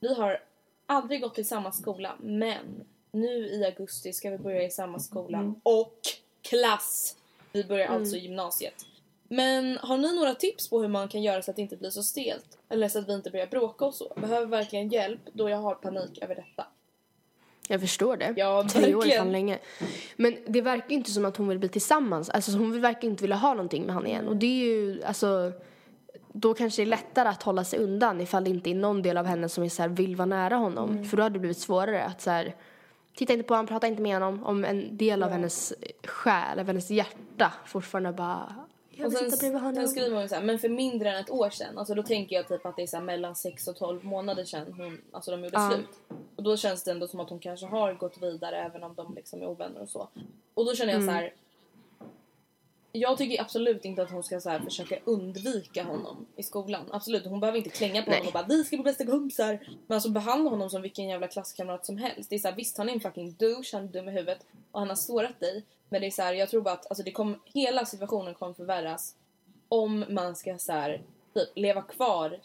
Vi 0.00 0.14
har 0.14 0.40
aldrig 0.86 1.20
gått 1.22 1.38
i 1.38 1.44
samma 1.44 1.72
skola 1.72 2.12
men 2.20 2.84
nu 3.10 3.46
i 3.46 3.64
augusti 3.64 4.12
ska 4.12 4.30
vi 4.30 4.38
börja 4.38 4.62
i 4.62 4.70
samma 4.70 4.98
skola 4.98 5.54
och 5.62 5.98
klass. 6.42 7.16
Vi 7.54 7.64
börjar 7.64 7.86
alltså 7.86 8.16
gymnasiet. 8.16 8.86
Men 9.28 9.78
har 9.82 9.96
ni 9.96 10.16
några 10.16 10.34
tips 10.34 10.70
på 10.70 10.80
hur 10.80 10.88
man 10.88 11.08
kan 11.08 11.22
göra 11.22 11.42
så 11.42 11.50
att 11.50 11.56
det 11.56 11.62
inte 11.62 11.76
blir 11.76 11.90
så 11.90 12.02
stelt? 12.02 12.58
Eller 12.68 12.88
så 12.88 12.98
att 12.98 13.08
vi 13.08 13.12
inte 13.14 13.30
börjar 13.30 13.46
bråka 13.46 13.84
och 13.84 13.94
så? 13.94 14.12
Behöver 14.16 14.46
verkligen 14.46 14.88
hjälp 14.88 15.20
då 15.32 15.50
jag 15.50 15.56
har 15.56 15.74
panik 15.74 16.18
över 16.22 16.34
detta. 16.34 16.66
Jag 17.68 17.80
förstår 17.80 18.16
det. 18.16 18.34
Ja, 18.36 18.66
Tre 18.68 18.94
år 18.94 19.06
är 19.06 19.18
fan 19.18 19.32
länge. 19.32 19.58
Men 20.16 20.36
det 20.46 20.60
verkar 20.60 20.88
ju 20.88 20.94
inte 20.94 21.10
som 21.10 21.24
att 21.24 21.36
hon 21.36 21.48
vill 21.48 21.58
bli 21.58 21.68
tillsammans. 21.68 22.30
Alltså 22.30 22.52
hon 22.52 22.80
verkar 22.80 23.08
inte 23.08 23.22
vilja 23.22 23.36
ha 23.36 23.54
någonting 23.54 23.84
med 23.84 23.94
han 23.94 24.06
igen. 24.06 24.28
Och 24.28 24.36
det 24.36 24.46
är 24.46 24.64
ju, 24.64 25.02
alltså, 25.04 25.52
då 26.32 26.54
kanske 26.54 26.82
det 26.82 26.86
är 26.86 26.90
lättare 26.90 27.28
att 27.28 27.42
hålla 27.42 27.64
sig 27.64 27.78
undan 27.78 28.20
ifall 28.20 28.44
det 28.44 28.50
inte 28.50 28.70
är 28.70 28.74
någon 28.74 29.02
del 29.02 29.16
av 29.16 29.26
henne 29.26 29.48
som 29.48 29.64
är 29.64 29.68
så 29.68 29.82
här, 29.82 29.88
vill 29.88 30.16
vara 30.16 30.26
nära 30.26 30.56
honom. 30.56 30.90
Mm. 30.90 31.04
För 31.04 31.16
då 31.16 31.22
hade 31.22 31.34
det 31.34 31.40
blivit 31.40 31.58
svårare 31.58 32.04
att 32.04 32.22
så 32.22 32.30
här, 32.30 32.54
titta 33.14 33.32
inte 33.32 33.44
på 33.44 33.54
honom, 33.54 33.66
prata 33.66 33.86
inte 33.86 34.02
med 34.02 34.14
honom. 34.14 34.44
Om 34.44 34.64
en 34.64 34.96
del 34.96 35.22
av 35.22 35.30
hennes 35.30 35.72
själ, 36.04 36.58
av 36.58 36.66
hennes 36.66 36.90
hjärta 36.90 37.52
fortfarande 37.66 38.12
bara, 38.12 38.54
jag 38.90 39.06
Och 39.06 39.12
sen, 39.12 39.30
sen 39.30 39.38
skriver 39.88 40.10
hon 40.20 40.28
så 40.28 40.34
här, 40.34 40.42
men 40.42 40.58
för 40.58 40.68
mindre 40.68 41.10
än 41.10 41.16
ett 41.16 41.30
år 41.30 41.50
sedan. 41.50 41.78
Alltså 41.78 41.94
då 41.94 42.02
tänker 42.02 42.36
jag 42.36 42.48
typ 42.48 42.66
att 42.66 42.76
det 42.76 42.82
är 42.82 42.86
så 42.86 42.96
här 42.96 43.04
mellan 43.04 43.34
6 43.34 43.68
och 43.68 43.76
12 43.76 44.04
månader 44.04 44.44
sedan 44.44 44.72
hon, 44.76 45.00
alltså 45.12 45.30
de 45.30 45.44
gjorde 45.44 45.56
Ja. 45.56 45.70
slut. 45.70 46.18
Och 46.36 46.42
då 46.42 46.56
känns 46.56 46.82
det 46.84 46.90
ändå 46.90 47.08
som 47.08 47.20
att 47.20 47.30
hon 47.30 47.38
kanske 47.38 47.66
har 47.66 47.94
gått 47.94 48.22
vidare 48.22 48.56
även 48.56 48.82
om 48.82 48.94
de 48.94 49.14
liksom 49.14 49.42
är 49.42 49.46
ovänner 49.46 49.80
och 49.80 49.88
så. 49.88 50.08
Och 50.54 50.64
då 50.66 50.74
känner 50.74 50.92
jag 50.92 51.04
så 51.04 51.10
här. 51.10 51.32
Jag 52.96 53.18
tycker 53.18 53.40
absolut 53.40 53.84
inte 53.84 54.02
att 54.02 54.10
hon 54.10 54.22
ska 54.22 54.40
så 54.40 54.50
här 54.50 54.60
försöka 54.60 54.98
undvika 55.04 55.84
honom 55.84 56.26
i 56.36 56.42
skolan. 56.42 56.84
Absolut, 56.90 57.26
hon 57.26 57.40
behöver 57.40 57.58
inte 57.58 57.70
klänga 57.70 58.02
på 58.02 58.10
Nej. 58.10 58.18
honom 58.18 58.26
och 58.26 58.32
bara 58.32 58.46
vi 58.46 58.64
ska 58.64 58.76
bli 58.76 58.84
bästa 58.84 59.06
kompisar. 59.06 59.58
Men 59.86 59.94
alltså 59.94 60.10
behandla 60.10 60.50
honom 60.50 60.70
som 60.70 60.82
vilken 60.82 61.08
jävla 61.08 61.28
klasskamrat 61.28 61.86
som 61.86 61.98
helst. 61.98 62.30
Det 62.30 62.36
är 62.36 62.38
så 62.38 62.48
här, 62.48 62.56
visst 62.56 62.78
han 62.78 62.88
är 62.88 62.92
en 62.92 63.00
fucking 63.00 63.36
douche, 63.38 63.70
han 63.72 63.84
är 63.84 63.88
dum 63.88 64.08
i 64.08 64.12
huvudet 64.12 64.46
och 64.72 64.80
han 64.80 64.88
har 64.88 64.96
sårat 64.96 65.40
dig. 65.40 65.64
Men 65.88 66.00
det 66.00 66.06
är 66.06 66.10
så 66.10 66.22
här, 66.22 66.34
jag 66.34 66.48
tror 66.48 66.62
bara 66.62 66.74
att 66.74 66.86
alltså, 66.90 67.02
det 67.02 67.12
kom, 67.12 67.40
hela 67.44 67.84
situationen 67.84 68.34
kommer 68.34 68.54
förvärras 68.54 69.14
om 69.68 70.04
man 70.08 70.36
ska 70.36 70.58
så 70.58 70.72
här, 70.72 71.02
typ 71.34 71.48
leva 71.54 71.82
kvar 71.82 72.40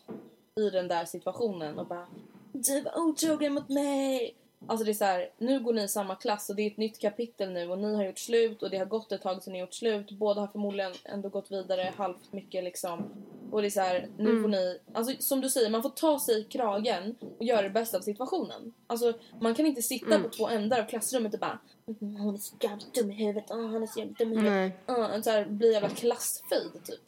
i 0.55 0.69
den 0.69 0.87
där 0.87 1.05
situationen 1.05 1.79
och 1.79 1.87
bara 1.87 2.07
du 2.51 2.81
var 2.81 2.99
otrogen 2.99 3.53
mot 3.53 3.69
mig. 3.69 4.35
Alltså 4.67 4.85
det 4.85 4.91
är 4.91 4.93
så 4.93 5.05
här, 5.05 5.29
nu 5.37 5.59
går 5.59 5.73
ni 5.73 5.83
i 5.83 5.87
samma 5.87 6.15
klass 6.15 6.49
och 6.49 6.55
det 6.55 6.61
är 6.61 6.67
ett 6.71 6.77
nytt 6.77 6.99
kapitel 6.99 7.51
nu 7.51 7.69
och 7.69 7.77
ni 7.79 7.95
har 7.95 8.03
gjort 8.03 8.19
slut 8.19 8.63
och 8.63 8.69
det 8.69 8.77
har 8.77 8.85
gått 8.85 9.11
ett 9.11 9.21
tag 9.21 9.43
sedan 9.43 9.53
ni 9.53 9.59
gjort 9.59 9.73
slut. 9.73 10.11
Båda 10.11 10.41
har 10.41 10.47
förmodligen 10.47 10.91
ändå 11.03 11.29
gått 11.29 11.51
vidare 11.51 11.93
halvt 11.97 12.33
mycket 12.33 12.63
liksom. 12.63 13.09
Och 13.51 13.61
det 13.61 13.67
är 13.67 13.69
så 13.69 13.81
här, 13.81 14.07
nu 14.17 14.41
får 14.41 14.49
ni, 14.49 14.79
alltså 14.93 15.15
som 15.19 15.41
du 15.41 15.49
säger, 15.49 15.69
man 15.69 15.81
får 15.81 15.89
ta 15.89 16.19
sig 16.19 16.39
i 16.39 16.43
kragen 16.43 17.15
och 17.37 17.43
göra 17.45 17.61
det 17.61 17.69
bästa 17.69 17.97
av 17.97 18.01
situationen. 18.01 18.73
Alltså 18.87 19.13
man 19.41 19.55
kan 19.55 19.65
inte 19.65 19.81
sitta 19.81 20.19
på 20.19 20.29
två 20.29 20.47
ändar 20.47 20.79
av 20.79 20.85
klassrummet 20.85 21.33
och 21.33 21.39
bara 21.39 21.59
"Mm, 22.01 22.15
hon 22.15 22.33
är 22.33 22.37
så 22.37 22.55
jävla 22.61 22.85
dum 22.93 23.11
i 23.11 23.13
huvudet, 23.13 23.51
oh, 23.51 23.71
han 23.71 23.83
är 23.83 23.87
så 23.87 23.99
jävla 23.99 24.13
dum 24.13 24.33
i 24.33 24.35
huvudet. 24.35 24.73
Nej. 24.87 24.97
Uh, 25.15 25.21
så 25.21 25.29
här, 25.29 25.45
bli 25.45 25.73
jävla 25.73 25.89
klassfejd 25.89 26.83
typ. 26.83 26.99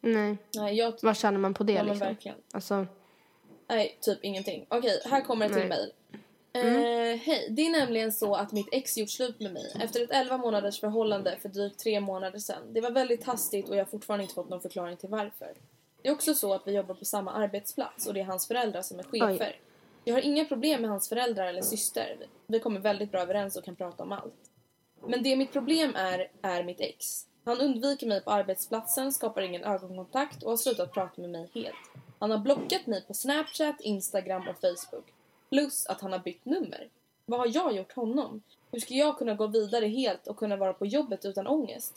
Nej, 0.00 0.36
Nej, 0.56 0.74
jag, 0.74 0.94
vad 1.02 1.16
känner 1.16 1.38
man 1.38 1.54
på 1.54 1.64
det 1.64 1.72
ja, 1.72 1.82
liksom? 1.82 1.98
verkligen. 1.98 2.36
Alltså, 2.52 2.86
Nej, 3.68 3.98
typ 4.00 4.18
ingenting. 4.24 4.66
Okej, 4.68 5.00
här 5.04 5.20
kommer 5.20 5.46
ett 5.46 5.52
till 5.52 5.68
Nej. 5.68 5.92
Mejl. 6.62 7.10
Eh, 7.12 7.18
Hej, 7.18 7.48
det 7.50 7.66
är 7.66 7.70
nämligen 7.70 8.12
så 8.12 8.34
att 8.34 8.52
mitt 8.52 8.68
ex 8.72 8.96
gjort 8.98 9.10
slut 9.10 9.40
med 9.40 9.52
mig 9.52 9.72
efter 9.80 10.04
ett 10.04 10.10
11 10.10 10.36
månaders 10.36 10.80
förhållande 10.80 11.38
för 11.42 11.48
drygt 11.48 11.78
tre 11.78 12.00
månader 12.00 12.38
sedan. 12.38 12.62
Det 12.72 12.80
var 12.80 12.90
väldigt 12.90 13.24
hastigt 13.24 13.68
och 13.68 13.76
jag 13.76 13.80
har 13.80 13.90
fortfarande 13.90 14.22
inte 14.22 14.34
fått 14.34 14.48
någon 14.48 14.60
förklaring 14.60 14.96
till 14.96 15.08
varför. 15.08 15.54
Det 16.02 16.08
är 16.08 16.12
också 16.12 16.34
så 16.34 16.54
att 16.54 16.62
vi 16.66 16.72
jobbar 16.72 16.94
på 16.94 17.04
samma 17.04 17.32
arbetsplats 17.32 18.06
och 18.06 18.14
det 18.14 18.20
är 18.20 18.24
hans 18.24 18.48
föräldrar 18.48 18.82
som 18.82 18.98
är 18.98 19.02
chefer. 19.02 19.50
Oj. 19.50 19.60
Jag 20.04 20.14
har 20.14 20.20
inga 20.20 20.44
problem 20.44 20.80
med 20.80 20.90
hans 20.90 21.08
föräldrar 21.08 21.46
eller 21.46 21.62
syster. 21.62 22.16
Vi 22.46 22.60
kommer 22.60 22.80
väldigt 22.80 23.10
bra 23.10 23.20
överens 23.20 23.56
och 23.56 23.64
kan 23.64 23.76
prata 23.76 24.02
om 24.02 24.12
allt. 24.12 24.50
Men 25.06 25.22
det 25.22 25.36
mitt 25.36 25.52
problem 25.52 25.94
är, 25.96 26.30
är 26.42 26.64
mitt 26.64 26.80
ex. 26.80 27.26
Han 27.44 27.60
undviker 27.60 28.06
mig 28.06 28.20
på 28.20 28.30
arbetsplatsen, 28.30 29.12
skapar 29.12 29.42
ingen 29.42 29.64
ögonkontakt 29.64 30.42
och 30.42 30.50
har 30.50 30.56
slutat 30.56 30.92
prata 30.92 31.20
med 31.20 31.30
mig 31.30 31.50
helt. 31.54 31.74
Han 32.18 32.30
har 32.30 32.38
blockat 32.38 32.86
mig 32.86 33.04
på 33.06 33.14
Snapchat, 33.14 33.80
Instagram 33.80 34.48
och 34.48 34.56
Facebook. 34.60 35.13
Plus 35.54 35.86
att 35.86 36.00
han 36.00 36.12
har 36.12 36.18
bytt 36.18 36.44
nummer. 36.44 36.88
Vad 37.26 37.40
har 37.40 37.46
jag 37.54 37.72
gjort 37.76 37.92
honom? 37.92 38.42
Hur 38.72 38.80
ska 38.80 38.94
jag 38.94 39.18
kunna 39.18 39.34
gå 39.34 39.46
vidare 39.46 39.86
helt 39.86 40.26
och 40.26 40.36
kunna 40.36 40.56
vara 40.56 40.72
på 40.72 40.86
jobbet 40.86 41.24
utan 41.24 41.46
ångest? 41.46 41.94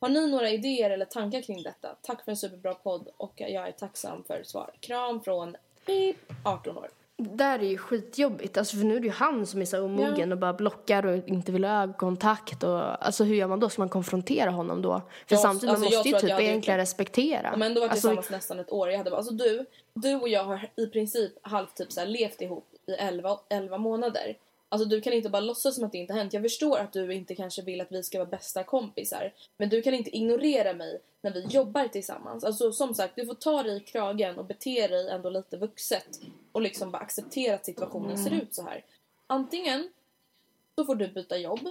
Har 0.00 0.08
ni 0.08 0.26
några 0.30 0.50
idéer 0.50 0.90
eller 0.90 1.04
tankar 1.04 1.40
kring 1.42 1.62
detta? 1.62 1.88
Tack 2.02 2.24
för 2.24 2.30
en 2.32 2.36
superbra 2.36 2.74
podd 2.74 3.08
och 3.16 3.32
jag 3.36 3.68
är 3.68 3.72
tacksam 3.72 4.24
för 4.26 4.42
svar. 4.44 4.70
Kram 4.80 5.20
från 5.20 5.56
Pip, 5.86 6.16
18 6.44 6.78
år. 6.78 6.88
Där 7.16 7.58
är 7.58 7.62
ju 7.68 7.78
skitjobbigt, 7.78 8.56
alltså 8.58 8.76
för 8.76 8.84
nu 8.84 8.96
är 8.96 9.00
det 9.00 9.06
ju 9.06 9.12
han 9.12 9.46
som 9.46 9.60
är 9.60 9.64
så 9.64 9.82
omogen 9.84 10.28
Ja. 10.28 10.34
och 10.34 10.38
bara 10.38 10.52
blockar 10.52 11.06
och 11.06 11.28
inte 11.28 11.52
vill 11.52 11.64
ha 11.64 11.82
ögonkontakt 11.82 12.62
och 12.62 13.06
alltså 13.06 13.24
hur 13.24 13.34
gör 13.34 13.46
man 13.46 13.60
då? 13.60 13.68
Ska 13.68 13.82
man 13.82 13.88
konfrontera 13.88 14.50
honom 14.50 14.82
då? 14.82 15.02
För 15.26 15.34
Ja, 15.34 15.40
samtidigt 15.42 15.70
alltså, 15.70 15.84
man 15.84 15.92
jag 15.92 15.98
måste 15.98 16.08
ju 16.08 16.14
typ 16.20 16.30
jag 16.30 16.42
egentligen 16.42 16.76
det. 16.78 16.82
respektera. 16.82 17.48
Har 17.48 17.64
ändå 17.66 17.80
varit 17.80 17.90
alltså, 17.90 18.08
tillsammans 18.08 18.30
nästan 18.30 18.58
ett 18.58 18.72
år. 18.72 18.90
Jag 18.90 18.98
hade 18.98 19.10
bara, 19.10 19.16
alltså 19.16 19.34
du, 19.34 19.66
du 19.94 20.14
och 20.14 20.28
jag 20.28 20.44
har 20.44 20.68
i 20.76 20.86
princip 20.86 21.32
halvt 21.42 21.74
typ 21.76 21.92
så 21.92 22.00
här 22.00 22.06
levt 22.06 22.40
ihop 22.42 22.66
i 22.88 22.92
11, 22.92 23.38
11 23.48 23.78
månader. 23.78 24.36
Alltså 24.68 24.88
du 24.88 25.00
kan 25.00 25.12
inte 25.12 25.28
bara 25.28 25.40
låtsas 25.40 25.74
som 25.74 25.84
att 25.84 25.92
det 25.92 25.98
inte 25.98 26.12
har 26.12 26.18
hänt. 26.18 26.32
Jag 26.32 26.42
förstår 26.42 26.78
att 26.78 26.92
du 26.92 27.14
inte 27.14 27.34
kanske 27.34 27.62
vill 27.62 27.80
att 27.80 27.92
vi 27.92 28.02
ska 28.02 28.18
vara 28.18 28.28
bästa 28.28 28.64
kompisar. 28.64 29.32
Men 29.56 29.68
du 29.68 29.82
kan 29.82 29.94
inte 29.94 30.16
ignorera 30.16 30.72
mig 30.72 31.00
när 31.20 31.32
vi 31.32 31.44
jobbar 31.44 31.88
tillsammans. 31.88 32.44
Alltså 32.44 32.72
som 32.72 32.94
sagt, 32.94 33.16
du 33.16 33.26
får 33.26 33.34
ta 33.34 33.62
dig 33.62 33.76
i 33.76 33.80
kragen 33.80 34.38
och 34.38 34.44
bete 34.44 34.86
dig 34.88 35.08
ändå 35.08 35.30
lite 35.30 35.56
vuxet. 35.56 36.20
Och 36.52 36.62
liksom 36.62 36.90
bara 36.90 37.02
acceptera 37.02 37.54
att 37.54 37.64
situationen 37.64 38.18
ser 38.18 38.34
ut 38.34 38.54
så 38.54 38.62
här. 38.62 38.84
Antingen 39.26 39.90
så 40.74 40.84
får 40.84 40.94
du 40.94 41.08
byta 41.08 41.38
jobb. 41.38 41.68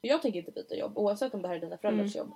Jag 0.00 0.22
tänker 0.22 0.38
inte 0.38 0.52
byta 0.52 0.76
jobb 0.76 0.98
oavsett 0.98 1.34
om 1.34 1.42
det 1.42 1.48
här 1.48 1.54
är 1.54 1.60
dina 1.60 1.78
föräldrars 1.78 2.16
jobb. 2.16 2.32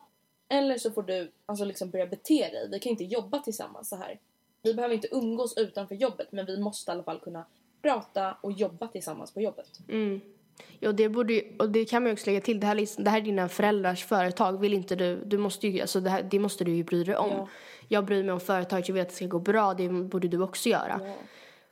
Eller 0.49 0.79
så 0.79 0.91
får 0.91 1.03
du 1.03 1.31
alltså 1.47 1.65
liksom 1.65 1.91
börja 1.91 2.07
bete 2.07 2.49
dig. 2.49 2.69
Vi 2.71 2.79
kan 2.79 2.91
inte 2.91 3.05
jobba 3.05 3.39
tillsammans 3.39 3.89
så 3.89 3.97
här. 3.97 4.19
Vi 4.63 4.75
behöver 4.75 4.95
inte 4.95 5.09
umgås 5.15 5.57
utanför 5.57 5.95
jobbet 5.95 6.33
men 6.33 6.47
vi 6.47 6.59
måste 6.59 6.91
i 6.91 6.93
alla 6.93 7.03
fall 7.03 7.21
kunna 7.21 7.45
prata 7.83 8.37
och 8.41 8.53
jobba 8.53 8.87
tillsammans 8.87 9.35
på 9.35 9.41
jobbet. 9.41 9.67
Mm. 9.89 10.21
Ja, 10.81 10.93
det 10.93 11.09
borde 11.09 11.43
och 11.59 11.71
det 11.71 11.85
kan 11.85 12.03
man 12.03 12.13
också 12.13 12.27
lägga 12.27 12.41
till. 12.41 12.61
Det 12.61 12.67
här, 12.67 12.75
är 12.75 12.81
liksom- 12.81 13.05
det 13.05 13.11
här 13.11 13.19
är 13.19 13.23
dina 13.23 13.49
föräldrars 13.49 14.05
företag. 14.05 14.61
Vill 14.61 14.75
inte 14.75 14.97
du, 14.97 15.25
du 15.25 15.39
måste 15.39 15.69
ju, 15.69 15.81
alltså 15.81 16.01
det, 16.01 16.11
här, 16.11 16.23
det 16.23 16.39
måste 16.39 16.65
du 16.65 16.75
ju 16.75 16.85
bry 16.85 17.05
dig 17.05 17.17
om. 17.17 17.31
Ja. 17.31 17.49
Jag 17.89 18.05
bryr 18.05 18.23
mig 18.25 18.33
om 18.33 18.41
företaget, 18.41 18.89
jag 18.89 18.95
vill 18.95 19.03
att 19.03 19.09
det 19.09 19.15
ska 19.15 19.27
gå 19.27 19.39
bra. 19.39 19.75
Det 19.75 19.89
borde 19.89 20.29
du 20.29 20.43
också 20.43 20.69
göra. 20.69 21.01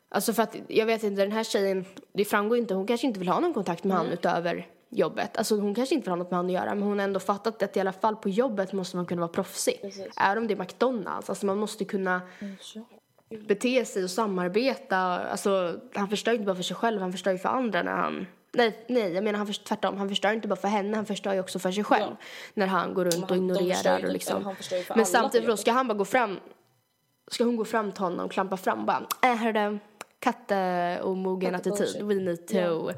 Alltså 0.09 0.32
för 0.32 0.42
att, 0.42 0.57
jag 0.68 0.86
vet 0.86 1.02
inte, 1.02 1.22
den 1.22 1.32
här 1.32 1.44
tjejen, 1.44 1.84
det 2.12 2.24
framgår 2.24 2.59
inte, 2.59 2.74
hon 2.74 2.86
kanske 2.86 3.07
inte 3.07 3.18
vill 3.18 3.28
ha 3.28 3.40
någon 3.40 3.55
kontakt 3.55 3.84
med 3.84 3.96
han 3.96 4.07
utöver 4.07 4.68
jobbet. 4.90 5.36
Alltså 5.36 5.57
hon 5.61 5.74
kanske 5.74 5.94
inte 5.94 6.05
vill 6.05 6.11
ha 6.11 6.16
något 6.16 6.30
med 6.30 6.36
han 6.36 6.46
att 6.46 6.52
göra, 6.52 6.74
men 6.74 6.82
hon 6.82 6.98
har 6.98 7.05
ändå 7.05 7.20
fattat 7.20 7.62
att 7.62 7.76
i 7.76 7.80
alla 7.80 7.92
fall 7.92 8.16
på 8.16 8.28
jobbet 8.28 8.72
måste 8.72 8.96
man 8.96 9.07
kunna 9.07 9.20
vara 9.20 9.32
proffsig. 9.32 9.78
Precis. 9.80 10.14
Även 10.16 10.38
om 10.38 10.46
det 10.48 10.55
är 10.55 10.59
McDonalds, 10.59 11.28
alltså 11.28 11.46
man 11.46 11.59
måste 11.59 11.84
kunna 11.84 12.20
bete 13.30 13.84
sig 13.84 14.04
och 14.04 14.10
samarbeta. 14.10 14.96
Alltså, 14.98 15.80
han 15.94 16.08
förstör 16.08 16.32
inte 16.32 16.44
bara 16.44 16.56
för 16.56 16.62
sig 16.62 16.76
själv, 16.76 17.00
han 17.00 17.12
förstör 17.12 17.32
ju 17.32 17.38
för 17.38 17.48
andra 17.48 17.82
när 17.82 17.92
han 17.92 18.26
Nej, 18.56 18.84
nej, 18.88 19.12
jag 19.12 19.24
menar 19.24 19.38
han 19.38 19.46
förstör, 19.46 19.64
tvärtom. 19.64 19.96
Han 19.96 20.08
förstör 20.08 20.32
inte 20.32 20.48
bara 20.48 20.56
för 20.56 20.68
henne, 20.68 20.96
han 20.96 21.06
förstör 21.06 21.34
ju 21.34 21.40
också 21.40 21.58
för 21.58 21.72
sig 21.72 21.84
själv. 21.84 22.10
Ja. 22.10 22.16
När 22.54 22.66
han 22.66 22.94
går 22.94 23.04
runt 23.04 23.14
och 23.14 23.28
han- 23.28 23.38
ju 23.38 23.44
ignorerar 23.44 24.04
och 24.04 24.12
liksom. 24.12 24.54
Men 24.96 25.06
samtidigt 25.06 25.48
då, 25.48 25.56
ska 25.56 25.72
han 25.72 25.88
bara 25.88 25.94
gå 25.94 26.04
fram, 26.04 26.40
ska 27.30 27.44
hon 27.44 27.56
gå 27.56 27.64
fram 27.64 27.92
till 27.92 28.02
honom, 28.02 28.28
klampa 28.28 28.56
fram 28.56 28.78
och 28.78 28.84
bara, 28.84 29.06
äh 29.22 29.34
hörde, 29.36 29.78
katte 30.18 31.00
och 31.02 31.16
mogen 31.16 31.54
attityd. 31.54 32.02
We 32.02 32.14
need 32.14 32.46
to 32.46 32.56
Ja. 32.56 32.92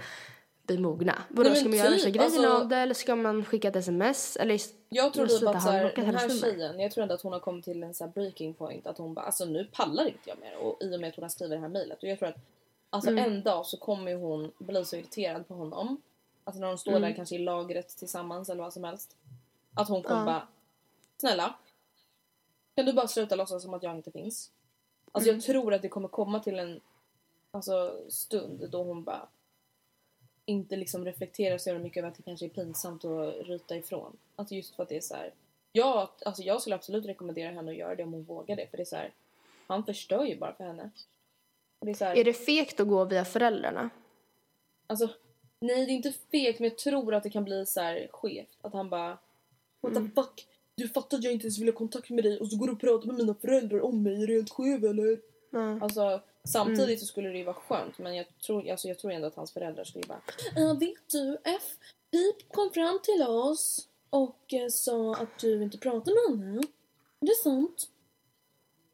Bli 0.67 0.79
mogna. 0.79 1.23
Vadå, 1.29 1.55
ska 1.55 1.69
man 1.69 1.79
göra 1.79 1.89
typ, 1.89 1.97
värsta 1.97 2.11
grejen 2.11 2.25
alltså- 2.33 2.49
av 2.53 2.69
det 2.69 2.77
eller 2.77 2.95
ska 2.95 3.17
man 3.17 3.45
skicka 3.45 3.69
ett 3.69 3.77
sms? 3.77 4.37
Eller 4.37 4.61
Jag 4.89 5.13
tror 5.15 5.27
typ 5.27 5.49
att 5.49 5.63
så 5.63 5.71
här, 5.71 5.93
den 5.97 6.15
här 6.17 6.29
tjejen, 6.41 6.81
jag 6.81 6.93
tror 6.93 7.03
ändå 7.03 7.15
att 7.15 7.23
hon 7.23 7.33
har 7.33 7.41
kommit 7.41 7.65
till 7.65 7.83
en 7.83 7.95
så 7.95 8.07
breaking 8.07 8.55
point 8.55 8.87
att 8.87 8.99
hon 8.99 9.15
bara 9.15 9.27
alltså 9.27 9.45
nu 9.45 9.65
pallar 9.73 10.05
inte 10.07 10.19
jag 10.31 10.39
mer 10.39 10.57
och 10.57 10.77
i 10.83 10.97
och 10.97 11.01
med 11.01 11.09
att 11.09 11.17
hon 11.17 11.23
har 11.23 11.29
skrivit 11.29 11.51
det 11.51 11.61
här 11.61 11.69
mejlet 11.69 12.03
och 12.03 12.09
jag 12.09 12.19
tror 12.19 12.29
att 12.29 12.37
alltså 12.91 13.11
Mm. 13.11 13.25
en 13.33 13.43
dag 13.43 13.67
så 13.67 13.77
kommer 13.77 14.15
hon 14.15 14.53
bli 14.59 14.85
så 14.85 14.97
irriterad 14.97 15.49
på 15.49 15.55
honom 15.55 16.01
alltså 16.45 16.61
när 16.61 16.69
de 16.69 16.79
står 16.79 16.91
Mm. 16.93 17.03
där 17.03 17.13
kanske 17.13 17.35
i 17.35 17.39
lagret 17.39 17.89
tillsammans 17.89 18.49
eller 18.51 18.63
vad 18.63 18.73
som 18.73 18.85
helst 18.85 19.17
att 19.75 19.89
hon 19.89 20.03
kommer 20.03 20.21
Ja. 20.21 20.25
bara 20.27 20.49
snälla 21.17 21.55
kan 22.75 22.87
du 22.87 22.93
bara 22.93 23.09
sluta 23.09 23.35
låtsas 23.37 23.63
som 23.63 23.75
att 23.75 23.83
jag 23.83 23.97
inte 23.97 24.11
finns 24.11 24.51
alltså 25.13 25.31
Mm. 25.31 25.37
jag 25.39 25.45
tror 25.45 25.75
att 25.75 25.83
det 25.83 25.89
kommer 25.89 26.09
komma 26.09 26.41
till 26.41 26.59
en 26.59 26.81
alltså 27.51 27.97
stund 28.09 28.69
då 28.71 28.83
hon 28.83 29.05
bara 29.05 29.27
inte 30.47 30.77
liksom 30.77 31.05
reflekterar 31.05 31.59
så 31.59 31.69
jävla 31.69 31.85
mycket 31.85 31.99
över 32.01 32.09
att 32.09 32.17
det 32.17 32.23
kanske 32.23 32.47
är 32.47 32.51
pinsamt 32.51 33.05
att 33.05 33.35
ryta 33.47 33.77
ifrån. 33.77 34.17
Alltså 34.37 34.55
just 34.55 34.77
för 34.77 34.83
att 34.83 34.89
det 34.89 34.97
är 34.97 35.01
så 35.01 35.15
här. 35.15 35.33
Ja, 35.73 36.13
alltså 36.25 36.43
jag 36.43 36.61
skulle 36.61 36.77
absolut 36.77 37.07
rekommendera 37.07 37.51
henne 37.51 37.71
att 37.71 37.77
göra 37.77 37.95
det 37.95 38.03
om 38.03 38.13
hon 38.13 38.25
vågar 38.25 38.57
det. 38.57 38.67
För 38.71 38.77
det 38.77 38.83
är 38.83 38.85
så 38.85 38.97
här, 38.97 39.11
han 39.67 39.85
förstör 39.85 40.25
ju 40.25 40.39
bara 40.39 40.55
för 40.55 40.65
henne. 40.65 40.91
Och 41.79 41.87
det 41.87 41.93
är 41.93 41.95
så 41.95 42.05
här, 42.05 42.17
är 42.17 42.25
det 42.25 42.33
fegt 42.33 42.81
att 42.81 42.89
gå 42.89 43.05
via 43.05 43.25
föräldrarna? 43.25 43.91
alltså, 44.87 45.09
nej 45.61 45.87
det 45.87 45.93
är 45.93 45.95
inte 45.95 46.13
fegt 46.31 46.61
men 46.61 46.69
jag 46.69 46.79
tror 46.79 47.15
att 47.15 47.23
det 47.23 47.31
kan 47.31 47.45
bli 47.45 47.67
så 47.67 47.81
här 47.81 48.09
skevt. 48.13 48.59
Att 48.63 48.73
han 48.73 48.91
bara, 48.91 49.19
what 49.81 49.95
the 49.95 50.01
fuck? 50.15 50.47
Du 50.75 50.89
fattar 50.89 51.19
att 51.19 51.25
jag 51.25 51.33
inte 51.33 51.45
ens 51.45 51.59
vill 51.59 51.69
ha 51.69 51.73
kontakt 51.73 52.11
med 52.11 52.25
dig 52.25 52.41
och 52.41 52.49
så 52.49 52.57
går 52.57 52.67
du 52.67 52.73
och 52.73 52.81
pratar 52.81 53.07
med 53.07 53.17
mina 53.17 53.35
föräldrar 53.35 53.81
om 53.81 54.03
mig. 54.03 54.23
Är 54.23 54.27
du 54.27 54.35
helt 54.35 54.51
skev 54.51 54.85
eller? 54.85 55.21
Ja. 55.51 55.81
Alltså 55.81 56.21
samtidigt 56.47 57.01
så 57.01 57.07
skulle 57.07 57.29
det 57.29 57.39
ju 57.39 57.45
vara 57.45 57.57
skönt 57.57 57.99
men 57.99 58.17
jag 58.17 58.27
tror, 58.47 58.71
alltså, 58.71 58.89
jag 58.89 58.99
tror 58.99 59.13
ändå 59.13 59.27
att 59.27 59.35
hans 59.35 59.53
föräldrar 59.53 59.85
skulle 59.85 60.05
bara 60.07 60.21
äh, 60.57 60.79
Vet 60.79 61.11
du 61.13 61.39
F, 61.45 61.63
Pip 62.11 62.53
kom 62.53 62.71
fram 62.71 63.01
till 63.03 63.23
oss 63.23 63.89
och 64.11 64.55
eh, 64.55 64.69
sa 64.69 65.15
att 65.15 65.39
du 65.39 65.63
inte 65.63 65.79
pratar 65.79 66.31
med 66.31 66.47
henne. 66.47 66.63
Det 67.21 67.27
är 67.27 67.43
sant. 67.43 67.89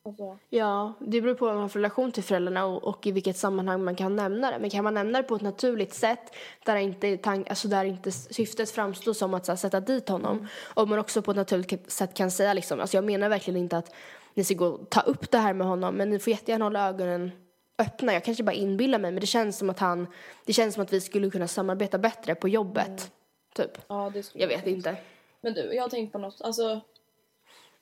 Alltså, 0.05 0.39
Ja, 0.49 0.93
det 1.01 1.21
beror 1.21 1.35
på 1.35 1.45
vad 1.45 1.55
man 1.55 1.63
har 1.63 1.69
för 1.69 1.79
relation 1.79 2.13
till 2.13 2.23
föräldrarna 2.23 2.65
och, 2.67 2.85
och 2.85 3.07
i 3.07 3.13
vilket 3.13 3.37
sammanhang 3.37 3.85
man 3.85 3.97
kan 3.97 4.17
nämna 4.17 4.51
det. 4.51 4.59
Men 4.59 4.71
kan 4.71 4.85
man 4.85 4.95
nämna 4.95 5.23
det 5.23 5.29
på 5.29 5.37
ett 5.37 5.43
naturligt 5.43 5.95
sätt 5.95 6.35
där 6.65 6.77
inte, 6.77 7.17
tank, 7.17 7.51
alltså 7.51 7.69
där 7.69 7.85
inte 7.85 8.13
syftet 8.13 8.71
framstår 8.71 9.13
som 9.13 9.35
att 9.35 9.49
här, 9.49 9.57
sätta 9.57 9.81
dit 9.81 10.09
honom 10.09 10.49
och 10.75 10.89
man 10.89 10.99
också 10.99 11.23
på 11.23 11.31
ett 11.31 11.37
naturligt 11.37 11.91
sätt 11.91 12.15
kan 12.15 12.31
säga 12.31 12.55
liksom, 12.55 12.81
alltså 12.81 12.97
jag 12.97 13.05
menar 13.05 13.29
verkligen 13.29 13.61
inte 13.61 13.77
att 13.77 13.95
ni 14.35 14.45
ska 14.45 14.55
gå 14.55 14.67
och 14.67 14.91
ta 14.91 15.01
upp 15.01 15.31
det 15.31 15.39
här 15.39 15.53
med 15.55 15.67
honom 15.67 15.95
men 15.97 16.11
ni 16.11 16.19
får 16.19 16.31
jättegärna 16.31 16.65
hålla 16.65 16.89
ögonen 16.89 17.31
öppna. 17.79 18.13
Jag 18.13 18.25
kanske 18.25 18.43
bara 18.45 18.53
inbillar 18.53 18.99
mig 18.99 19.11
men 19.13 19.21
det 19.21 19.27
känns 19.27 19.59
som 19.59 19.71
att 19.71 19.79
han, 19.79 20.07
det 20.45 20.53
känns 20.53 20.75
som 20.75 20.83
att 20.83 20.93
vi 20.93 21.01
skulle 21.01 21.31
kunna 21.31 21.49
samarbeta 21.49 21.99
bättre 21.99 22.35
på 22.35 22.49
jobbet. 22.49 23.13
Typ. 23.55 23.79
ja, 23.89 24.11
det 24.15 24.23
skulle 24.23 24.45
Jag 24.45 24.49
vet 24.49 24.67
inte. 24.67 24.97
Men 25.41 25.55
du, 25.55 25.75
jag 25.75 25.83
har 25.83 25.89
tänkt 25.89 26.13
på 26.13 26.19
något. 26.19 26.41
Alltså, 26.41 26.81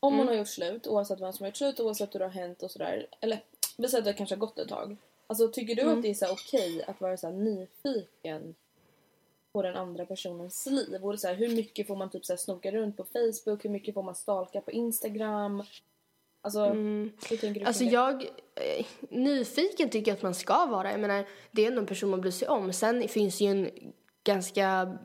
om 0.00 0.12
Mm. 0.14 0.18
hon 0.18 0.28
har 0.28 0.34
gjort 0.34 0.48
slut, 0.48 0.86
oavsett 0.86 1.20
vem 1.20 1.32
som 1.32 1.44
har 1.44 1.48
gjort 1.48 1.56
slut, 1.56 1.80
oavsett 1.80 2.14
hur 2.14 2.18
det 2.18 2.24
har 2.24 2.32
hänt 2.32 2.62
och 2.62 2.70
sådär. 2.70 3.06
Eller 3.20 3.42
vi 3.76 3.88
säger 3.88 3.98
att 3.98 4.04
det 4.04 4.12
kanske 4.12 4.34
har 4.34 4.40
gått 4.40 4.58
ett 4.58 4.68
tag. 4.68 4.96
Alltså 5.26 5.48
tycker 5.48 5.74
du 5.74 5.82
Mm. 5.82 5.96
att 5.96 6.02
det 6.02 6.10
är 6.10 6.14
så 6.14 6.32
okej 6.32 6.84
att 6.86 7.00
vara 7.00 7.16
så 7.16 7.26
här 7.26 7.34
nyfiken 7.34 8.54
på 9.52 9.62
den 9.62 9.76
andra 9.76 10.06
personens 10.06 10.66
liv? 10.66 11.04
Och 11.04 11.20
så 11.20 11.28
här, 11.28 11.34
hur 11.34 11.48
mycket 11.56 11.86
får 11.86 11.96
man 11.96 12.10
typ 12.10 12.24
så 12.24 12.32
här 12.32 12.38
snoka 12.38 12.70
runt 12.70 12.96
på 12.96 13.04
Facebook? 13.04 13.64
Hur 13.64 13.70
mycket 13.70 13.94
får 13.94 14.02
man 14.02 14.14
stalka 14.14 14.60
på 14.60 14.70
Instagram? 14.70 15.62
Alltså, 16.42 16.64
hur 16.68 17.36
tänker 17.36 17.60
du 17.60 17.66
Alltså 17.66 17.84
det? 17.84 17.90
jag, 17.90 18.22
eh, 18.54 18.86
nyfiken 19.10 19.90
tycker 19.90 20.10
jag 20.10 20.16
att 20.16 20.22
man 20.22 20.34
ska 20.34 20.66
vara. 20.66 20.90
Jag 20.90 21.00
menar, 21.00 21.24
det 21.50 21.62
är 21.62 21.66
ändå 21.66 21.80
en 21.80 21.86
person 21.86 22.10
man 22.10 22.20
bryr 22.20 22.30
sig 22.30 22.48
om. 22.48 22.72
Sen 22.72 23.08
finns 23.08 23.40
ju 23.40 23.46
en 23.46 23.70
ganska 24.24 24.96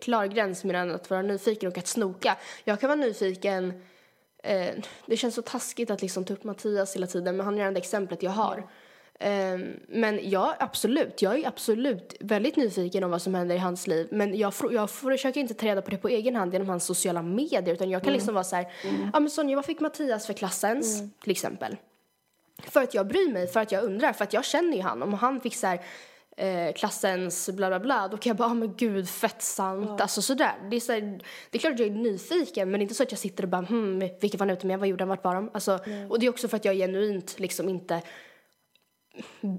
klar 0.00 0.26
gräns 0.26 0.64
mellan 0.64 0.90
att 0.90 1.10
vara 1.10 1.22
nyfiken 1.22 1.68
och 1.70 1.78
att 1.78 1.86
snoka. 1.86 2.36
Jag 2.64 2.80
kan 2.80 2.88
vara 2.88 3.00
nyfiken, 3.00 3.82
eh, 4.42 4.74
det 5.06 5.16
känns 5.16 5.34
så 5.34 5.42
taskigt 5.42 5.90
att 5.90 6.02
liksom 6.02 6.24
ta 6.24 6.34
upp 6.34 6.44
Mattias 6.44 6.96
hela 6.96 7.06
tiden, 7.06 7.36
men 7.36 7.46
han 7.46 7.54
är 7.54 7.58
det 7.58 7.64
enda 7.66 7.80
exemplet 7.80 8.22
jag 8.22 8.30
har. 8.30 8.70
Eh, 9.20 9.58
men 9.88 10.30
ja, 10.30 10.56
absolut. 10.58 11.22
Jag 11.22 11.38
är 11.38 11.48
absolut 11.48 12.16
väldigt 12.20 12.56
nyfiken 12.56 13.04
om 13.04 13.10
vad 13.10 13.22
som 13.22 13.34
händer 13.34 13.54
i 13.54 13.58
hans 13.58 13.86
liv. 13.86 14.08
Men 14.10 14.38
jag, 14.38 14.52
jag 14.70 14.90
försöker 14.90 15.40
inte 15.40 15.54
ta 15.54 15.66
reda 15.66 15.82
på 15.82 15.90
det 15.90 15.96
på 15.96 16.08
egen 16.08 16.36
hand 16.36 16.52
genom 16.52 16.68
hans 16.68 16.84
sociala 16.84 17.22
medier. 17.22 17.74
Utan 17.74 17.90
jag 17.90 18.04
kan 18.04 18.12
liksom 18.12 18.34
vara 18.34 18.44
så 18.44 18.56
här, 18.56 18.66
ja 19.12 19.20
men 19.20 19.30
Sonja, 19.30 19.56
vad 19.56 19.64
fick 19.64 19.80
Mattias 19.80 20.26
för 20.26 20.32
klassens? 20.32 21.02
Till 21.22 21.30
exempel. 21.30 21.76
För 22.62 22.82
att 22.82 22.94
jag 22.94 23.06
bryr 23.06 23.32
mig, 23.32 23.46
för 23.46 23.60
att 23.60 23.72
jag 23.72 23.84
undrar, 23.84 24.12
för 24.12 24.24
att 24.24 24.32
jag 24.32 24.44
känner 24.44 24.76
ju 24.76 24.82
han. 24.82 25.02
Om 25.02 25.14
han 25.14 25.40
fick 25.40 25.56
så 25.56 25.66
här, 25.66 25.80
eh, 26.36 26.72
klassens 26.72 27.50
bla 27.50 27.68
bla 27.68 27.80
bla, 27.80 28.08
då 28.08 28.16
kan 28.16 28.30
jag 28.30 28.36
bara, 28.36 28.48
ah, 28.48 28.54
men 28.54 28.76
gud 28.76 29.08
fett 29.08 29.42
sant. 29.42 30.00
Alltså 30.00 30.22
sådär. 30.22 30.52
Det 30.70 30.76
är, 30.76 30.80
så 30.80 30.92
här, 30.92 31.00
det 31.50 31.58
är 31.58 31.60
klart 31.60 31.72
att 31.72 31.78
jag 31.80 31.88
är 31.88 31.92
nyfiken, 31.92 32.70
men 32.70 32.80
det 32.80 32.82
är 32.82 32.84
inte 32.84 32.94
så 32.94 33.02
att 33.02 33.12
jag 33.12 33.18
sitter 33.18 33.42
och 33.42 33.48
bara, 33.48 33.62
hmm, 33.62 33.98
vilka 34.20 34.38
var 34.38 34.46
han 34.46 34.56
ute 34.56 34.66
med, 34.66 34.78
vad 34.78 34.88
gjorde 34.88 35.04
han, 35.04 35.08
vart 35.08 35.24
var 35.24 35.34
de? 35.34 35.50
Alltså, 35.52 35.78
och 36.08 36.20
det 36.20 36.26
är 36.26 36.30
också 36.30 36.48
för 36.48 36.56
att 36.56 36.64
jag 36.64 36.76
genuint 36.76 37.38
liksom 37.38 37.68
inte 37.68 38.02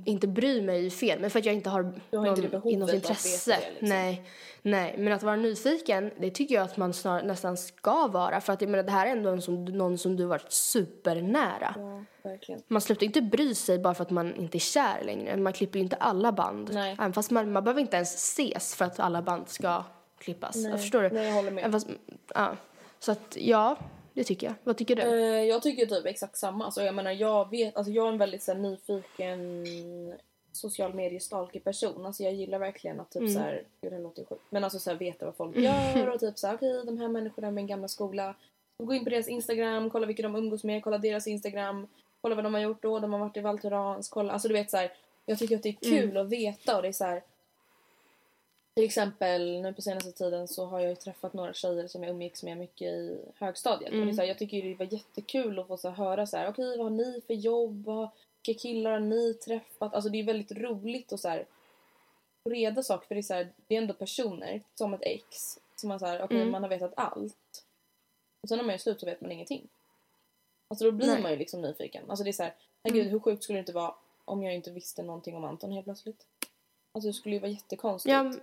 inte 0.05 0.27
bryr 0.27 0.61
mig 0.61 0.89
fel, 0.89 1.19
men 1.19 1.29
för 1.29 1.39
att 1.39 1.45
jag 1.45 1.55
inte 1.55 1.69
har, 1.69 1.93
Du 2.09 2.17
har 2.17 2.27
inte 2.27 2.41
någon, 2.41 2.51
behovet 2.51 2.73
i 2.73 2.77
något 2.77 2.93
intresse. 2.93 3.51
det, 3.51 3.69
liksom. 3.69 3.89
Nej, 3.89 4.23
nej, 4.61 4.95
men 4.97 5.13
att 5.13 5.23
vara 5.23 5.35
nyfiken, 5.35 6.11
det 6.19 6.31
tycker 6.31 6.55
jag 6.55 6.63
att 6.63 6.77
man 6.77 6.93
snar, 6.93 7.23
nästan 7.23 7.57
ska 7.57 8.07
vara. 8.07 8.41
För 8.41 8.53
att 8.53 8.61
jag 8.61 8.69
menar, 8.69 8.83
det 8.83 8.91
här 8.91 9.07
är 9.07 9.11
ändå 9.11 9.29
en 9.29 9.41
som, 9.41 9.65
någon 9.65 9.97
som 9.97 10.15
du 10.15 10.25
varit 10.25 10.51
supernära. 10.51 11.75
Ja, 11.77 12.03
verkligen. 12.29 12.61
Man 12.67 12.81
slutar 12.81 13.05
inte 13.05 13.21
bry 13.21 13.55
sig 13.55 13.79
bara 13.79 13.93
för 13.93 14.03
att 14.03 14.11
man 14.11 14.35
inte 14.35 14.57
är 14.57 14.59
kär 14.59 15.03
längre. 15.05 15.37
Man 15.37 15.53
klipper 15.53 15.79
ju 15.79 15.83
inte 15.83 15.95
alla 15.95 16.31
band. 16.31 16.69
Nej. 16.73 16.95
Även 16.99 17.13
fast 17.13 17.31
man, 17.31 17.51
man 17.51 17.63
behöver 17.63 17.81
inte 17.81 17.95
ens 17.95 18.15
ses 18.15 18.75
för 18.75 18.85
att 18.85 18.99
alla 18.99 19.21
band 19.21 19.49
ska 19.49 19.83
klippas. 20.19 20.55
Nej. 20.55 20.71
Jag 20.71 20.79
förstår 20.81 21.01
du? 21.01 21.09
Nej, 21.09 21.27
jag 21.27 21.33
håller 21.33 21.51
med. 21.51 21.71
Fast, 21.71 21.87
ja. 22.35 22.55
Så 22.99 23.11
att, 23.11 23.37
ja, 23.39 23.77
det 24.13 24.23
tycker 24.23 24.47
jag. 24.47 24.55
Vad 24.63 24.77
tycker 24.77 24.95
du? 24.95 25.01
Eh, 25.01 25.43
jag 25.43 25.61
tycker 25.61 25.85
typ 25.85 26.05
exakt 26.05 26.37
samma. 26.37 26.65
Alltså, 26.65 26.83
jag 26.83 26.95
menar, 26.95 27.11
jag, 27.11 27.49
vet, 27.49 27.77
alltså, 27.77 27.91
jag 27.91 28.07
är 28.07 28.11
en 28.11 28.17
väldigt 28.17 28.43
så 28.43 28.53
här, 28.53 28.59
nyfiken 28.59 29.65
social 30.51 30.93
medie 30.93 31.19
stalker 31.19 31.59
person. 31.59 32.05
Alltså, 32.05 32.23
jag 32.23 32.33
gillar 32.33 32.59
verkligen 32.59 32.99
att 32.99 33.11
typ 33.11 33.31
så 33.31 33.39
här, 33.39 33.63
det 33.81 33.99
låter 33.99 34.19
ju 34.19 34.25
sjukt. 34.25 34.41
Men 34.49 34.63
alltså 34.63 34.79
så 34.79 34.89
här, 34.89 34.97
veta 34.97 35.25
vad 35.25 35.35
folk 35.35 35.57
gör 35.57 36.07
och 36.13 36.19
typ 36.19 36.39
så 36.39 36.47
här, 36.47 36.55
okej 36.55 36.81
de 36.85 36.97
här 36.97 37.07
människorna 37.07 37.47
är 37.47 37.51
min 37.51 37.67
gamla 37.67 37.87
skola. 37.87 38.35
Gå 38.77 38.93
in 38.93 39.03
på 39.03 39.09
deras 39.09 39.27
Instagram, 39.27 39.89
kolla 39.89 40.07
vilka 40.07 40.23
de 40.23 40.35
umgås 40.35 40.63
med, 40.63 40.83
kolla 40.83 40.97
deras 40.97 41.27
Instagram. 41.27 41.87
Kolla 42.21 42.35
vad 42.35 42.43
de 42.43 42.53
har 42.53 42.61
gjort 42.61 42.81
då, 42.81 42.99
de 42.99 43.13
har 43.13 43.19
varit 43.19 43.37
i 43.37 43.41
Val 43.41 43.59
Thorens, 43.59 44.09
kolla. 44.09 44.33
Alltså 44.33 44.47
du 44.47 44.53
vet 44.53 44.71
så 44.71 44.77
här, 44.77 44.91
jag 45.25 45.39
tycker 45.39 45.55
att 45.55 45.63
det 45.63 45.69
är 45.69 45.73
kul 45.73 46.17
att 46.17 46.29
veta 46.29 46.75
och 46.75 46.81
det 46.81 46.87
är 46.87 46.91
så 46.91 47.05
här. 47.05 47.21
Till 48.73 48.85
exempel 48.85 49.61
nu 49.61 49.73
på 49.73 49.81
senaste 49.81 50.11
tiden 50.11 50.47
så 50.47 50.65
har 50.65 50.79
jag 50.79 50.89
ju 50.89 50.95
träffat 50.95 51.33
några 51.33 51.53
tjejer 51.53 51.87
som 51.87 52.03
jag 52.03 52.11
umgicks 52.11 52.43
med 52.43 52.57
mycket 52.57 52.87
i 52.87 53.17
högstadiet. 53.35 53.91
Och 53.91 53.97
det 54.05 54.11
är 54.11 54.13
så 54.13 54.21
här, 54.21 54.27
jag 54.27 54.37
tycker 54.37 54.63
det 54.63 54.75
var 54.75 54.93
jättekul 54.93 55.59
att 55.59 55.67
få 55.67 55.77
så 55.77 55.89
här, 55.89 55.95
höra 55.95 56.27
så 56.27 56.37
här, 56.37 56.49
okej 56.49 56.77
vad 56.77 56.85
har 56.85 56.89
ni 56.89 57.21
för 57.27 57.33
jobb? 57.33 57.85
Vad, 57.85 58.09
vilka 58.45 58.61
killar 58.61 58.91
har 58.91 58.99
ni 58.99 59.33
träffat? 59.33 59.93
Alltså 59.93 60.09
det 60.09 60.19
är 60.19 60.23
väldigt 60.23 60.51
roligt 60.51 61.13
att 61.13 61.19
så 61.19 61.29
här, 61.29 61.45
reda 62.49 62.83
saker 62.83 63.07
för 63.07 63.15
det 63.15 63.21
är 63.21 63.23
så 63.23 63.33
här, 63.33 63.49
det 63.67 63.75
är 63.75 63.81
ändå 63.81 63.93
personer 63.93 64.61
som 64.75 64.93
ett 64.93 65.03
ex 65.03 65.59
som 65.75 65.87
man 65.87 65.99
så 65.99 66.05
här, 66.05 66.21
okej 66.21 66.45
man 66.45 66.63
har 66.63 66.69
vetat 66.69 66.93
allt. 66.97 67.65
Och 68.41 68.49
sen 68.49 68.57
när 68.57 68.65
man 68.65 68.73
är 68.73 68.77
slut 68.77 68.99
så 68.99 69.05
vet 69.05 69.21
man 69.21 69.31
ingenting. 69.31 69.67
Alltså 70.67 70.85
då 70.85 70.91
blir 70.91 71.07
Nej. 71.07 71.21
man 71.21 71.31
ju 71.31 71.37
liksom 71.37 71.61
nyfiken. 71.61 72.09
Alltså 72.09 72.23
det 72.23 72.29
är 72.29 72.33
så 72.33 72.43
här, 72.43 72.55
herregud 72.83 73.07
hur 73.07 73.19
sjukt 73.19 73.43
skulle 73.43 73.57
det 73.57 73.59
inte 73.59 73.73
vara 73.73 73.95
om 74.25 74.43
jag 74.43 74.55
inte 74.55 74.71
visste 74.71 75.03
någonting 75.03 75.35
om 75.35 75.43
Anton 75.43 75.71
helt 75.71 75.85
plötsligt? 75.85 76.25
Alltså 76.91 77.07
det 77.09 77.13
skulle 77.13 77.35
ju 77.35 77.41
vara 77.41 77.51
jättekonstigt. 77.51 78.11
Ja, 78.13 78.33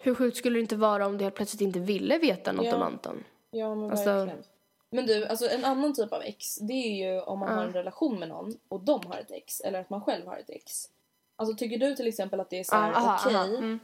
hur 0.00 0.14
sjukt 0.14 0.36
skulle 0.36 0.58
det 0.58 0.60
inte 0.60 0.76
vara 0.76 1.06
om 1.06 1.18
du 1.18 1.24
helt 1.24 1.34
plötsligt 1.36 1.60
inte 1.60 1.78
ville 1.78 2.18
veta 2.18 2.52
något 2.52 2.66
Ja. 2.66 2.76
om 2.76 2.82
Anton? 2.82 3.24
Ja 3.50 3.74
men 3.74 3.90
Alltså- 3.90 4.04
verkligen. 4.04 4.44
Men 4.90 5.06
du, 5.06 5.26
alltså 5.26 5.48
en 5.48 5.64
annan 5.64 5.94
typ 5.94 6.12
av 6.12 6.22
ex 6.22 6.56
det 6.56 6.72
är 6.72 7.12
ju 7.12 7.20
om 7.20 7.38
man 7.38 7.48
Ja. 7.48 7.54
har 7.54 7.64
en 7.64 7.72
relation 7.72 8.18
med 8.18 8.28
någon 8.28 8.58
och 8.68 8.80
de 8.80 9.06
har 9.06 9.18
ett 9.18 9.30
ex 9.30 9.60
eller 9.60 9.80
att 9.80 9.90
man 9.90 10.00
själv 10.00 10.26
har 10.26 10.36
ett 10.36 10.50
ex. 10.50 10.90
Alltså 11.36 11.56
tycker 11.56 11.78
du 11.78 11.96
till 11.96 12.06
exempel 12.06 12.40
att 12.40 12.50
det 12.50 12.58
är 12.58 12.64
så 12.64 12.74
här 12.76 12.90
okej 12.90 13.34
aha, 13.34 13.44
mm. 13.44 13.78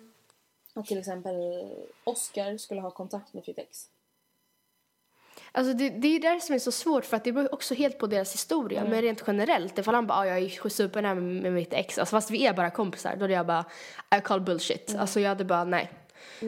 att 0.74 0.86
till 0.86 0.98
exempel 0.98 1.34
Oscar 2.04 2.56
skulle 2.56 2.80
ha 2.80 2.90
kontakt 2.90 3.34
med 3.34 3.44
sitt 3.44 3.58
ex? 3.58 3.88
Alltså 5.56 5.72
det, 5.72 5.88
det 5.88 6.08
är 6.08 6.34
det 6.34 6.40
som 6.40 6.54
är 6.54 6.58
så 6.58 6.72
svårt 6.72 7.04
för 7.04 7.16
att 7.16 7.24
det 7.24 7.32
beror 7.32 7.54
också 7.54 7.74
helt 7.74 7.98
på 7.98 8.06
deras 8.06 8.34
historia. 8.34 8.80
Mm. 8.80 8.90
Men 8.90 9.02
rent 9.02 9.22
generellt, 9.26 9.78
ifall 9.78 9.94
han 9.94 10.06
bara 10.06 10.18
ah, 10.18 10.26
jag 10.26 10.38
är 10.38 10.68
supernära 10.68 11.14
med, 11.14 11.52
mitt 11.52 11.72
ex, 11.72 11.98
alltså 11.98 12.16
fast 12.16 12.30
vi 12.30 12.46
är 12.46 12.54
bara 12.54 12.70
kompisar, 12.70 13.16
då 13.16 13.20
hade 13.20 13.34
jag 13.34 13.46
bara 13.46 13.64
I 14.18 14.20
call 14.20 14.40
bullshit. 14.40 14.88
Mm. 14.88 15.00
Alltså 15.00 15.20
jag 15.20 15.28
hade 15.28 15.44
bara 15.44 15.64
nej. 15.64 15.90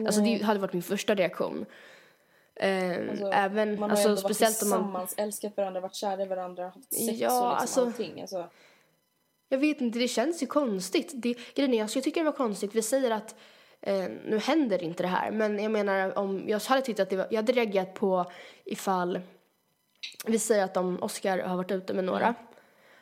Alltså 0.05 0.21
det 0.21 0.43
hade 0.43 0.59
varit 0.59 0.73
min 0.73 0.83
första 0.83 1.15
reaktion. 1.15 1.65
Eh, 2.55 3.09
Alltså, 3.09 3.25
även, 3.31 3.79
man 3.79 3.89
har 3.89 3.89
alltså 3.89 4.09
ändå 4.09 4.21
varit 4.21 4.41
man 4.41 4.47
tillsammans, 4.53 5.13
älskat 5.17 5.57
varandra, 5.57 5.79
varit 5.81 5.95
kära 5.95 6.21
i 6.23 6.25
varandra, 6.25 6.63
haft 6.63 6.93
sex 6.93 6.99
Ja, 6.99 7.11
och 7.11 7.15
liksom 7.15 7.47
alltså- 7.47 7.81
allting. 7.81 8.21
Alltså, 8.21 8.49
Jag 9.49 9.57
vet 9.57 9.81
inte, 9.81 9.99
det 9.99 10.07
känns 10.07 10.43
ju 10.43 10.47
konstigt. 10.47 11.11
Det, 11.13 11.35
grejen 11.55 11.73
är, 11.73 11.81
alltså, 11.81 11.97
jag 11.97 12.03
tycker 12.03 12.21
det 12.21 12.25
var 12.25 12.37
konstigt. 12.37 12.75
Vi 12.75 12.81
säger 12.81 13.11
att 13.11 13.35
Eh, 13.81 14.05
nu 14.25 14.39
händer 14.39 14.83
inte 14.83 15.03
det 15.03 15.07
här, 15.07 15.31
men 15.31 15.59
jag 15.63 15.71
menar 15.71 16.17
om 16.17 16.43
jag 16.47 16.59
hade 16.59 16.81
tyckt 16.81 16.99
att 16.99 17.09
det 17.09 17.15
var, 17.15 17.27
jag 17.29 17.37
hade 17.37 17.51
reagerat 17.51 17.93
på 17.93 18.31
ifall 18.65 19.19
vi 20.25 20.39
säger 20.39 20.63
att 20.63 20.77
om 20.77 21.03
Oscar 21.03 21.39
har 21.39 21.57
varit 21.57 21.71
ute 21.71 21.93
med 21.93 22.03
några 22.03 22.35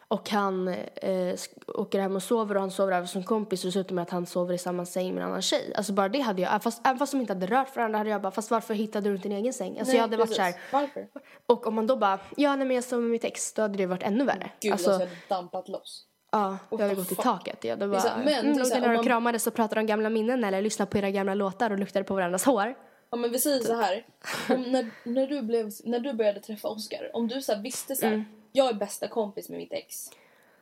och 0.07 0.29
han 0.29 0.67
eh, 0.67 1.35
åker 1.67 1.99
hem 1.99 2.15
och 2.15 2.23
sover 2.23 2.55
och 2.55 2.61
han 2.61 2.71
sover 2.71 2.93
över 2.93 3.17
en 3.17 3.23
kompis 3.23 3.75
och 3.75 3.91
med 3.91 4.01
att 4.01 4.09
han 4.09 4.25
sover 4.25 4.53
i 4.53 4.57
samma 4.57 4.85
säng 4.85 5.13
med 5.13 5.23
en 5.23 5.29
annan 5.29 5.41
tjej. 5.41 5.73
Alltså 5.75 5.93
bara 5.93 6.09
det 6.09 6.19
hade 6.19 6.41
jag, 6.41 6.49
även 6.49 6.59
fast, 6.59 6.81
även 6.87 6.97
fast 6.97 7.11
de 7.11 7.21
inte 7.21 7.33
hade 7.33 7.47
rört 7.47 7.75
varandra 7.75 7.97
hade 7.97 8.09
jag 8.09 8.21
bara, 8.21 8.31
fast 8.31 8.51
varför 8.51 8.73
hittade 8.73 9.09
du 9.09 9.15
inte 9.15 9.29
din 9.29 9.37
egen 9.37 9.53
säng? 9.53 9.79
Alltså 9.79 9.91
Nej, 9.91 9.95
jag 9.95 10.01
hade 10.01 10.17
varit 10.17 10.37
precis. 10.37 10.37
så 10.37 10.41
här, 10.43 10.55
Varför? 10.71 11.07
och 11.45 11.67
om 11.67 11.75
man 11.75 11.87
då 11.87 11.95
bara, 11.95 12.19
ja 12.37 12.55
nej 12.55 12.67
men 12.67 12.75
jag 12.75 12.83
sover 12.83 13.01
med 13.01 13.11
mitt 13.11 13.23
ex, 13.23 13.53
då 13.53 13.61
hade 13.61 13.77
det 13.77 13.85
varit 13.85 14.03
ännu 14.03 14.25
värre. 14.25 14.51
Gud, 14.59 14.71
alltså, 14.71 14.89
alltså, 14.89 15.03
jag 15.03 15.09
hade 15.09 15.41
dampat 15.41 15.67
loss. 15.67 16.05
Ja, 16.39 16.57
jag 16.71 16.77
hade 16.77 16.95
gått 16.95 17.11
i 17.11 17.15
taket. 17.15 17.63
Jag 17.63 17.71
hade 17.71 17.87
bara, 17.87 17.99
här, 17.99 18.23
men 18.25 18.33
mm, 18.45 18.53
så 18.55 18.59
låg 18.59 18.69
här, 18.71 18.81
där 18.81 18.87
om 18.87 18.91
och 18.91 18.95
man- 18.97 19.05
kramades 19.05 19.47
och 19.47 19.53
pratade 19.53 19.81
om 19.81 19.87
gamla 19.87 20.09
minnen 20.09 20.43
eller 20.43 20.61
lyssnade 20.61 20.91
på 20.91 20.97
era 20.97 21.09
gamla 21.09 21.33
låtar 21.33 21.71
och 21.71 21.79
luktade 21.79 22.05
på 22.05 22.13
varandras 22.15 22.43
hår. 22.45 22.75
Ja 23.09 23.17
men 23.17 23.31
vi 23.31 23.39
säger 23.39 23.59
så 23.59 23.73
här. 23.73 24.05
Om 24.49 24.61
när, 24.63 24.89
när, 25.03 25.27
du 25.27 25.41
blev, 25.41 25.71
när 25.83 25.99
du 25.99 26.13
började 26.13 26.39
träffa 26.39 26.67
Oscar, 26.67 27.09
om 27.13 27.27
du 27.27 27.41
så 27.41 27.55
visste 27.55 27.95
så 27.95 28.05
här, 28.05 28.13
Mm. 28.13 28.25
jag 28.51 28.69
är 28.69 28.73
bästa 28.73 29.07
kompis 29.07 29.49
med 29.49 29.57
mitt 29.57 29.73
ex. 29.73 30.09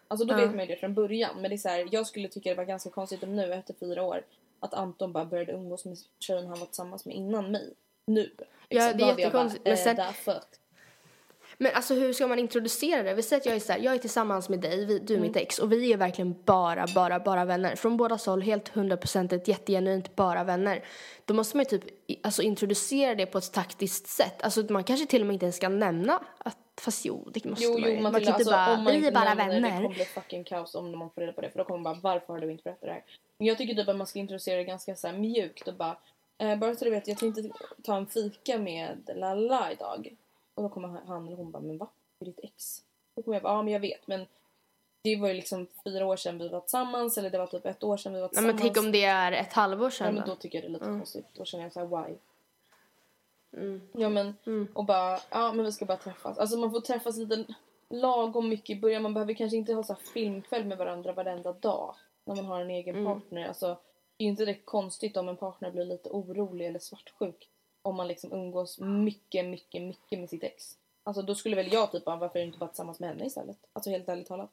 Alltså 0.07 0.26
då 0.28 0.36
vet 0.36 0.49
man 0.55 0.59
ju 0.59 0.65
det 0.65 0.76
från 0.80 0.93
början. 0.93 1.36
Men 1.41 1.49
det 1.49 1.55
är 1.55 1.57
så 1.57 1.69
här, 1.69 1.88
jag 1.91 2.07
skulle 2.07 2.28
tycka 2.28 2.49
det 2.49 2.55
var 2.55 2.63
ganska 2.63 2.89
konstigt 2.89 3.24
om 3.24 3.36
nu 3.36 3.53
efter 3.53 3.74
fyra 3.80 4.03
år 4.03 4.21
att 4.59 4.74
Anton 4.74 5.13
bara 5.13 5.26
började 5.26 5.51
umgås 5.51 5.86
med 5.86 5.97
tjejen 6.19 6.47
han 6.47 6.59
var 6.59 6.65
tillsammans 6.65 7.05
med 7.05 7.15
innan 7.15 7.51
mig. 7.51 7.74
Nu. 8.07 8.30
Ja, 8.38 8.45
Liksom, 8.69 8.69
det 8.69 8.80
är 8.80 8.82
hade 8.89 9.01
jag 9.03 9.19
jättekonstigt, 9.19 9.63
Bara, 9.63 9.69
men 9.69 9.78
eh, 9.80 9.84
sen- 9.84 9.95
därför. 9.95 10.39
Men 11.58 11.72
alltså 11.76 11.93
hur 11.93 12.14
ska 12.14 12.28
man 12.28 12.39
introducera 12.39 13.04
det? 13.04 13.14
Vi 13.14 13.24
säger 13.24 13.39
att 13.39 13.45
jag 13.45 13.56
är, 13.56 13.60
så 13.60 13.72
här, 13.74 13.80
jag 13.80 13.93
är 13.93 13.97
tillsammans 13.97 14.49
med 14.49 14.60
dig, 14.60 14.86
vi, 14.86 14.99
du 14.99 15.16
är 15.16 15.20
mitt 15.20 15.36
ex 15.36 15.60
och 15.60 15.72
vi 15.72 15.93
är 15.93 15.97
verkligen 15.97 16.36
bara, 16.45 16.86
bara, 16.95 17.20
bara 17.20 17.45
vänner. 17.45 17.76
Från 17.76 17.97
båda 17.97 18.18
håll, 18.26 18.41
helt 18.41 18.70
hundraprocentigt, 18.70 19.47
jättegenuint 19.47 20.16
bara 20.16 20.43
vänner. 20.43 20.84
Då 21.26 21.34
måste 21.34 21.58
man 21.58 21.66
ju 21.70 21.80
typ 21.80 21.89
alltså, 22.26 22.41
introducera 22.41 23.16
det 23.16 23.26
på 23.26 23.38
ett 23.38 23.54
taktiskt 23.54 24.08
sätt. 24.08 24.41
Alltså 24.43 24.62
man 24.70 24.84
kanske 24.84 25.06
till 25.06 25.22
och 25.22 25.28
med 25.28 25.34
inte 25.34 25.45
ens 25.45 25.56
ska 25.56 25.70
nämna 25.70 26.20
att, 26.38 26.58
fast 26.82 27.06
jo, 27.06 27.30
det 27.34 27.45
måste 27.45 27.66
Jo, 27.66 27.72
man 27.80 27.82
jo 27.82 27.95
ju. 27.95 28.01
Man 28.01 28.12
kan 28.12 28.16
alltså, 28.16 28.32
inte 28.32 28.51
bara, 28.51 28.78
om 28.78 28.84
man 28.84 28.93
vi 28.93 29.08
är 29.08 29.12
bara 29.12 29.34
nämner 29.34 29.45
det, 29.45 29.54
Det 29.56 29.62
vänner. 29.62 29.82
kommer 29.84 29.95
bli 29.95 30.06
fucking 30.06 30.43
kaos 30.43 30.76
om 30.76 30.99
man 30.99 31.10
får 31.10 31.22
reda 31.22 31.34
på 31.34 31.41
det. 31.41 31.49
För 31.49 31.60
då 31.60 31.66
kommer 31.66 31.80
man 31.80 32.01
bara, 32.01 32.14
varför 32.14 32.34
har 32.34 32.39
du 32.39 32.51
inte 32.51 32.64
berättat 32.64 32.82
det 32.82 32.91
här? 32.91 33.04
Men 33.38 33.47
jag 33.47 33.58
tycker 33.58 33.76
typ 33.76 33.88
att 33.88 33.95
man 33.95 34.08
ska 34.08 34.20
introducera 34.20 34.58
det 34.58 34.64
ganska 34.64 34.95
så 34.95 35.12
mjukt 35.12 35.68
och 35.68 35.74
bara, 35.74 35.97
eh, 36.38 36.56
bara 36.56 36.76
så 36.76 36.86
du 36.86 36.91
vet, 36.91 37.08
jag 37.08 37.18
tänkte 37.18 37.49
ta 37.84 37.97
en 37.97 38.08
fika 38.08 38.58
med 38.58 39.10
Lala 39.16 39.72
idag. 39.72 40.16
Och 40.56 40.64
då 40.64 40.70
kommer 40.70 40.88
han- 40.88 41.28
eller 41.28 41.38
hon 41.38 41.51
bara, 41.51 41.62
men 41.64 41.78
va? 41.78 41.88
Det 42.20 42.24
är 42.24 42.28
ditt 42.28 42.39
ex? 42.43 42.84
Då 43.16 43.22
kommer 43.22 43.36
jag 43.36 43.43
bara, 43.43 43.54
ja 43.54 43.62
men 43.62 43.74
jag 43.74 43.80
vet 43.80 44.08
men 44.08 44.28
det 45.01 45.16
var 45.16 45.28
ju 45.28 45.34
liksom 45.34 45.68
fyra 45.84 46.06
år 46.06 46.16
sedan 46.16 46.38
vi 46.38 46.47
var 46.49 46.60
tillsammans 46.60 47.18
eller 47.18 47.30
det 47.30 47.38
var 47.38 47.47
typ 47.47 47.66
ett 47.66 47.84
år 47.84 47.97
sedan 47.97 48.14
vi 48.14 48.20
var 48.20 48.26
Ja, 48.26 48.30
tillsammans. 48.30 48.54
men 48.54 48.62
tänk 48.74 48.78
om 48.86 48.91
det 48.91 49.04
är 49.04 49.32
ett 49.32 49.54
halvår 49.54 49.86
Ja 49.88 49.91
sedan 49.91 50.16
men 50.16 50.28
då. 50.28 50.36
tycker 50.36 50.58
jag 50.58 50.64
det 50.64 50.68
är 50.68 50.74
lite 50.74 50.86
konstigt. 50.86 51.26
Då 51.34 51.45
känner 51.45 51.64
jag 51.64 51.74
så 51.74 51.80
här, 51.80 51.88
why? 52.08 52.16
Mm. 53.54 53.82
Ja 53.93 54.10
men, 54.10 54.36
och 54.74 54.86
bara, 54.86 55.20
ja 55.30 55.54
men 55.54 55.66
vi 55.66 55.72
ska 55.72 55.86
bara 55.86 55.97
träffas. 55.97 56.38
Alltså 56.38 56.58
man 56.58 56.72
får 56.72 56.82
träffas 56.82 57.18
lite 57.18 57.45
lagom 57.89 58.49
mycket 58.49 58.78
i 58.78 58.80
början. 58.80 59.04
Man 59.04 59.14
behöver 59.14 59.34
kanske 59.34 59.58
inte 59.58 59.74
ha 59.74 59.84
så 59.84 59.95
filmkväll 59.95 60.66
med 60.66 60.78
varandra 60.78 61.14
varenda 61.14 61.51
dag. 61.54 61.95
När 62.26 62.36
man 62.36 62.45
har 62.45 62.62
en 62.62 62.70
egen 62.70 62.95
Mm. 62.95 63.06
partner. 63.22 63.47
Alltså, 63.47 63.68
det 64.18 64.24
är 64.24 64.26
ju 64.26 64.30
inte 64.30 64.45
det 64.45 64.54
konstigt 64.54 65.18
om 65.18 65.30
en 65.30 65.38
partner 65.38 65.72
blir 65.72 65.86
lite 65.86 66.10
orolig 66.10 66.68
eller 66.68 66.80
svartsjuk. 66.80 67.49
Om 67.86 67.96
man 67.96 68.08
liksom 68.08 68.34
umgås 68.34 68.80
mycket, 68.80 69.46
mycket, 69.46 69.82
mycket 69.82 70.20
med 70.20 70.30
sitt 70.30 70.44
ex. 70.44 70.64
Alltså 71.04 71.22
då 71.22 71.36
skulle 71.36 71.56
väl 71.56 71.74
jag 71.74 71.92
typ 71.92 72.06
bara, 72.06 72.16
varför 72.16 72.40
är 72.40 72.44
du 72.44 72.48
inte 72.48 72.58
bara 72.60 72.70
tillsammans 72.70 73.00
med 73.00 73.10
henne 73.10 73.26
istället? 73.26 73.58
Alltså 73.74 73.90
helt 73.90 74.10
ärligt 74.10 74.28
talat. 74.28 74.52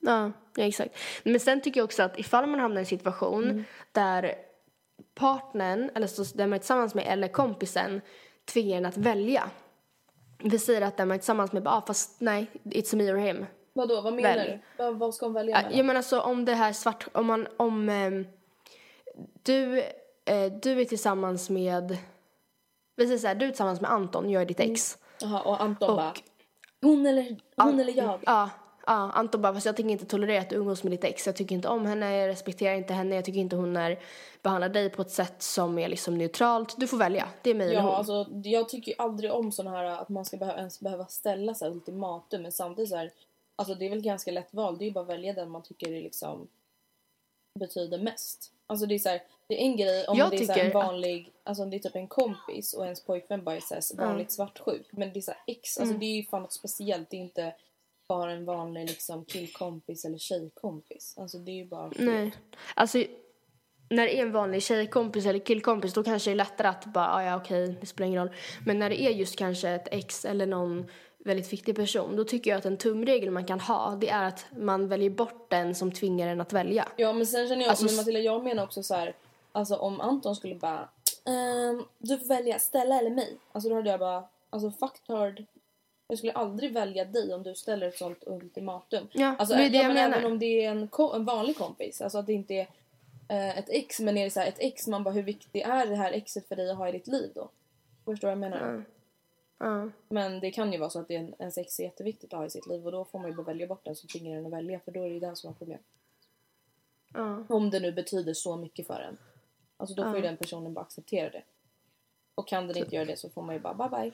Ja, 0.00 0.32
ja, 0.56 0.64
exakt. 0.64 0.96
Men 1.24 1.40
sen 1.40 1.60
tycker 1.60 1.80
jag 1.80 1.84
också 1.84 2.02
att 2.02 2.18
ifall 2.18 2.46
man 2.46 2.60
hamnar 2.60 2.76
i 2.76 2.82
en 2.82 2.86
situation 2.86 3.44
Mm. 3.44 3.64
där 3.92 4.34
partnern, 5.14 5.90
eller 5.94 6.06
så, 6.06 6.24
den 6.36 6.50
man 6.50 6.56
är 6.56 6.58
tillsammans 6.60 6.94
med, 6.94 7.04
eller 7.06 7.28
kompisen 7.28 8.00
tvingar 8.44 8.76
en 8.78 8.86
att 8.86 8.96
välja. 8.96 9.50
Vi 10.44 10.58
säger 10.58 10.80
att 10.82 10.96
den 10.96 11.08
man 11.08 11.14
är 11.14 11.18
tillsammans 11.18 11.52
med 11.52 11.62
bara, 11.62 11.74
ah, 11.74 11.82
fast 11.86 12.20
nej, 12.20 12.46
it's 12.64 12.96
me 12.96 13.12
or 13.12 13.16
him. 13.16 13.46
Vadå, 13.72 14.00
vad 14.00 14.12
menar 14.14 14.36
Välj. 14.36 14.50
du? 14.76 14.84
Vad, 14.84 14.98
vad 14.98 15.14
ska 15.14 15.26
hon 15.26 15.32
välja 15.32 15.56
Ja, 15.56 15.62
mellan? 15.62 15.76
jag 15.78 15.86
menar 15.86 16.02
så 16.02 16.20
om 16.22 16.44
det 16.44 16.54
här 16.54 16.72
svart, 16.72 17.06
om 17.12 17.26
man, 17.26 17.46
om 17.56 17.88
ehm, 17.88 18.26
du, 19.42 19.78
eh, 20.24 20.52
du 20.62 20.80
är 20.80 20.84
tillsammans 20.84 21.50
med, 21.50 21.96
vi 22.98 23.06
säger 23.06 23.18
så 23.18 23.26
här, 23.26 23.34
du 23.34 23.44
är 23.46 23.50
tillsammans 23.50 23.80
med 23.80 23.90
Anton, 23.90 24.30
jag 24.30 24.42
är 24.42 24.46
ditt 24.46 24.60
ex. 24.60 24.98
Jaha, 25.20 25.40
och 25.42 25.62
Anton 25.62 25.90
Och- 25.90 25.96
bara, 25.96 26.14
hon 26.82 27.06
eller, 27.06 27.36
hon 27.56 27.80
eller 27.80 27.96
jag? 27.96 28.20
Ja, 28.26 28.50
ja, 28.86 28.92
Anton 29.14 29.42
bara, 29.42 29.54
fast 29.54 29.66
jag 29.66 29.76
tänker 29.76 29.90
inte 29.92 30.06
tolerera 30.06 30.40
att 30.40 30.50
du 30.50 30.56
umgås 30.56 30.82
med 30.82 30.92
ditt 30.92 31.04
ex. 31.04 31.26
Jag 31.26 31.36
tycker 31.36 31.54
inte 31.54 31.68
om 31.68 31.86
henne, 31.86 32.16
jag 32.16 32.28
respekterar 32.28 32.74
inte 32.74 32.94
henne, 32.94 33.14
jag 33.14 33.24
tycker 33.24 33.40
inte 33.40 33.56
hon 33.56 33.76
är, 33.76 33.98
behandlar 34.42 34.68
dig 34.68 34.90
på 34.90 35.02
ett 35.02 35.10
sätt 35.10 35.42
som 35.42 35.78
är 35.78 35.88
liksom 35.88 36.18
neutralt. 36.18 36.74
Du 36.78 36.86
får 36.86 36.96
välja, 36.96 37.28
det 37.42 37.50
är 37.50 37.54
mig 37.54 37.66
eller 37.66 37.76
Ja, 37.76 37.82
hon. 37.82 37.94
alltså, 37.94 38.26
jag 38.44 38.68
tycker 38.68 38.94
aldrig 38.98 39.32
om 39.32 39.52
såna 39.52 39.70
här 39.70 39.84
att 39.84 40.08
man 40.08 40.24
ska 40.24 40.36
behöva, 40.36 40.58
ens 40.58 40.80
behöva 40.80 41.06
ställa 41.06 41.54
här 41.60 41.70
ultimatum. 41.70 42.42
Men 42.42 42.52
samtidigt 42.52 42.90
så 42.90 42.96
här, 42.96 43.10
alltså 43.56 43.74
det 43.74 43.86
är 43.86 43.90
väl 43.90 44.02
ganska 44.02 44.30
lätt 44.30 44.54
val. 44.54 44.78
Det 44.78 44.84
är 44.84 44.86
ju 44.86 44.92
bara 44.92 45.02
att 45.04 45.10
välja 45.10 45.32
den 45.32 45.50
man 45.50 45.62
tycker 45.62 45.92
är 45.92 46.02
liksom 46.02 46.48
betyder 47.60 47.98
mest. 47.98 48.52
Alltså 48.66 48.86
det 48.86 48.94
är 48.94 48.98
så 48.98 49.08
här, 49.08 49.22
det 49.48 49.54
är 49.54 49.64
en 49.64 49.76
grej 49.76 50.04
om 50.08 50.18
Jag 50.18 50.30
det 50.30 50.36
är 50.36 50.44
så 50.44 50.52
en 50.52 50.54
tycker 50.54 50.68
att- 50.68 50.74
vanlig, 50.74 51.32
alltså 51.44 51.62
om 51.62 51.70
det 51.70 51.76
är 51.76 51.78
typ 51.78 51.96
en 51.96 52.08
kompis 52.08 52.74
och 52.74 52.84
ens 52.84 53.04
pojkvän 53.04 53.44
bara 53.44 53.56
är 53.56 53.80
så 53.80 53.96
vanligt 53.96 54.32
svartsjuk. 54.32 54.86
Men 54.90 55.12
det 55.12 55.18
är 55.18 55.22
så 55.22 55.32
ex, 55.46 55.78
alltså 55.78 55.90
Mm. 55.92 56.00
det 56.00 56.06
är 56.06 56.16
ju 56.16 56.24
fan 56.24 56.42
något 56.42 56.52
speciellt. 56.52 57.10
Det 57.10 57.16
är 57.16 57.20
inte 57.20 57.54
bara 58.08 58.32
en 58.32 58.44
vanlig 58.44 58.86
liksom 58.88 59.24
killkompis 59.24 60.04
eller 60.04 60.18
tjejkompis. 60.18 61.14
Alltså 61.18 61.38
det 61.38 61.50
är 61.50 61.54
ju 61.54 61.64
bara 61.64 61.90
Nej, 61.96 62.32
alltså 62.74 62.98
när 63.90 64.04
det 64.06 64.18
är 64.18 64.22
en 64.22 64.32
vanlig 64.32 64.62
tjejkompis 64.62 65.26
eller 65.26 65.38
killkompis 65.38 65.94
då 65.94 66.02
kanske 66.04 66.30
det 66.30 66.34
är 66.34 66.36
lättare 66.36 66.68
att 66.68 66.84
bara, 66.84 67.08
ah, 67.14 67.22
ja 67.22 67.36
okej, 67.36 67.76
det 67.80 67.86
spelar 67.86 68.06
ingen 68.06 68.20
roll. 68.22 68.34
Men 68.66 68.78
när 68.78 68.90
det 68.90 69.00
är 69.02 69.10
just 69.10 69.36
kanske 69.36 69.68
ett 69.70 69.88
ex 69.90 70.24
eller 70.24 70.46
någon 70.46 70.90
väldigt 71.18 71.52
viktig 71.52 71.76
person 71.76 72.16
då 72.16 72.24
tycker 72.24 72.50
jag 72.50 72.58
att 72.58 72.64
en 72.64 72.76
tumregel 72.76 73.30
man 73.30 73.44
kan 73.44 73.60
ha 73.60 73.96
det 74.00 74.08
är 74.08 74.24
att 74.24 74.46
man 74.56 74.88
väljer 74.88 75.10
bort 75.10 75.50
den 75.50 75.74
som 75.74 75.92
tvingar 75.92 76.28
en 76.28 76.40
att 76.40 76.52
välja. 76.52 76.88
Ja 76.96 77.12
men 77.12 77.26
sen 77.26 77.48
känner 77.48 77.62
jag, 77.62 77.70
Alltså, 77.70 77.84
men 77.84 77.96
Matilda 77.96 78.20
jag 78.20 78.44
menar 78.44 78.64
också 78.64 78.82
så 78.82 78.94
här, 78.94 79.14
alltså 79.52 79.76
om 79.76 80.00
Anton 80.00 80.36
skulle 80.36 80.54
bara 80.54 80.88
ehm, 81.24 81.84
du 81.98 82.18
får 82.18 82.26
välja 82.26 82.58
Stella 82.58 82.98
eller 82.98 83.10
mig. 83.10 83.38
Alltså 83.52 83.68
då 83.68 83.74
hade 83.74 83.90
jag 83.90 84.00
bara, 84.00 84.24
alltså 84.50 84.70
fuck. 84.70 85.00
Jag 86.08 86.18
skulle 86.18 86.32
aldrig 86.32 86.72
välja 86.72 87.04
dig 87.04 87.34
om 87.34 87.42
du 87.42 87.54
ställer 87.54 87.88
ett 87.88 87.98
sånt 87.98 88.24
ultimatum. 88.26 89.08
Ja, 89.12 89.36
alltså, 89.38 89.54
det 89.54 89.64
är 89.64 89.70
det 89.70 89.76
ja, 89.76 89.82
jag 89.82 89.94
men 89.94 89.96
menar. 89.96 90.18
Även 90.18 90.32
om 90.32 90.38
det 90.38 90.64
är 90.64 90.70
en, 90.70 90.88
en 91.14 91.24
vanlig 91.24 91.56
kompis, 91.56 92.00
alltså 92.00 92.18
att 92.18 92.26
det 92.26 92.32
inte 92.32 92.54
är 92.54 92.68
eh, 93.28 93.58
ett 93.58 93.68
ex 93.68 94.00
men 94.00 94.16
är 94.16 94.24
det 94.24 94.30
så 94.30 94.40
ett 94.40 94.58
ex 94.58 94.86
man 94.86 95.04
bara 95.04 95.14
hur 95.14 95.22
viktigt 95.22 95.66
är 95.66 95.86
det 95.86 95.96
här 95.96 96.12
exet 96.12 96.48
för 96.48 96.56
dig 96.56 96.70
att 96.70 96.76
ha 96.76 96.88
i 96.88 96.92
ditt 96.92 97.06
liv 97.06 97.32
då? 97.34 97.50
Förstår 98.04 98.28
du 98.28 98.34
vad 98.34 98.44
jag 98.44 98.50
menar? 98.50 98.84
Ja. 99.58 99.90
Men 100.08 100.40
det 100.40 100.50
kan 100.50 100.72
ju 100.72 100.78
vara 100.78 100.90
så 100.90 101.00
att 101.00 101.08
det 101.08 101.14
är 101.14 101.20
en, 101.20 101.34
ens 101.38 101.58
ex 101.58 101.80
är 101.80 101.84
jätteviktigt 101.84 102.32
att 102.32 102.38
ha 102.38 102.46
i 102.46 102.50
sitt 102.50 102.66
liv 102.66 102.86
och 102.86 102.92
då 102.92 103.04
får 103.04 103.18
man 103.18 103.30
ju 103.30 103.36
bara 103.36 103.46
välja 103.46 103.66
bort 103.66 103.84
den 103.84 103.96
som 103.96 104.08
tvingar 104.08 104.38
en 104.38 104.46
att 104.46 104.52
välja 104.52 104.80
för 104.80 104.92
då 104.92 105.00
är 105.00 105.08
det 105.08 105.14
ju 105.14 105.20
den 105.20 105.36
som 105.36 105.48
har 105.48 105.54
problem. 105.54 105.78
Ja. 107.14 107.44
Om 107.48 107.70
det 107.70 107.80
nu 107.80 107.92
betyder 107.92 108.34
så 108.34 108.56
mycket 108.56 108.86
för 108.86 109.00
en. 109.00 109.18
Alltså 109.80 109.94
då 109.94 110.04
får 110.04 110.16
ju 110.16 110.22
den 110.22 110.36
personen 110.36 110.74
bara 110.74 110.80
acceptera 110.84 111.30
det. 111.30 111.42
Och 112.34 112.48
kan 112.48 112.66
den 112.68 112.76
inte 112.76 112.94
göra 112.94 113.04
det 113.04 113.16
så 113.16 113.30
får 113.30 113.42
man 113.42 113.54
ju 113.54 113.60
bara 113.60 113.74
bye 113.74 113.88
bye. 113.88 114.12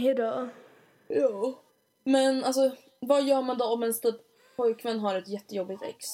Hejdå. 0.00 0.48
Ja. 1.08 1.54
Men 2.04 2.44
alltså 2.44 2.70
vad 3.00 3.24
gör 3.24 3.42
man 3.42 3.58
då 3.58 3.64
om 3.64 3.82
ens 3.82 4.00
typ 4.00 4.16
pojkvän 4.56 4.98
har 5.00 5.14
ett 5.14 5.28
jättejobbigt 5.28 5.82
ex? 5.82 6.06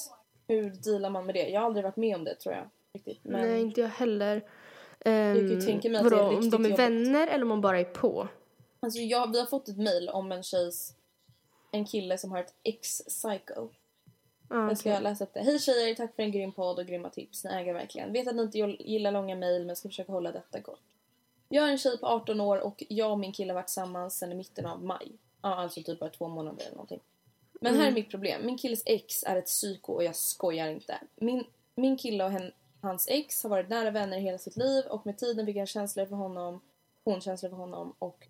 Hur 0.47 0.69
dealar 0.69 1.09
man 1.09 1.25
med 1.25 1.35
det? 1.35 1.49
Jag 1.49 1.59
har 1.61 1.65
aldrig 1.65 1.83
varit 1.83 1.97
med 1.97 2.15
om 2.15 2.23
det 2.23 2.35
tror 2.35 2.55
jag. 2.55 2.69
Riktigt. 2.93 3.19
Men 3.23 3.41
Nej, 3.41 3.61
inte 3.61 3.81
jag 3.81 3.87
heller. 3.89 4.39
kan 4.39 5.35
ju 5.35 5.53
Um, 5.55 5.65
tänka 5.65 5.89
mig 5.89 5.97
att 5.97 6.03
vadå, 6.03 6.15
det 6.15 6.35
är 6.35 6.37
om 6.37 6.49
de 6.49 6.65
är 6.65 6.69
jobbigt. 6.69 6.79
vänner 6.79 7.27
eller 7.27 7.41
om 7.41 7.49
man 7.49 7.61
bara 7.61 7.79
är 7.79 7.83
på? 7.83 8.27
alltså 8.79 8.99
jag, 8.99 9.31
vi 9.31 9.39
har 9.39 9.45
fått 9.45 9.67
ett 9.67 9.77
mail 9.77 10.09
om 10.09 10.31
en 10.31 10.43
tjejs 10.43 10.93
en 11.71 11.85
kille 11.85 12.17
som 12.17 12.31
har 12.31 12.39
ett 12.39 12.53
ex-psycho. 12.63 13.69
Ja, 14.53 14.67
Jag 14.67 14.77
ska 14.77 14.99
läsa 14.99 15.23
upp 15.23 15.33
det. 15.33 15.39
Hej 15.39 15.59
tjejer, 15.59 15.95
tack 15.95 16.15
för 16.15 16.23
en 16.23 16.31
grym 16.31 16.51
podd 16.51 16.79
och 16.79 16.85
grymma 16.85 17.09
tips. 17.09 17.43
Ni 17.43 17.49
äger 17.49 17.73
verkligen. 17.73 18.13
Vet 18.13 18.27
att 18.27 18.35
ni 18.35 18.41
inte 18.41 18.57
gillar 18.57 19.11
långa 19.11 19.35
mejl 19.35 19.65
men 19.65 19.75
ska 19.75 19.89
försöka 19.89 20.11
hålla 20.11 20.31
detta 20.31 20.61
kort. 20.61 20.79
Jag 21.49 21.67
är 21.67 21.71
en 21.71 21.77
tjej 21.77 21.97
på 21.97 22.07
18 22.07 22.41
år 22.41 22.57
och 22.57 22.83
jag 22.89 23.11
och 23.11 23.19
min 23.19 23.31
kille 23.31 23.51
har 23.51 23.55
varit 23.55 23.67
tillsammans 23.67 24.17
sedan 24.17 24.31
i 24.31 24.35
mitten 24.35 24.65
av 24.65 24.83
maj. 24.83 25.11
Ja, 25.41 25.55
alltså 25.55 25.83
typ 25.83 25.99
bara 25.99 26.09
två 26.09 26.27
månader 26.27 26.61
eller 26.61 26.75
någonting. 26.75 26.99
Men 27.53 27.75
här 27.75 27.87
är 27.87 27.91
mitt 27.91 28.09
problem. 28.09 28.45
Min 28.45 28.57
killes 28.57 28.83
ex 28.85 29.23
är 29.23 29.35
ett 29.35 29.45
psyko 29.45 29.93
och 29.93 30.03
jag 30.03 30.15
skojar 30.15 30.67
inte. 30.67 30.99
Min, 31.15 31.43
min 31.75 31.97
kille 31.97 32.23
och 32.23 32.31
hen, 32.31 32.51
hans 32.81 33.07
ex 33.07 33.43
har 33.43 33.49
varit 33.49 33.69
nära 33.69 33.91
vänner 33.91 34.19
hela 34.19 34.37
sitt 34.37 34.57
liv 34.57 34.85
och 34.85 35.05
med 35.05 35.17
tiden 35.17 35.45
fick 35.45 35.55
jag 35.55 35.67
känslor 35.67 36.05
för 36.05 36.15
honom. 36.15 36.61
Hon 37.03 37.21
känslor 37.21 37.49
för 37.49 37.57
honom 37.57 37.93
och 37.99 38.27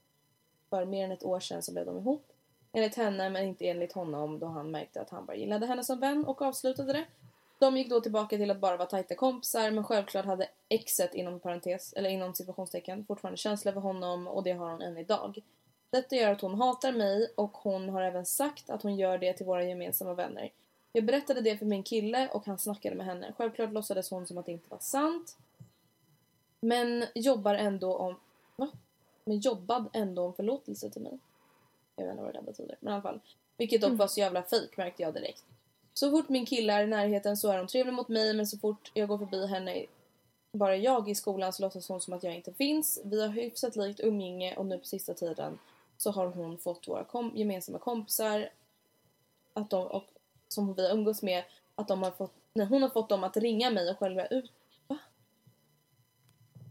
för 0.69 0.85
mer 0.85 1.05
än 1.05 1.11
ett 1.11 1.23
år 1.23 1.39
sedan 1.39 1.61
så 1.61 1.71
blev 1.71 1.85
de 1.85 1.97
ihop. 1.97 2.32
Enligt 2.75 2.95
henne 2.95 3.29
men 3.29 3.43
inte 3.43 3.67
enligt 3.67 3.93
honom 3.93 4.39
då 4.39 4.45
han 4.45 4.71
märkte 4.71 5.01
att 5.01 5.09
han 5.09 5.25
bara 5.25 5.37
gillade 5.37 5.65
henne 5.65 5.83
som 5.83 5.99
vän 5.99 6.25
och 6.25 6.41
avslutade 6.41 6.93
det. 6.93 7.05
De 7.59 7.77
gick 7.77 7.89
då 7.89 8.01
tillbaka 8.01 8.37
till 8.37 8.51
att 8.51 8.59
bara 8.59 8.77
vara 8.77 8.89
tajta 8.89 9.15
kompisar 9.15 9.71
men 9.71 9.83
självklart 9.83 10.25
hade 10.25 10.47
exet 10.69 11.13
inom 11.13 11.39
parentes, 11.39 11.93
eller 11.93 12.09
inom 12.09 12.33
situationstecken 12.33 13.05
fortfarande 13.05 13.37
känslor 13.37 13.73
för 13.73 13.81
honom 13.81 14.27
och 14.27 14.43
det 14.43 14.51
har 14.51 14.71
hon 14.71 14.81
än 14.81 14.97
idag. 14.97 15.39
Detta 15.89 16.15
gör 16.15 16.31
att 16.31 16.41
hon 16.41 16.61
hatar 16.61 16.91
mig 16.91 17.33
och 17.35 17.57
hon 17.57 17.89
har 17.89 18.01
även 18.01 18.25
sagt 18.25 18.69
att 18.69 18.83
hon 18.83 18.95
gör 18.95 19.17
det 19.17 19.33
till 19.33 19.45
våra 19.45 19.63
gemensamma 19.63 20.13
vänner. 20.13 20.51
Jag 20.91 21.05
berättade 21.05 21.41
det 21.41 21.57
för 21.57 21.65
min 21.65 21.83
kille 21.83 22.29
och 22.29 22.45
han 22.45 22.59
snackade 22.59 22.95
med 22.95 23.05
henne. 23.05 23.33
Självklart 23.37 23.71
låtsades 23.71 24.09
hon 24.09 24.27
som 24.27 24.37
att 24.37 24.45
det 24.45 24.51
inte 24.51 24.69
var 24.69 24.79
sant. 24.79 25.37
Men 26.59 27.05
jobbar 27.15 27.55
ändå 27.55 27.95
om... 27.95 28.15
Va? 28.55 28.69
Men 29.25 29.39
jobbad 29.39 29.89
ändå 29.93 30.25
om 30.25 30.33
förlåtelse 30.33 30.89
till 30.89 31.01
mig. 31.01 31.19
Jag 31.95 32.03
vet 32.03 32.11
inte 32.11 32.23
vad 32.23 32.33
det 32.33 32.39
där 32.39 32.45
betyder. 32.45 32.77
Men 32.79 32.91
i 32.91 32.93
alla 32.93 33.01
fall. 33.01 33.19
Vilket 33.57 33.81
dock 33.81 33.93
var 33.93 34.07
så 34.07 34.19
jävla 34.19 34.43
fejk 34.43 34.77
märkte 34.77 35.01
jag 35.01 35.13
direkt. 35.13 35.43
Så 35.93 36.11
fort 36.11 36.29
min 36.29 36.45
kille 36.45 36.73
är 36.73 36.83
i 36.83 36.87
närheten 36.87 37.37
så 37.37 37.51
är 37.51 37.57
hon 37.57 37.67
trevlig 37.67 37.93
mot 37.93 38.07
mig 38.07 38.33
men 38.33 38.47
så 38.47 38.57
fort 38.57 38.91
jag 38.93 39.07
går 39.07 39.17
förbi 39.17 39.47
henne 39.47 39.85
bara 40.53 40.75
jag 40.77 41.09
i 41.09 41.15
skolan 41.15 41.53
så 41.53 41.61
låtsas 41.61 41.89
hon 41.89 42.01
som 42.01 42.13
att 42.13 42.23
jag 42.23 42.35
inte 42.35 42.53
finns. 42.53 43.01
Vi 43.03 43.21
har 43.21 43.29
hyfsat 43.29 43.75
likt 43.75 43.99
umgänge 43.99 44.55
och 44.55 44.65
nu 44.65 44.77
på 44.77 44.85
sista 44.85 45.13
tiden 45.13 45.59
så 45.97 46.11
har 46.11 46.27
hon 46.27 46.57
fått 46.57 46.87
våra 46.87 47.03
kom 47.03 47.31
gemensamma 47.35 47.79
kompisar 47.79 48.49
att 49.53 49.69
de, 49.69 49.87
och, 49.87 50.03
som 50.47 50.73
vi 50.73 50.87
har 50.87 50.93
umgås 50.93 51.21
med 51.21 51.43
att 51.75 51.87
de 51.87 52.03
har 52.03 52.11
fått, 52.11 52.33
nej, 52.53 52.65
hon 52.65 52.81
har 52.81 52.89
fått 52.89 53.09
dem 53.09 53.23
att 53.23 53.37
ringa 53.37 53.69
mig 53.69 53.89
och 53.89 53.99
själva 53.99 54.25
ut... 54.25 54.51
Va? 54.87 54.97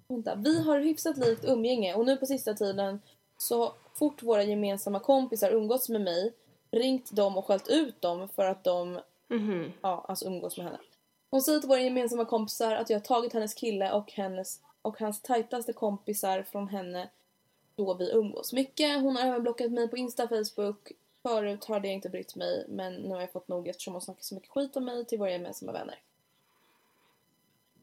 Vänta. 0.09 0.35
Vi 0.35 0.63
har 0.63 0.79
hyfsat 0.79 1.17
likt 1.17 1.45
umgänge 1.45 1.95
och 1.95 2.07
nu 2.07 2.17
på 2.17 2.27
sista 2.27 2.55
tiden 2.55 3.01
så 3.39 3.75
fort 3.95 4.23
våra 4.23 4.43
gemensamma 4.43 5.01
kompisar 5.01 5.51
umgås 5.51 5.89
med 5.89 6.01
mig 6.01 6.33
ringt 6.71 7.11
dem 7.11 7.37
och 7.39 7.47
skällt 7.47 7.69
ut 7.69 8.01
dem 8.01 8.29
för 8.29 8.45
att 8.45 8.65
de 8.65 9.01
Mhm. 9.29 9.73
ja, 9.83 10.05
alltså 10.09 10.27
umgås 10.27 10.57
med 10.57 10.67
henne. 10.67 10.79
Hon 11.31 11.43
säger 11.43 11.61
till 11.61 11.69
våra 11.69 11.81
gemensamma 11.81 12.25
kompisar 12.25 12.73
att 12.73 12.91
jag 12.91 12.99
har 12.99 13.05
tagit 13.05 13.33
hennes 13.33 13.55
kille 13.55 13.93
och, 13.93 14.13
hennes, 14.13 14.61
och 14.83 14.99
hans 15.01 15.21
tajtaste 15.23 15.73
kompisar 15.73 16.43
från 16.43 16.69
henne 16.69 17.09
då 17.77 17.95
vi 17.95 18.11
umgås 18.13 18.53
mycket. 18.53 19.03
Hon 19.03 19.17
har 19.17 19.27
även 19.27 19.43
blockat 19.43 19.73
mig 19.73 19.89
på 19.89 19.97
Insta 19.97 20.29
Facebook. 20.29 20.93
Förut 21.23 21.65
har 21.65 21.81
det 21.81 21.89
inte 21.89 22.09
brytt 22.09 22.37
mig 22.37 22.67
men 22.69 22.95
nu 22.95 23.09
har 23.15 23.21
jag 23.21 23.33
fått 23.33 23.49
nog 23.49 23.69
eftersom 23.69 23.93
hon 23.95 24.01
snackar 24.03 24.23
så 24.23 24.35
mycket 24.35 24.51
skit 24.51 24.77
om 24.77 24.85
mig 24.85 25.05
till 25.05 25.19
våra 25.19 25.31
gemensamma 25.31 25.73
vänner. 25.73 25.99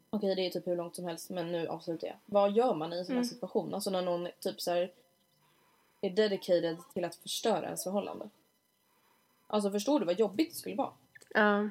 Okej, 0.09 0.35
det 0.35 0.45
är 0.45 0.49
typ 0.49 0.67
hur 0.67 0.75
långt 0.75 0.95
som 0.95 1.05
helst 1.05 1.29
men 1.29 1.51
nu 1.51 1.67
avslutar 1.67 2.07
jag. 2.07 2.17
Vad 2.25 2.51
gör 2.51 2.73
man 2.73 2.93
i 2.93 2.97
en 2.97 3.05
sån 3.05 3.15
här 3.15 3.23
situation? 3.23 3.73
Alltså 3.73 3.89
när 3.89 4.01
någon 4.01 4.27
typ 4.39 4.61
så 4.61 4.71
här 4.71 4.91
är 6.01 6.09
dedicated 6.09 6.77
till 6.93 7.05
att 7.05 7.15
förstöra 7.15 7.65
ens 7.65 7.83
förhållande. 7.83 8.29
Alltså 9.47 9.71
förstår 9.71 9.99
du 9.99 10.05
vad 10.05 10.19
jobbigt 10.19 10.49
det 10.49 10.55
skulle 10.55 10.75
vara? 10.75 10.91
Ja. 11.29 11.69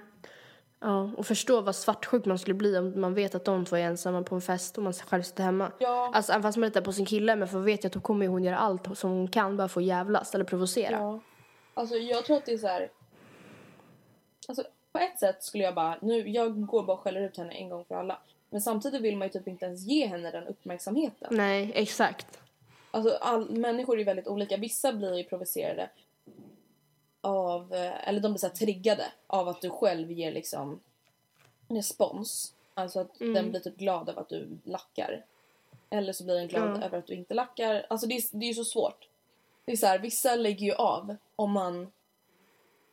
Ja, 0.80 1.10
och 1.16 1.26
förstå 1.26 1.60
vad 1.60 1.76
svartsjuk 1.76 2.24
man 2.24 2.38
skulle 2.38 2.54
bli 2.54 2.78
om 2.78 3.00
man 3.00 3.14
vet 3.14 3.34
att 3.34 3.44
de 3.44 3.64
två 3.64 3.76
är 3.76 3.80
ensamma 3.80 4.22
på 4.22 4.34
en 4.34 4.40
fest 4.40 4.78
och 4.78 4.84
man 4.84 4.92
själv 4.92 5.22
sitter 5.22 5.44
hemma. 5.44 5.72
Ja. 5.78 6.10
Alltså 6.14 6.32
även 6.32 6.42
fast 6.42 6.58
man 6.58 6.68
litar 6.68 6.80
på 6.80 6.92
sin 6.92 7.06
kille 7.06 7.36
men 7.36 7.48
för 7.48 7.58
vet 7.58 7.84
jag 7.84 7.90
att 7.90 7.94
då 7.94 8.00
kommer 8.00 8.28
hon 8.28 8.44
göra 8.44 8.58
allt 8.58 8.98
som 8.98 9.10
hon 9.10 9.28
kan 9.28 9.56
bara 9.56 9.68
för 9.68 9.80
att 9.80 9.86
jävlas 9.86 10.34
eller 10.34 10.44
provocera. 10.44 10.96
Ja. 10.96 11.20
Alltså 11.74 11.94
jag 11.94 12.24
tror 12.24 12.36
att 12.36 12.46
det 12.46 12.52
är 12.52 12.58
så 12.58 12.66
här. 12.66 12.90
Alltså 14.48 14.64
på 14.92 14.98
ett 14.98 15.18
sätt 15.18 15.42
skulle 15.42 15.64
jag 15.64 15.74
bara, 15.74 15.98
nu, 16.02 16.28
jag 16.28 16.66
går 16.66 16.82
bara 16.82 16.96
och 16.96 17.02
skäller 17.02 17.20
ut 17.20 17.36
henne 17.36 17.52
en 17.52 17.68
gång 17.68 17.84
för 17.84 17.94
alla. 17.94 18.18
Men 18.50 18.60
samtidigt 18.60 19.02
vill 19.02 19.16
man 19.16 19.28
ju 19.28 19.32
typ 19.32 19.48
inte 19.48 19.64
ens 19.64 19.86
ge 19.86 20.06
henne 20.06 20.30
den 20.30 20.46
uppmärksamheten. 20.46 21.28
Nej, 21.36 21.72
exakt. 21.74 22.40
Alltså 22.90 23.14
all, 23.20 23.50
människor 23.50 24.00
är 24.00 24.04
väldigt 24.04 24.26
olika. 24.28 24.56
Vissa 24.56 24.92
blir 24.92 25.14
ju 25.16 25.24
provocerade 25.24 25.90
av, 27.20 27.74
eh, 27.74 28.08
eller 28.08 28.20
de 28.20 28.32
blir 28.32 28.38
så 28.40 28.48
triggade 28.48 29.04
av 29.26 29.48
att 29.48 29.60
du 29.60 29.70
själv 29.70 30.12
ger 30.12 30.32
liksom 30.32 30.80
respons. 31.68 32.54
Alltså 32.74 33.00
att 33.00 33.18
den 33.18 33.50
blir 33.50 33.60
typ 33.60 33.76
glad 33.76 34.08
över 34.08 34.20
att 34.20 34.28
du 34.28 34.48
lackar. 34.64 35.24
Eller 35.90 36.12
så 36.12 36.24
blir 36.24 36.34
den 36.34 36.48
glad 36.48 36.78
Ja. 36.80 36.84
över 36.86 36.98
att 36.98 37.06
du 37.06 37.14
inte 37.14 37.34
lackar. 37.34 37.86
Alltså 37.90 38.06
det 38.06 38.14
är, 38.16 38.38
det 38.38 38.44
är 38.44 38.48
ju 38.48 38.54
så 38.54 38.64
svårt. 38.64 39.08
Det 39.64 39.72
är 39.72 39.76
så 39.76 39.86
här, 39.86 39.98
vissa 39.98 40.34
lägger 40.34 40.66
ju 40.66 40.72
av 40.72 41.16
om 41.36 41.50
man 41.52 41.92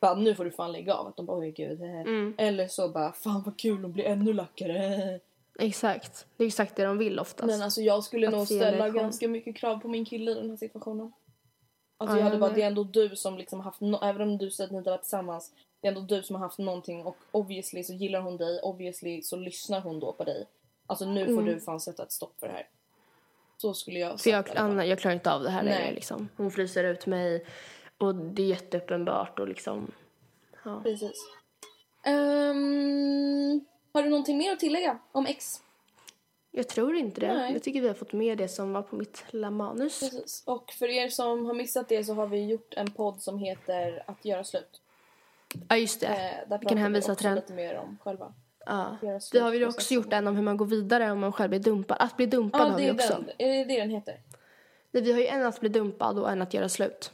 bara 0.00 0.14
nu 0.14 0.34
får 0.34 0.44
du 0.44 0.50
fan 0.50 0.72
lägga 0.72 0.94
av. 0.94 1.06
Att 1.06 1.16
de 1.16 1.26
bara 1.26 1.38
oj 1.38 1.50
gud. 1.50 1.82
eh." 1.82 2.46
Eller 2.46 2.68
så 2.68 2.88
bara 2.88 3.12
fan 3.12 3.42
vad 3.42 3.58
kul 3.58 3.82
hon 3.82 3.92
blir 3.92 4.04
ännu 4.04 4.32
lackare. 4.32 5.20
Exakt. 5.58 6.26
Det 6.36 6.44
är 6.44 6.48
exakt 6.48 6.76
det 6.76 6.84
de 6.84 6.98
vill 6.98 7.18
oftast. 7.18 7.46
Men 7.46 7.62
alltså 7.62 7.80
jag 7.80 8.04
skulle 8.04 8.28
Att 8.28 8.34
nog 8.34 8.46
ställa 8.46 8.88
ganska 8.88 9.28
mycket 9.28 9.56
krav 9.56 9.78
på 9.78 9.88
min 9.88 10.04
kille 10.04 10.30
i 10.30 10.34
den 10.34 10.50
här 10.50 10.56
situationen. 10.56 11.12
Alltså 11.98 12.16
Ja, 12.16 12.20
jag 12.20 12.24
hade 12.24 12.38
bara, 12.38 12.50
det 12.52 12.62
är 12.62 12.66
ändå 12.66 12.84
du 12.84 13.16
som 13.16 13.38
liksom 13.38 13.60
haft, 13.60 13.80
no- 13.80 14.04
även 14.04 14.22
om 14.22 14.38
du 14.38 14.50
säger 14.50 14.66
att 14.68 14.72
ni 14.72 14.78
inte 14.78 14.90
varit 14.90 15.02
tillsammans, 15.02 15.52
det 15.80 15.88
är 15.88 15.92
ändå 15.92 16.00
du 16.00 16.22
som 16.22 16.36
har 16.36 16.40
haft 16.42 16.58
någonting 16.58 17.04
och 17.04 17.16
obviously 17.30 17.84
så 17.84 17.92
gillar 17.94 18.20
hon 18.20 18.36
dig, 18.36 18.60
obviously 18.62 19.22
så 19.22 19.36
lyssnar 19.36 19.80
hon 19.80 20.00
då 20.00 20.12
på 20.12 20.24
dig. 20.24 20.46
Alltså 20.86 21.04
nu 21.04 21.26
får 21.34 21.42
du 21.42 21.60
fan 21.60 21.80
sätta 21.80 22.02
ett 22.02 22.12
stopp 22.12 22.40
för 22.40 22.46
det 22.46 22.52
här. 22.52 22.68
Så 23.56 23.74
skulle 23.74 23.98
jag 23.98 24.06
Mm. 24.08 24.18
Sagt 24.18 24.48
jag. 24.54 24.56
Anna, 24.58 24.86
jag 24.86 24.98
klarar 24.98 25.14
inte 25.14 25.32
av 25.32 25.42
det 25.42 25.50
här 25.50 25.62
längre 25.62 25.92
liksom. 25.92 26.28
Hon 26.36 26.50
fryser 26.50 26.84
ut 26.84 27.06
mig 27.06 27.46
och 27.98 28.14
det 28.14 28.42
är 28.42 28.46
jätteuppenbart 28.46 29.38
och 29.38 29.48
liksom. 29.48 29.90
Ja. 30.64 30.80
Precis. 30.82 31.26
Ehm, 32.04 33.64
har 33.96 34.02
du 34.02 34.08
någonting 34.10 34.38
mer 34.38 34.52
att 34.52 34.60
tillägga 34.60 34.98
om 35.12 35.26
X? 35.26 35.60
Jag 36.50 36.68
tror 36.68 36.96
inte 36.96 37.20
det. 37.20 37.34
Nej. 37.34 37.52
Jag 37.52 37.62
tycker 37.62 37.80
vi 37.80 37.88
har 37.88 37.94
fått 37.94 38.12
med 38.12 38.38
det 38.38 38.48
som 38.48 38.72
var 38.72 38.82
på 38.82 38.96
mitt 38.96 39.24
lilla 39.30 39.50
manus. 39.50 40.00
Precis. 40.00 40.42
Och 40.46 40.72
för 40.72 40.88
er 40.88 41.08
som 41.08 41.46
har 41.46 41.54
missat 41.54 41.88
det 41.88 42.04
så 42.04 42.14
har 42.14 42.26
vi 42.26 42.44
gjort 42.46 42.74
en 42.76 42.90
podd 42.90 43.22
som 43.22 43.38
heter 43.38 44.02
Att 44.06 44.24
göra 44.24 44.44
slut. 44.44 44.80
Ja, 45.68 45.76
just 45.76 46.00
det. 46.00 46.06
Eh, 46.06 46.48
där 46.48 46.58
vi 46.58 46.66
kan 46.66 46.78
hänvisa 46.78 47.14
till 47.14 47.26
den. 47.26 47.34
lite 47.34 47.52
mer 47.52 47.76
om 47.76 47.98
själva. 48.04 48.34
Ja. 48.66 48.96
Det 49.32 49.38
har 49.38 49.50
vi 49.50 49.64
också 49.64 49.94
gjort 49.94 50.12
en 50.12 50.26
om 50.26 50.36
hur 50.36 50.42
man 50.42 50.56
går 50.56 50.66
vidare 50.66 51.10
om 51.12 51.20
man 51.20 51.32
själv 51.32 51.50
blir 51.50 51.60
dumpad. 51.60 51.96
Att 52.00 52.16
bli 52.16 52.26
dumpad 52.26 52.60
Ja, 52.60 52.70
har 52.70 52.78
vi 52.78 52.90
också. 52.90 53.14
den. 53.14 53.30
Är 53.38 53.48
det 53.48 53.64
det 53.64 53.80
den 53.80 53.90
heter? 53.90 54.20
Nej, 54.90 55.02
Vi 55.02 55.12
har 55.12 55.20
ju 55.20 55.26
en 55.26 55.46
att 55.46 55.60
bli 55.60 55.68
dumpad 55.68 56.18
och 56.18 56.30
en 56.30 56.42
att 56.42 56.54
göra 56.54 56.68
slut. 56.68 57.12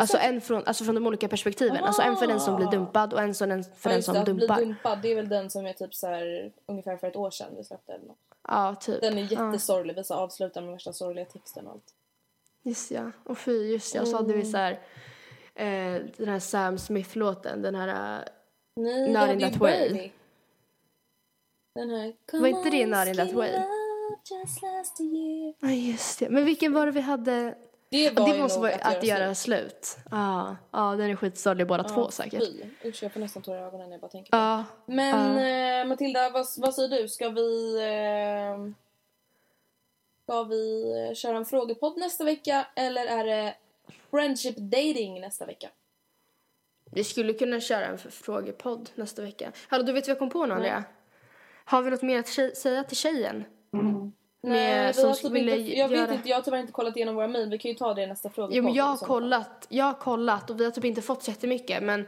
Alltså 0.00 0.16
en 0.18 0.40
från, 0.40 0.62
alltså 0.66 0.84
från 0.84 0.94
de 0.94 1.06
olika 1.06 1.28
perspektiven. 1.28 1.84
Alltså 1.84 2.02
en 2.02 2.16
för 2.16 2.26
den 2.26 2.40
som 2.40 2.56
blir 2.56 2.66
dumpad 2.70 3.12
och 3.12 3.20
en 3.20 3.34
som 3.34 3.48
den, 3.48 3.64
för 3.64 3.90
Ja, 3.90 3.94
den 3.94 4.02
som 4.02 4.14
det, 4.14 4.20
att 4.20 4.26
dumpar. 4.26 4.56
bli 4.56 4.64
dumpad, 4.64 5.02
det 5.02 5.08
är 5.12 5.14
väl 5.14 5.28
den 5.28 5.50
som 5.50 5.66
är 5.66 5.72
typ 5.72 5.94
så 5.94 6.06
här 6.06 6.52
ungefär 6.66 6.96
för 6.96 7.06
ett 7.06 7.16
år 7.16 7.30
sedan 7.30 7.48
vi 7.56 7.64
släppte 7.64 7.92
eller 7.92 8.04
något. 8.06 8.18
Ja, 8.48 8.74
typ. 8.80 9.00
Den 9.00 9.18
är 9.18 9.22
Ja, 9.32 9.46
jättesorglig, 9.46 9.94
vi 9.96 10.04
så 10.04 10.14
avslutar 10.14 10.60
med 10.62 10.72
värsta 10.72 10.92
sorgliga 10.92 11.24
texten 11.24 11.66
och 11.66 11.72
allt. 11.72 11.94
just 12.62 12.90
ja. 12.90 13.10
Och 13.24 13.38
fy, 13.38 13.72
just 13.72 13.94
ja. 13.94 14.00
Och 14.02 14.08
så 14.08 14.16
hade 14.16 14.32
Mm. 14.32 14.40
vi 14.40 14.50
så 14.50 14.56
här, 14.56 14.72
eh, 15.54 16.02
den 16.16 16.28
här 16.28 16.38
Sam 16.38 16.78
Smith-låten. 16.78 17.62
Den 17.62 17.74
här... 17.74 18.28
Nej, 18.76 19.12
Not 19.12 19.30
in 19.30 19.40
that 19.50 19.60
way. 19.60 19.88
Birdie. 19.88 20.12
Den 21.74 21.90
här... 21.90 22.14
Var 22.32 22.48
inte 22.48 22.70
det 22.70 22.86
Not 22.86 23.06
in 23.08 23.16
that 23.16 23.32
way? 23.32 23.50
just 24.30 24.62
last 24.62 25.00
year. 25.00 25.54
Ja, 25.60 25.68
just 25.70 26.18
det. 26.18 26.28
Men 26.30 26.44
vilken 26.44 26.72
var 26.72 26.86
det 26.86 26.92
vi 26.92 27.00
hade? 27.00 27.54
Det 27.94 28.10
var 28.10 28.32
det 28.32 28.42
måste 28.42 28.60
vara 28.60 28.74
att, 28.74 29.04
göra 29.04 29.34
slut. 29.34 29.96
Ja, 30.10 30.56
ja, 30.70 30.96
den 30.96 31.10
är 31.10 31.16
skitsorglig 31.16 31.66
båda 31.66 31.84
två 31.84 32.10
säkert. 32.10 32.42
Fy. 32.42 32.88
Usch, 32.88 33.02
jag 33.02 33.12
får 33.12 33.20
nästan 33.20 33.42
tårar 33.42 33.58
i 33.58 33.62
ögonen 33.62 33.88
när 33.88 33.94
jag 33.94 34.00
bara 34.00 34.10
tänker 34.10 34.30
på 34.30 34.36
det. 34.36 34.42
Ja, 34.42 34.64
Men 34.86 35.80
eh, 35.80 35.88
Matilda, 35.88 36.30
vad, 36.30 36.46
vad 36.56 36.74
säger 36.74 36.88
du? 36.88 37.08
Ska 37.08 37.28
vi... 37.28 37.76
Eh, 37.76 38.72
ska 40.24 40.42
vi 40.42 41.12
köra 41.16 41.36
en 41.36 41.44
frågepodd 41.44 41.98
nästa 41.98 42.24
vecka 42.24 42.66
eller 42.76 43.06
är 43.06 43.24
det 43.24 43.54
friendship 44.10 44.56
dating 44.56 45.20
nästa 45.20 45.46
vecka? 45.46 45.68
vi 46.94 47.04
skulle 47.04 47.32
kunna 47.32 47.60
köra 47.60 47.86
en 47.86 47.98
frågepodd 47.98 48.90
nästa 48.94 49.22
vecka. 49.22 49.52
Hallå, 49.68 49.84
du 49.84 49.92
vet 49.92 50.06
vad 50.06 50.10
jag 50.10 50.18
kom 50.18 50.30
på 50.30 50.46
nu, 50.46 50.54
Andrea? 50.54 50.84
Har 51.64 51.82
vi 51.82 51.90
något 51.90 52.02
mer 52.02 52.18
att 52.18 52.56
säga 52.56 52.84
till 52.84 52.96
tjejen? 52.96 53.44
Nej, 54.48 54.94
som 54.94 55.08
har 55.08 55.14
typ 55.14 55.32
ville 55.32 55.56
inte, 55.56 55.78
jag 55.78 55.90
göra- 55.92 56.06
vet 56.06 56.14
inte, 56.16 56.28
jag 56.28 56.36
har 56.36 56.42
tyvärr 56.42 56.58
inte 56.58 56.72
kollat 56.72 56.96
igenom 56.96 57.14
våra 57.14 57.28
mejl. 57.28 57.50
Vi 57.50 57.58
kan 57.58 57.70
ju 57.70 57.76
ta 57.76 57.94
det 57.94 58.02
i 58.02 58.06
nästa 58.06 58.30
frågepodd. 58.30 58.56
Jo, 58.56 58.62
men 58.64 58.74
jag 58.74 58.84
har 58.84 58.96
fall. 58.96 59.08
kollat. 59.08 59.66
Jag 59.68 59.84
har 59.84 59.94
kollat 59.94 60.50
och 60.50 60.60
vi 60.60 60.64
har 60.64 60.70
typ 60.70 60.84
inte 60.84 61.02
fått 61.02 61.22
så 61.22 61.30
jättemycket, 61.30 61.82
men... 61.82 62.06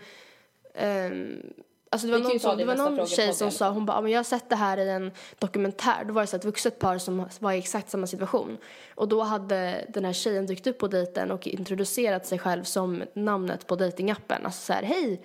ehm, 0.74 1.43
alltså 1.91 2.07
det 2.07 2.12
var 2.12 2.18
Vi 2.18 2.24
någon, 2.28 2.41
som, 2.41 2.51
det 2.59 2.64
det 2.64 2.66
var 2.76 2.91
någon 2.91 3.07
tjej 3.07 3.32
som 3.34 3.51
sa, 3.51 3.70
hon 3.70 3.87
bara, 3.87 3.97
"Ja, 3.97 4.01
men 4.01 4.12
jag 4.12 4.18
har 4.18 4.24
sett 4.24 4.49
det 4.49 4.57
här 4.57 4.78
i 4.78 4.89
en 4.91 5.12
dokumentär. 5.39 6.05
Då 6.05 6.12
var 6.12 6.20
det 6.22 6.26
så 6.26 6.37
ett 6.37 6.45
vuxet 6.45 6.78
par 6.78 6.99
som 6.99 7.28
var 7.39 7.53
i 7.53 7.59
exakt 7.59 7.91
samma 7.91 8.07
situation. 8.07 8.59
Och 8.95 9.09
då 9.09 9.22
hade 9.22 9.84
den 9.89 10.05
här 10.05 10.12
tjejen 10.12 10.47
dykt 10.47 10.66
upp 10.66 10.78
på 10.78 10.89
dejten 10.89 11.30
och 11.30 11.47
introducerat 11.47 12.26
sig 12.26 12.39
själv 12.39 12.62
som 12.64 13.03
namnet 13.14 13.66
på 13.66 13.76
datingappen. 13.76 14.45
Alltså 14.47 14.61
så 14.61 14.72
här, 14.72 14.82
hej! 14.82 15.20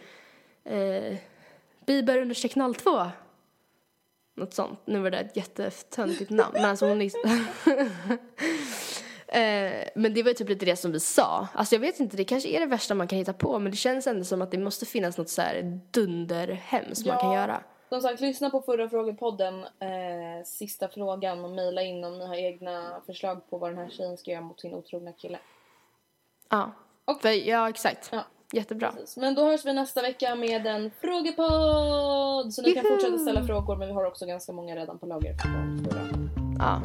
Eh, 0.63 1.17
Biber 1.85 2.17
understreck 2.17 2.53
02. 2.77 3.05
Något 4.41 4.53
sånt. 4.53 4.79
Nu 4.85 4.99
var 4.99 5.09
det 5.11 5.17
ett 5.19 5.35
jättetöntigt 5.37 6.29
namn. 6.29 6.51
Men 6.53 6.65
alltså 6.65 6.85
hon 6.87 7.01
är... 7.01 7.11
Eh, 9.33 9.87
men 9.95 10.13
det 10.13 10.23
var 10.23 10.29
ju 10.29 10.33
typ 10.33 10.49
lite 10.49 10.65
det 10.65 10.75
som 10.75 10.91
vi 10.91 10.99
sa. 10.99 11.47
Alltså 11.53 11.75
jag 11.75 11.79
vet 11.79 11.99
inte, 11.99 12.17
det 12.17 12.23
kanske 12.23 12.49
är 12.49 12.59
det 12.59 12.65
värsta 12.65 12.95
man 12.95 13.07
kan 13.07 13.17
hitta 13.19 13.33
på 13.33 13.59
men 13.59 13.71
det 13.71 13.77
känns 13.77 14.07
ändå 14.07 14.23
som 14.23 14.41
att 14.41 14.51
det 14.51 14.57
måste 14.57 14.85
finnas 14.85 15.17
något 15.17 15.29
så 15.29 15.41
här 15.41 15.79
dunderhem 15.91 16.95
som 16.95 17.07
man 17.07 17.17
kan 17.19 17.33
göra. 17.33 17.63
Som 17.89 18.01
sagt, 18.01 18.21
lyssna 18.21 18.49
på 18.49 18.61
förra 18.61 18.89
frågepodden, 18.89 19.59
eh, 19.63 20.43
sista 20.45 20.87
frågan 20.87 21.45
och 21.45 21.51
mejla 21.51 21.81
in 21.81 22.03
om 22.03 22.19
ni 22.19 22.27
har 22.27 22.35
egna 22.35 23.01
förslag 23.05 23.49
på 23.49 23.57
vad 23.57 23.69
den 23.71 23.77
här 23.77 23.89
tjejen 23.89 24.17
ska 24.17 24.31
göra 24.31 24.41
mot 24.41 24.59
sin 24.61 24.73
otrogna 24.73 25.11
kille. 25.13 25.39
Ja, 26.49 26.71
Och- 27.05 27.21
För, 27.21 27.29
ja 27.47 27.69
exakt. 27.69 28.09
Ja. 28.11 28.23
Jättebra. 28.53 28.91
Precis. 28.91 29.17
Men 29.17 29.35
då 29.35 29.45
hörs 29.45 29.65
vi 29.65 29.73
nästa 29.73 30.01
vecka 30.01 30.35
med 30.35 30.67
en 30.67 30.91
frågepodd! 31.01 32.53
Så 32.53 32.61
ni 32.61 32.71
kan 32.71 32.83
Juhu! 32.83 32.95
fortsätta 32.95 33.17
ställa 33.17 33.43
frågor 33.43 33.75
men 33.75 33.87
vi 33.87 33.93
har 33.93 34.05
också 34.05 34.25
ganska 34.25 34.51
många 34.51 34.75
redan 34.75 34.99
på 34.99 35.05
lager 35.05 35.33
från 35.37 35.85
förra. 35.85 36.01
Ja, 36.59 36.81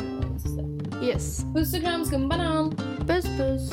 yes. 1.07 1.45
Puss 1.55 1.75
och 1.75 1.81
kram 1.81 2.05
skumbanan! 2.05 2.77
Puss 3.07 3.25
puss. 3.39 3.73